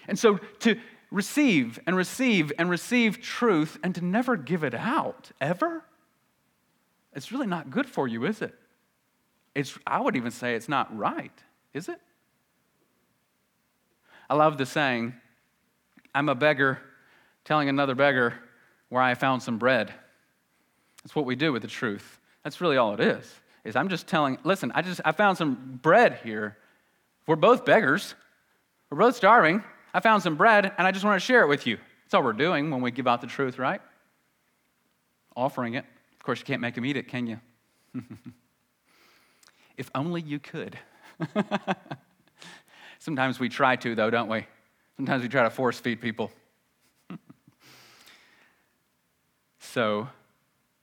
And 0.07 0.17
so 0.17 0.37
to 0.59 0.79
receive 1.11 1.79
and 1.85 1.95
receive 1.95 2.51
and 2.57 2.69
receive 2.69 3.21
truth 3.21 3.77
and 3.83 3.93
to 3.95 4.03
never 4.03 4.35
give 4.35 4.63
it 4.63 4.73
out, 4.73 5.31
ever, 5.39 5.83
it's 7.13 7.31
really 7.31 7.47
not 7.47 7.69
good 7.69 7.87
for 7.87 8.07
you, 8.07 8.25
is 8.25 8.41
it? 8.41 8.53
It's, 9.55 9.77
I 9.85 10.01
would 10.01 10.15
even 10.15 10.31
say 10.31 10.55
it's 10.55 10.69
not 10.69 10.95
right, 10.97 11.31
is 11.73 11.87
it? 11.87 12.01
I 14.29 14.35
love 14.35 14.57
the 14.57 14.65
saying, 14.65 15.13
I'm 16.15 16.29
a 16.29 16.35
beggar 16.35 16.79
telling 17.45 17.69
another 17.69 17.93
beggar 17.93 18.33
where 18.89 19.01
I 19.01 19.13
found 19.13 19.43
some 19.43 19.57
bread. 19.57 19.93
That's 21.03 21.15
what 21.15 21.25
we 21.25 21.35
do 21.35 21.51
with 21.51 21.61
the 21.61 21.67
truth. 21.67 22.19
That's 22.43 22.61
really 22.61 22.77
all 22.77 22.93
it 22.93 22.99
is. 22.99 23.31
Is 23.63 23.75
I'm 23.75 23.89
just 23.89 24.07
telling, 24.07 24.37
listen, 24.43 24.71
I 24.75 24.81
just 24.81 25.01
I 25.05 25.11
found 25.11 25.37
some 25.37 25.79
bread 25.81 26.19
here. 26.23 26.57
We're 27.27 27.35
both 27.35 27.65
beggars. 27.65 28.15
We're 28.89 28.97
both 28.97 29.15
starving. 29.15 29.63
I 29.93 29.99
found 29.99 30.23
some 30.23 30.35
bread 30.35 30.71
and 30.77 30.87
I 30.87 30.91
just 30.91 31.05
want 31.05 31.15
to 31.15 31.25
share 31.25 31.43
it 31.43 31.47
with 31.47 31.67
you. 31.67 31.77
That's 32.03 32.13
all 32.13 32.23
we're 32.23 32.33
doing 32.33 32.71
when 32.71 32.81
we 32.81 32.91
give 32.91 33.07
out 33.07 33.21
the 33.21 33.27
truth, 33.27 33.59
right? 33.59 33.81
Offering 35.35 35.75
it. 35.75 35.85
Of 36.13 36.23
course, 36.23 36.39
you 36.39 36.45
can't 36.45 36.61
make 36.61 36.75
them 36.75 36.85
eat 36.85 36.97
it, 36.97 37.07
can 37.07 37.27
you? 37.27 37.39
if 39.77 39.89
only 39.93 40.21
you 40.21 40.39
could. 40.39 40.77
Sometimes 42.99 43.39
we 43.39 43.49
try 43.49 43.75
to, 43.77 43.95
though, 43.95 44.09
don't 44.09 44.29
we? 44.29 44.45
Sometimes 44.95 45.21
we 45.21 45.27
try 45.27 45.43
to 45.43 45.49
force 45.49 45.79
feed 45.79 46.01
people. 46.01 46.31
so, 49.59 50.07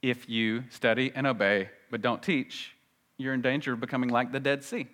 if 0.02 0.28
you 0.28 0.64
study 0.70 1.12
and 1.14 1.26
obey 1.26 1.70
but 1.90 2.02
don't 2.02 2.22
teach, 2.22 2.74
you're 3.16 3.34
in 3.34 3.42
danger 3.42 3.72
of 3.72 3.80
becoming 3.80 4.10
like 4.10 4.32
the 4.32 4.40
Dead 4.40 4.62
Sea. 4.62 4.86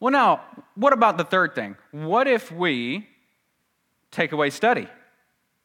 Well, 0.00 0.12
now, 0.12 0.42
what 0.74 0.92
about 0.92 1.18
the 1.18 1.24
third 1.24 1.54
thing? 1.54 1.76
What 1.90 2.26
if 2.26 2.50
we 2.52 3.08
take 4.14 4.32
away 4.32 4.50
study? 4.50 4.88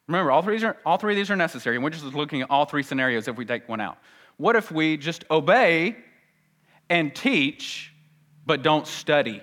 Remember, 0.06 0.32
all 0.32 0.42
three, 0.42 0.62
are, 0.64 0.76
all 0.84 0.96
three 0.96 1.12
of 1.12 1.16
these 1.16 1.30
are 1.30 1.36
necessary, 1.36 1.76
and 1.76 1.84
we're 1.84 1.90
just 1.90 2.04
looking 2.04 2.42
at 2.42 2.50
all 2.50 2.64
three 2.64 2.82
scenarios 2.82 3.28
if 3.28 3.36
we 3.36 3.44
take 3.44 3.68
one 3.68 3.80
out. 3.80 3.98
What 4.36 4.56
if 4.56 4.72
we 4.72 4.96
just 4.96 5.24
obey 5.30 5.96
and 6.88 7.14
teach, 7.14 7.92
but 8.44 8.62
don't 8.62 8.86
study? 8.86 9.40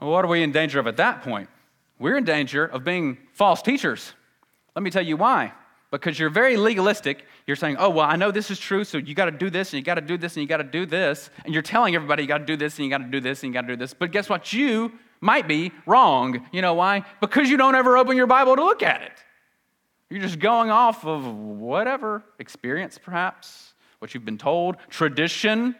Well, 0.00 0.10
what 0.10 0.24
are 0.24 0.28
we 0.28 0.42
in 0.42 0.52
danger 0.52 0.78
of 0.78 0.86
at 0.86 0.98
that 0.98 1.22
point? 1.22 1.48
We're 1.98 2.16
in 2.16 2.24
danger 2.24 2.64
of 2.64 2.84
being 2.84 3.18
false 3.32 3.62
teachers. 3.62 4.12
Let 4.76 4.82
me 4.82 4.90
tell 4.90 5.04
you 5.04 5.16
why 5.16 5.52
because 5.90 6.18
you're 6.18 6.30
very 6.30 6.56
legalistic. 6.56 7.24
You're 7.46 7.56
saying, 7.56 7.76
oh, 7.78 7.90
well, 7.90 8.06
I 8.06 8.16
know 8.16 8.30
this 8.30 8.50
is 8.50 8.58
true, 8.58 8.84
so 8.84 8.98
you 8.98 9.14
got 9.14 9.26
to 9.26 9.30
do 9.30 9.50
this, 9.50 9.72
and 9.72 9.78
you 9.78 9.84
got 9.84 9.94
to 9.94 10.00
do 10.00 10.18
this, 10.18 10.36
and 10.36 10.42
you 10.42 10.48
got 10.48 10.58
to 10.58 10.64
do 10.64 10.84
this. 10.84 11.30
And 11.44 11.54
you're 11.54 11.62
telling 11.62 11.94
everybody 11.94 12.22
you 12.22 12.28
got 12.28 12.38
to 12.38 12.44
do 12.44 12.56
this, 12.56 12.76
and 12.76 12.84
you 12.84 12.90
got 12.90 12.98
to 12.98 13.04
do 13.04 13.20
this, 13.20 13.42
and 13.42 13.50
you 13.50 13.54
got 13.54 13.62
to 13.62 13.68
do 13.68 13.76
this. 13.76 13.94
But 13.94 14.12
guess 14.12 14.28
what? 14.28 14.52
You 14.52 14.92
might 15.20 15.48
be 15.48 15.72
wrong. 15.86 16.46
You 16.52 16.62
know 16.62 16.74
why? 16.74 17.04
Because 17.20 17.48
you 17.48 17.56
don't 17.56 17.74
ever 17.74 17.96
open 17.96 18.16
your 18.16 18.26
Bible 18.26 18.56
to 18.56 18.64
look 18.64 18.82
at 18.82 19.02
it. 19.02 19.12
You're 20.10 20.22
just 20.22 20.38
going 20.38 20.70
off 20.70 21.04
of 21.04 21.26
whatever 21.26 22.22
experience, 22.38 22.98
perhaps, 22.98 23.74
what 23.98 24.14
you've 24.14 24.24
been 24.24 24.38
told, 24.38 24.76
tradition. 24.88 25.74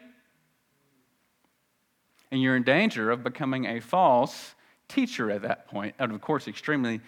And 2.31 2.41
you're 2.41 2.55
in 2.55 2.63
danger 2.63 3.09
of 3.09 3.23
becoming 3.23 3.65
a 3.65 3.79
false 3.79 4.53
teacher 4.87 5.31
at 5.31 5.41
that 5.41 5.67
point. 5.67 5.95
And 5.97 6.11
of 6.11 6.21
course, 6.21 6.47
extremely 6.47 7.01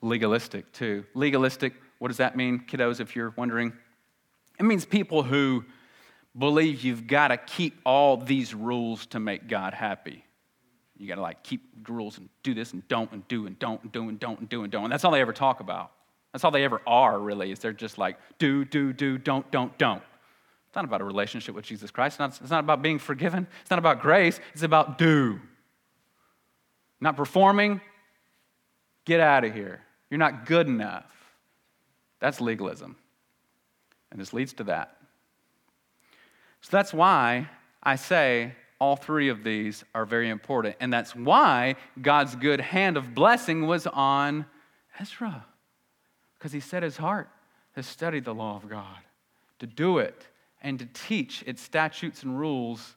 legalistic, 0.00 0.70
too. 0.72 1.04
Legalistic 1.14 1.74
what 2.00 2.08
does 2.08 2.16
that 2.16 2.34
mean, 2.34 2.64
kiddos, 2.66 2.98
if 2.98 3.14
you're 3.14 3.34
wondering? 3.36 3.74
It 4.58 4.62
means 4.62 4.86
people 4.86 5.22
who 5.22 5.66
believe 6.36 6.82
you've 6.82 7.06
got 7.06 7.28
to 7.28 7.36
keep 7.36 7.78
all 7.84 8.16
these 8.16 8.54
rules 8.54 9.04
to 9.06 9.20
make 9.20 9.48
God 9.48 9.74
happy. 9.74 10.24
You 11.00 11.08
got 11.08 11.14
to 11.14 11.22
like 11.22 11.42
keep 11.42 11.62
rules 11.88 12.18
and 12.18 12.28
do 12.42 12.52
this 12.52 12.74
and 12.74 12.86
don't 12.86 13.10
and 13.10 13.26
do 13.26 13.46
and 13.46 13.58
don't 13.58 13.82
and 13.82 13.90
do 13.90 14.08
and 14.10 14.20
don't 14.20 14.38
and 14.38 14.48
do 14.50 14.62
and 14.64 14.70
don't. 14.70 14.84
And 14.84 14.92
that's 14.92 15.02
all 15.02 15.12
they 15.12 15.22
ever 15.22 15.32
talk 15.32 15.60
about. 15.60 15.92
That's 16.32 16.44
all 16.44 16.50
they 16.50 16.62
ever 16.62 16.82
are, 16.86 17.18
really, 17.18 17.50
is 17.50 17.58
they're 17.58 17.72
just 17.72 17.96
like 17.96 18.18
do, 18.38 18.66
do, 18.66 18.92
do, 18.92 19.16
don't, 19.16 19.50
don't, 19.50 19.76
don't. 19.78 20.02
It's 20.68 20.76
not 20.76 20.84
about 20.84 21.00
a 21.00 21.04
relationship 21.04 21.54
with 21.54 21.64
Jesus 21.64 21.90
Christ. 21.90 22.14
It's 22.14 22.18
not, 22.18 22.40
it's 22.42 22.50
not 22.50 22.60
about 22.60 22.82
being 22.82 22.98
forgiven. 22.98 23.46
It's 23.62 23.70
not 23.70 23.78
about 23.78 24.02
grace. 24.02 24.38
It's 24.52 24.62
about 24.62 24.98
do. 24.98 25.40
Not 27.00 27.16
performing, 27.16 27.80
get 29.06 29.20
out 29.20 29.44
of 29.44 29.54
here. 29.54 29.80
You're 30.10 30.18
not 30.18 30.44
good 30.44 30.68
enough. 30.68 31.10
That's 32.20 32.42
legalism. 32.42 32.94
And 34.12 34.20
this 34.20 34.34
leads 34.34 34.52
to 34.54 34.64
that. 34.64 34.98
So 36.60 36.68
that's 36.70 36.92
why 36.92 37.48
I 37.82 37.96
say 37.96 38.52
all 38.80 38.96
three 38.96 39.28
of 39.28 39.44
these 39.44 39.84
are 39.94 40.06
very 40.06 40.30
important. 40.30 40.76
And 40.80 40.92
that's 40.92 41.14
why 41.14 41.76
God's 42.00 42.34
good 42.34 42.60
hand 42.60 42.96
of 42.96 43.14
blessing 43.14 43.66
was 43.66 43.86
on 43.86 44.46
Ezra. 44.98 45.44
Because 46.38 46.52
he 46.52 46.60
set 46.60 46.82
his 46.82 46.96
heart 46.96 47.28
to 47.74 47.82
study 47.82 48.20
the 48.20 48.34
law 48.34 48.56
of 48.56 48.68
God, 48.68 48.98
to 49.58 49.66
do 49.66 49.98
it, 49.98 50.26
and 50.62 50.78
to 50.78 50.86
teach 50.86 51.44
its 51.46 51.62
statutes 51.62 52.22
and 52.22 52.38
rules 52.38 52.96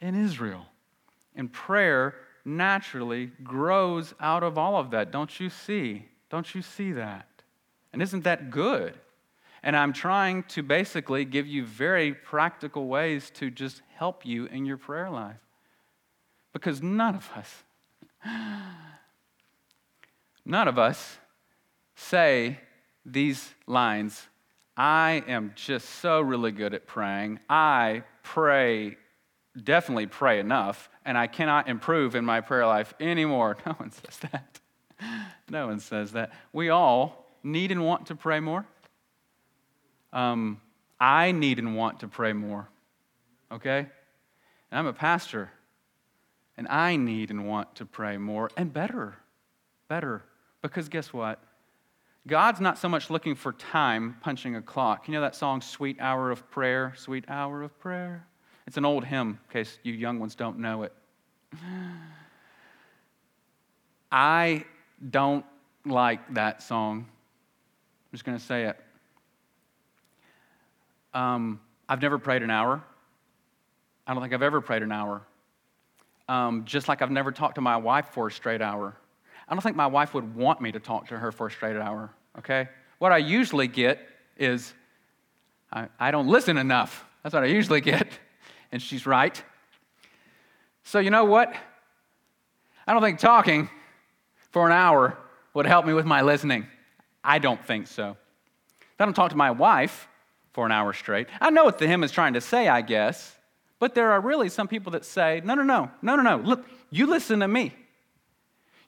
in 0.00 0.14
Israel. 0.14 0.66
And 1.36 1.52
prayer 1.52 2.14
naturally 2.44 3.30
grows 3.42 4.14
out 4.20 4.42
of 4.42 4.58
all 4.58 4.76
of 4.76 4.90
that. 4.90 5.12
Don't 5.12 5.38
you 5.38 5.48
see? 5.48 6.06
Don't 6.30 6.54
you 6.54 6.62
see 6.62 6.92
that? 6.92 7.28
And 7.92 8.02
isn't 8.02 8.24
that 8.24 8.50
good? 8.50 8.98
And 9.62 9.76
I'm 9.76 9.92
trying 9.92 10.42
to 10.44 10.62
basically 10.62 11.24
give 11.24 11.46
you 11.46 11.64
very 11.64 12.14
practical 12.14 12.88
ways 12.88 13.30
to 13.34 13.50
just 13.50 13.82
help 13.94 14.26
you 14.26 14.46
in 14.46 14.66
your 14.66 14.76
prayer 14.76 15.08
life. 15.08 15.36
Because 16.52 16.82
none 16.82 17.14
of 17.14 17.30
us, 17.36 17.62
none 20.44 20.68
of 20.68 20.78
us 20.78 21.18
say 21.94 22.58
these 23.04 23.54
lines 23.66 24.28
I 24.76 25.22
am 25.28 25.52
just 25.54 25.88
so 25.88 26.20
really 26.20 26.50
good 26.50 26.72
at 26.72 26.86
praying. 26.86 27.40
I 27.48 28.04
pray, 28.22 28.96
definitely 29.62 30.06
pray 30.06 30.40
enough, 30.40 30.88
and 31.04 31.18
I 31.18 31.26
cannot 31.26 31.68
improve 31.68 32.14
in 32.14 32.24
my 32.24 32.40
prayer 32.40 32.66
life 32.66 32.94
anymore. 32.98 33.56
No 33.66 33.72
one 33.72 33.90
says 33.90 34.18
that. 34.30 34.60
No 35.50 35.66
one 35.66 35.80
says 35.80 36.12
that. 36.12 36.32
We 36.52 36.70
all 36.70 37.26
need 37.42 37.70
and 37.70 37.84
want 37.84 38.06
to 38.06 38.14
pray 38.14 38.40
more. 38.40 38.64
Um, 40.12 40.60
I 41.00 41.32
need 41.32 41.58
and 41.58 41.76
want 41.76 42.00
to 42.00 42.08
pray 42.08 42.32
more. 42.32 42.68
Okay? 43.50 43.78
And 44.70 44.78
I'm 44.78 44.86
a 44.86 44.92
pastor, 44.92 45.50
and 46.56 46.68
I 46.68 46.96
need 46.96 47.30
and 47.30 47.46
want 47.46 47.74
to 47.76 47.86
pray 47.86 48.16
more 48.16 48.50
and 48.56 48.72
better. 48.72 49.16
Better. 49.88 50.22
Because 50.62 50.88
guess 50.88 51.12
what? 51.12 51.40
God's 52.26 52.60
not 52.60 52.78
so 52.78 52.88
much 52.88 53.10
looking 53.10 53.34
for 53.34 53.52
time 53.52 54.16
punching 54.20 54.54
a 54.54 54.62
clock. 54.62 55.08
You 55.08 55.14
know 55.14 55.20
that 55.22 55.34
song, 55.34 55.60
Sweet 55.60 56.00
Hour 56.00 56.30
of 56.30 56.48
Prayer? 56.50 56.94
Sweet 56.96 57.24
Hour 57.28 57.62
of 57.62 57.78
Prayer? 57.80 58.26
It's 58.66 58.76
an 58.76 58.84
old 58.84 59.04
hymn, 59.04 59.40
in 59.48 59.52
case 59.52 59.78
you 59.82 59.92
young 59.92 60.20
ones 60.20 60.34
don't 60.34 60.58
know 60.58 60.84
it. 60.84 60.92
I 64.12 64.64
don't 65.10 65.44
like 65.84 66.34
that 66.34 66.62
song 66.62 67.06
I'm 68.12 68.16
just 68.16 68.26
going 68.26 68.36
to 68.36 68.44
say 68.44 68.64
it. 68.64 68.76
Um, 71.14 71.60
I've 71.88 72.00
never 72.00 72.18
prayed 72.18 72.42
an 72.42 72.50
hour. 72.50 72.82
I 74.06 74.14
don't 74.14 74.22
think 74.22 74.34
I've 74.34 74.42
ever 74.42 74.60
prayed 74.60 74.82
an 74.82 74.92
hour. 74.92 75.22
Um, 76.28 76.64
just 76.64 76.88
like 76.88 77.02
I've 77.02 77.10
never 77.10 77.32
talked 77.32 77.56
to 77.56 77.60
my 77.60 77.76
wife 77.76 78.06
for 78.12 78.28
a 78.28 78.32
straight 78.32 78.62
hour. 78.62 78.96
I 79.48 79.54
don't 79.54 79.62
think 79.62 79.76
my 79.76 79.86
wife 79.86 80.14
would 80.14 80.34
want 80.34 80.60
me 80.60 80.72
to 80.72 80.80
talk 80.80 81.08
to 81.08 81.18
her 81.18 81.32
for 81.32 81.48
a 81.48 81.50
straight 81.50 81.76
hour, 81.76 82.10
okay? 82.38 82.68
What 82.98 83.12
I 83.12 83.18
usually 83.18 83.68
get 83.68 84.00
is 84.38 84.72
I, 85.72 85.88
I 85.98 86.10
don't 86.10 86.28
listen 86.28 86.56
enough. 86.56 87.04
That's 87.22 87.34
what 87.34 87.42
I 87.42 87.46
usually 87.46 87.80
get. 87.80 88.08
And 88.70 88.80
she's 88.80 89.04
right. 89.06 89.42
So, 90.84 90.98
you 90.98 91.10
know 91.10 91.26
what? 91.26 91.52
I 92.86 92.92
don't 92.92 93.02
think 93.02 93.18
talking 93.18 93.68
for 94.50 94.66
an 94.66 94.72
hour 94.72 95.18
would 95.54 95.66
help 95.66 95.84
me 95.84 95.92
with 95.92 96.06
my 96.06 96.22
listening. 96.22 96.66
I 97.22 97.38
don't 97.38 97.62
think 97.64 97.86
so. 97.86 98.16
If 98.80 99.00
I 99.00 99.04
don't 99.04 99.14
talk 99.14 99.30
to 99.30 99.36
my 99.36 99.50
wife 99.50 100.08
for 100.52 100.66
an 100.66 100.72
hour 100.72 100.92
straight. 100.92 101.28
I 101.40 101.50
know 101.50 101.64
what 101.64 101.78
the 101.78 101.86
hymn 101.86 102.04
is 102.04 102.12
trying 102.12 102.34
to 102.34 102.40
say, 102.40 102.68
I 102.68 102.82
guess, 102.82 103.36
but 103.78 103.94
there 103.94 104.12
are 104.12 104.20
really 104.20 104.48
some 104.48 104.68
people 104.68 104.92
that 104.92 105.04
say, 105.04 105.42
no, 105.44 105.54
no, 105.54 105.62
no, 105.62 105.90
no, 106.02 106.16
no, 106.16 106.22
no. 106.22 106.36
Look, 106.36 106.66
you 106.90 107.06
listen 107.06 107.40
to 107.40 107.48
me. 107.48 107.74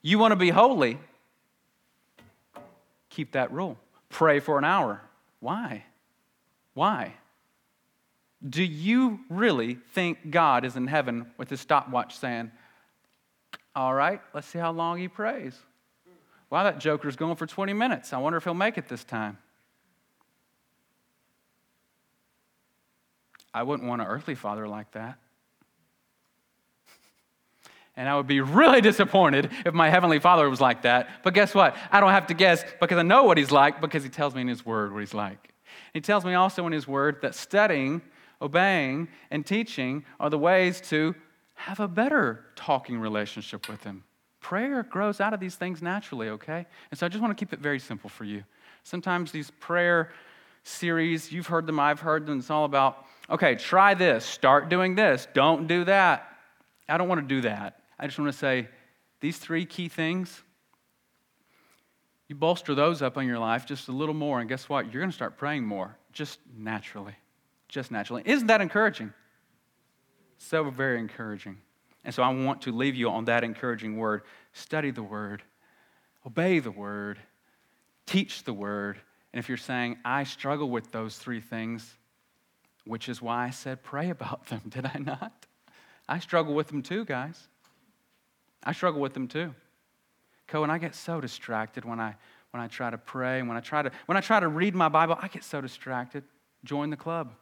You 0.01 0.19
want 0.19 0.31
to 0.31 0.35
be 0.35 0.49
holy? 0.49 0.99
Keep 3.09 3.31
that 3.33 3.51
rule. 3.51 3.77
Pray 4.09 4.39
for 4.39 4.57
an 4.57 4.63
hour. 4.63 5.01
Why? 5.39 5.83
Why? 6.73 7.13
Do 8.47 8.63
you 8.63 9.19
really 9.29 9.75
think 9.93 10.29
God 10.29 10.65
is 10.65 10.75
in 10.75 10.87
heaven 10.87 11.31
with 11.37 11.49
his 11.49 11.59
stopwatch 11.59 12.17
saying, 12.17 12.51
All 13.75 13.93
right, 13.93 14.21
let's 14.33 14.47
see 14.47 14.59
how 14.59 14.71
long 14.71 14.99
he 14.99 15.07
prays? 15.07 15.57
Wow, 16.49 16.63
that 16.63 16.79
joker's 16.79 17.15
going 17.15 17.35
for 17.35 17.47
20 17.47 17.73
minutes. 17.73 18.13
I 18.13 18.17
wonder 18.19 18.37
if 18.37 18.43
he'll 18.43 18.53
make 18.53 18.77
it 18.77 18.87
this 18.87 19.03
time. 19.03 19.39
I 23.55 23.63
wouldn't 23.63 23.87
want 23.87 24.01
an 24.01 24.07
earthly 24.07 24.35
father 24.35 24.67
like 24.67 24.91
that. 24.91 25.17
And 27.97 28.09
I 28.09 28.17
would 28.17 28.27
be 28.27 28.41
really 28.41 28.81
disappointed 28.81 29.49
if 29.65 29.73
my 29.73 29.89
heavenly 29.89 30.19
father 30.19 30.49
was 30.49 30.59
like 30.59 30.81
that. 30.81 31.07
But 31.23 31.33
guess 31.33 31.55
what? 31.55 31.77
I 31.89 32.01
don't 32.01 32.11
have 32.11 32.27
to 32.27 32.33
guess 32.33 32.65
because 32.81 32.97
I 32.97 33.03
know 33.03 33.23
what 33.23 33.37
he's 33.37 33.51
like 33.51 33.79
because 33.79 34.03
he 34.03 34.09
tells 34.09 34.35
me 34.35 34.41
in 34.41 34.49
his 34.49 34.65
word 34.65 34.91
what 34.91 34.99
he's 34.99 35.13
like. 35.13 35.53
He 35.93 36.01
tells 36.01 36.25
me 36.25 36.33
also 36.33 36.67
in 36.67 36.73
his 36.73 36.89
word 36.89 37.21
that 37.21 37.35
studying, 37.35 38.01
obeying, 38.41 39.07
and 39.31 39.45
teaching 39.45 40.03
are 40.19 40.29
the 40.29 40.37
ways 40.37 40.81
to 40.89 41.15
have 41.53 41.79
a 41.79 41.87
better 41.87 42.43
talking 42.57 42.99
relationship 42.99 43.69
with 43.69 43.85
him. 43.85 44.03
Prayer 44.41 44.83
grows 44.83 45.21
out 45.21 45.33
of 45.33 45.39
these 45.39 45.55
things 45.55 45.81
naturally, 45.81 46.27
okay? 46.27 46.65
And 46.91 46.99
so 46.99 47.05
I 47.05 47.09
just 47.09 47.21
want 47.21 47.35
to 47.35 47.45
keep 47.45 47.53
it 47.53 47.59
very 47.59 47.79
simple 47.79 48.09
for 48.09 48.25
you. 48.25 48.43
Sometimes 48.83 49.31
these 49.31 49.51
prayer 49.61 50.11
series, 50.63 51.31
you've 51.31 51.47
heard 51.47 51.65
them, 51.65 51.79
I've 51.79 52.01
heard 52.01 52.25
them, 52.25 52.39
it's 52.39 52.49
all 52.49 52.65
about, 52.65 53.05
okay, 53.29 53.55
try 53.55 53.93
this, 53.93 54.25
start 54.25 54.69
doing 54.69 54.95
this, 54.95 55.27
don't 55.33 55.67
do 55.67 55.83
that. 55.85 56.27
I 56.87 56.97
don't 56.97 57.07
want 57.07 57.21
to 57.21 57.27
do 57.27 57.41
that. 57.41 57.79
I 57.99 58.05
just 58.07 58.19
want 58.19 58.31
to 58.31 58.37
say 58.37 58.67
these 59.19 59.37
three 59.37 59.65
key 59.65 59.87
things, 59.87 60.43
you 62.27 62.35
bolster 62.35 62.75
those 62.75 63.01
up 63.01 63.17
in 63.17 63.27
your 63.27 63.39
life 63.39 63.65
just 63.65 63.87
a 63.87 63.91
little 63.91 64.15
more, 64.15 64.39
and 64.39 64.49
guess 64.49 64.67
what? 64.67 64.91
You're 64.91 65.01
going 65.01 65.11
to 65.11 65.15
start 65.15 65.37
praying 65.37 65.65
more, 65.65 65.97
just 66.11 66.39
naturally. 66.57 67.15
Just 67.67 67.91
naturally. 67.91 68.23
Isn't 68.25 68.47
that 68.47 68.61
encouraging? 68.61 69.13
So 70.37 70.69
very 70.69 70.99
encouraging. 70.99 71.57
And 72.03 72.13
so 72.13 72.21
I 72.21 72.29
want 72.29 72.61
to 72.63 72.71
leave 72.71 72.95
you 72.95 73.09
on 73.09 73.25
that 73.25 73.43
encouraging 73.43 73.97
word. 73.97 74.21
Study 74.53 74.91
the 74.91 75.03
word, 75.03 75.41
obey 76.25 76.59
the 76.59 76.71
word, 76.71 77.19
teach 78.05 78.43
the 78.43 78.53
word. 78.53 78.99
And 79.33 79.39
if 79.39 79.49
you're 79.49 79.57
saying, 79.57 79.97
I 80.05 80.23
struggle 80.23 80.69
with 80.69 80.91
those 80.91 81.17
three 81.17 81.41
things, 81.41 81.95
which 82.85 83.09
is 83.09 83.21
why 83.21 83.45
I 83.45 83.49
said 83.49 83.83
pray 83.83 84.09
about 84.09 84.45
them, 84.47 84.61
did 84.67 84.85
I 84.85 84.99
not? 84.99 85.45
I 86.07 86.19
struggle 86.19 86.53
with 86.53 86.67
them 86.67 86.81
too, 86.81 87.05
guys. 87.05 87.47
I 88.63 88.71
struggle 88.73 89.01
with 89.01 89.13
them 89.13 89.27
too. 89.27 89.53
Cohen, 90.47 90.69
I 90.69 90.77
get 90.77 90.95
so 90.95 91.19
distracted 91.19 91.85
when 91.85 91.99
I 91.99 92.15
when 92.51 92.61
I 92.61 92.67
try 92.67 92.89
to 92.89 92.97
pray 92.97 93.39
and 93.39 93.47
when 93.47 93.57
I 93.57 93.59
try 93.59 93.81
to 93.81 93.91
when 94.05 94.17
I 94.17 94.21
try 94.21 94.39
to 94.39 94.47
read 94.47 94.75
my 94.75 94.89
Bible, 94.89 95.17
I 95.21 95.27
get 95.27 95.43
so 95.43 95.61
distracted. 95.61 96.23
Join 96.63 96.89
the 96.89 96.97
club. 96.97 97.33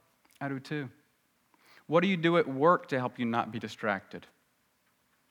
I 0.41 0.47
do 0.47 0.59
too. 0.59 0.89
What 1.87 2.01
do 2.01 2.07
you 2.07 2.17
do 2.17 2.37
at 2.37 2.47
work 2.47 2.87
to 2.87 2.99
help 2.99 3.19
you 3.19 3.25
not 3.25 3.51
be 3.51 3.59
distracted? 3.59 4.25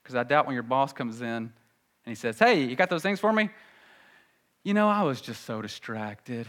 Because 0.03 0.15
I 0.15 0.23
doubt 0.23 0.47
when 0.47 0.55
your 0.55 0.63
boss 0.63 0.93
comes 0.93 1.21
in 1.21 1.27
and 1.27 1.53
he 2.05 2.15
says, 2.15 2.39
Hey, 2.39 2.65
you 2.65 2.77
got 2.77 2.91
those 2.91 3.03
things 3.03 3.21
for 3.21 3.33
me? 3.33 3.51
You 4.63 4.75
know, 4.75 4.89
I 4.89 5.03
was 5.03 5.21
just 5.21 5.45
so 5.45 5.61
distracted. 5.61 6.47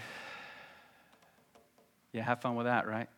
Yeah, 2.12 2.24
have 2.24 2.42
fun 2.42 2.56
with 2.56 2.66
that, 2.66 2.88
right? 2.88 3.10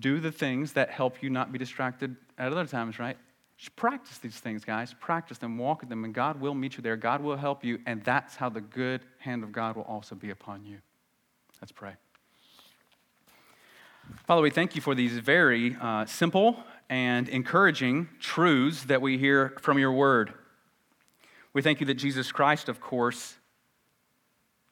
Do 0.00 0.20
the 0.20 0.32
things 0.32 0.72
that 0.72 0.90
help 0.90 1.22
you 1.22 1.30
not 1.30 1.52
be 1.52 1.58
distracted 1.58 2.16
at 2.38 2.52
other 2.52 2.66
times, 2.66 2.98
right? 2.98 3.16
Just 3.56 3.74
practice 3.76 4.18
these 4.18 4.38
things, 4.38 4.64
guys. 4.64 4.94
Practice 5.00 5.38
them, 5.38 5.56
walk 5.56 5.82
in 5.82 5.88
them, 5.88 6.04
and 6.04 6.12
God 6.12 6.40
will 6.40 6.54
meet 6.54 6.76
you 6.76 6.82
there. 6.82 6.96
God 6.96 7.22
will 7.22 7.36
help 7.36 7.64
you, 7.64 7.78
and 7.86 8.02
that's 8.04 8.36
how 8.36 8.48
the 8.48 8.60
good 8.60 9.02
hand 9.18 9.42
of 9.42 9.52
God 9.52 9.76
will 9.76 9.84
also 9.84 10.14
be 10.14 10.30
upon 10.30 10.64
you. 10.66 10.78
Let's 11.60 11.72
pray. 11.72 11.94
Father, 14.26 14.42
we 14.42 14.50
thank 14.50 14.76
you 14.76 14.82
for 14.82 14.94
these 14.94 15.18
very 15.18 15.76
uh, 15.80 16.04
simple 16.04 16.58
and 16.88 17.28
encouraging 17.28 18.08
truths 18.20 18.84
that 18.84 19.00
we 19.00 19.18
hear 19.18 19.56
from 19.60 19.78
your 19.78 19.92
word. 19.92 20.34
We 21.52 21.62
thank 21.62 21.80
you 21.80 21.86
that 21.86 21.94
Jesus 21.94 22.30
Christ, 22.30 22.68
of 22.68 22.80
course, 22.80 23.36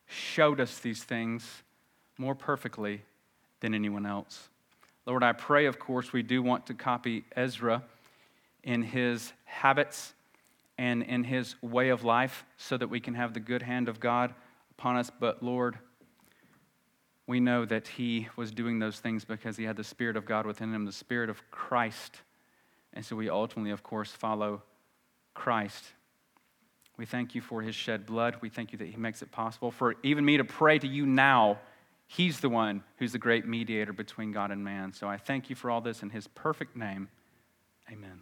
showed 0.06 0.60
us 0.60 0.78
these 0.78 1.02
things 1.02 1.62
more 2.18 2.34
perfectly 2.34 3.02
than 3.60 3.74
anyone 3.74 4.04
else. 4.06 4.50
Lord, 5.06 5.22
I 5.22 5.32
pray, 5.32 5.66
of 5.66 5.78
course, 5.78 6.12
we 6.12 6.22
do 6.22 6.42
want 6.42 6.66
to 6.66 6.74
copy 6.74 7.24
Ezra 7.36 7.82
in 8.62 8.82
his 8.82 9.32
habits 9.44 10.14
and 10.78 11.02
in 11.02 11.24
his 11.24 11.54
way 11.62 11.90
of 11.90 12.04
life 12.04 12.44
so 12.56 12.76
that 12.76 12.88
we 12.88 13.00
can 13.00 13.14
have 13.14 13.34
the 13.34 13.40
good 13.40 13.62
hand 13.62 13.88
of 13.88 14.00
God 14.00 14.34
upon 14.78 14.96
us. 14.96 15.10
But 15.20 15.42
Lord, 15.42 15.78
we 17.26 17.40
know 17.40 17.64
that 17.64 17.86
he 17.86 18.28
was 18.36 18.50
doing 18.50 18.78
those 18.78 18.98
things 18.98 19.24
because 19.24 19.56
he 19.56 19.64
had 19.64 19.76
the 19.76 19.84
Spirit 19.84 20.16
of 20.16 20.24
God 20.24 20.46
within 20.46 20.72
him, 20.74 20.84
the 20.84 20.92
Spirit 20.92 21.30
of 21.30 21.42
Christ. 21.50 22.20
And 22.92 23.04
so 23.04 23.16
we 23.16 23.28
ultimately, 23.28 23.70
of 23.70 23.82
course, 23.82 24.10
follow 24.10 24.62
Christ. 25.34 25.84
We 26.96 27.06
thank 27.06 27.34
you 27.34 27.40
for 27.40 27.60
his 27.60 27.74
shed 27.74 28.06
blood. 28.06 28.36
We 28.40 28.48
thank 28.48 28.72
you 28.72 28.78
that 28.78 28.88
he 28.88 28.96
makes 28.96 29.20
it 29.20 29.30
possible 29.32 29.70
for 29.70 29.96
even 30.02 30.24
me 30.24 30.36
to 30.36 30.44
pray 30.44 30.78
to 30.78 30.86
you 30.86 31.06
now. 31.06 31.58
He's 32.06 32.40
the 32.40 32.48
one 32.48 32.84
who's 32.98 33.12
the 33.12 33.18
great 33.18 33.46
mediator 33.46 33.92
between 33.92 34.32
God 34.32 34.50
and 34.50 34.64
man. 34.64 34.92
So 34.92 35.08
I 35.08 35.16
thank 35.16 35.50
you 35.50 35.56
for 35.56 35.70
all 35.70 35.80
this 35.80 36.02
in 36.02 36.10
his 36.10 36.26
perfect 36.28 36.76
name. 36.76 37.08
Amen. 37.90 38.20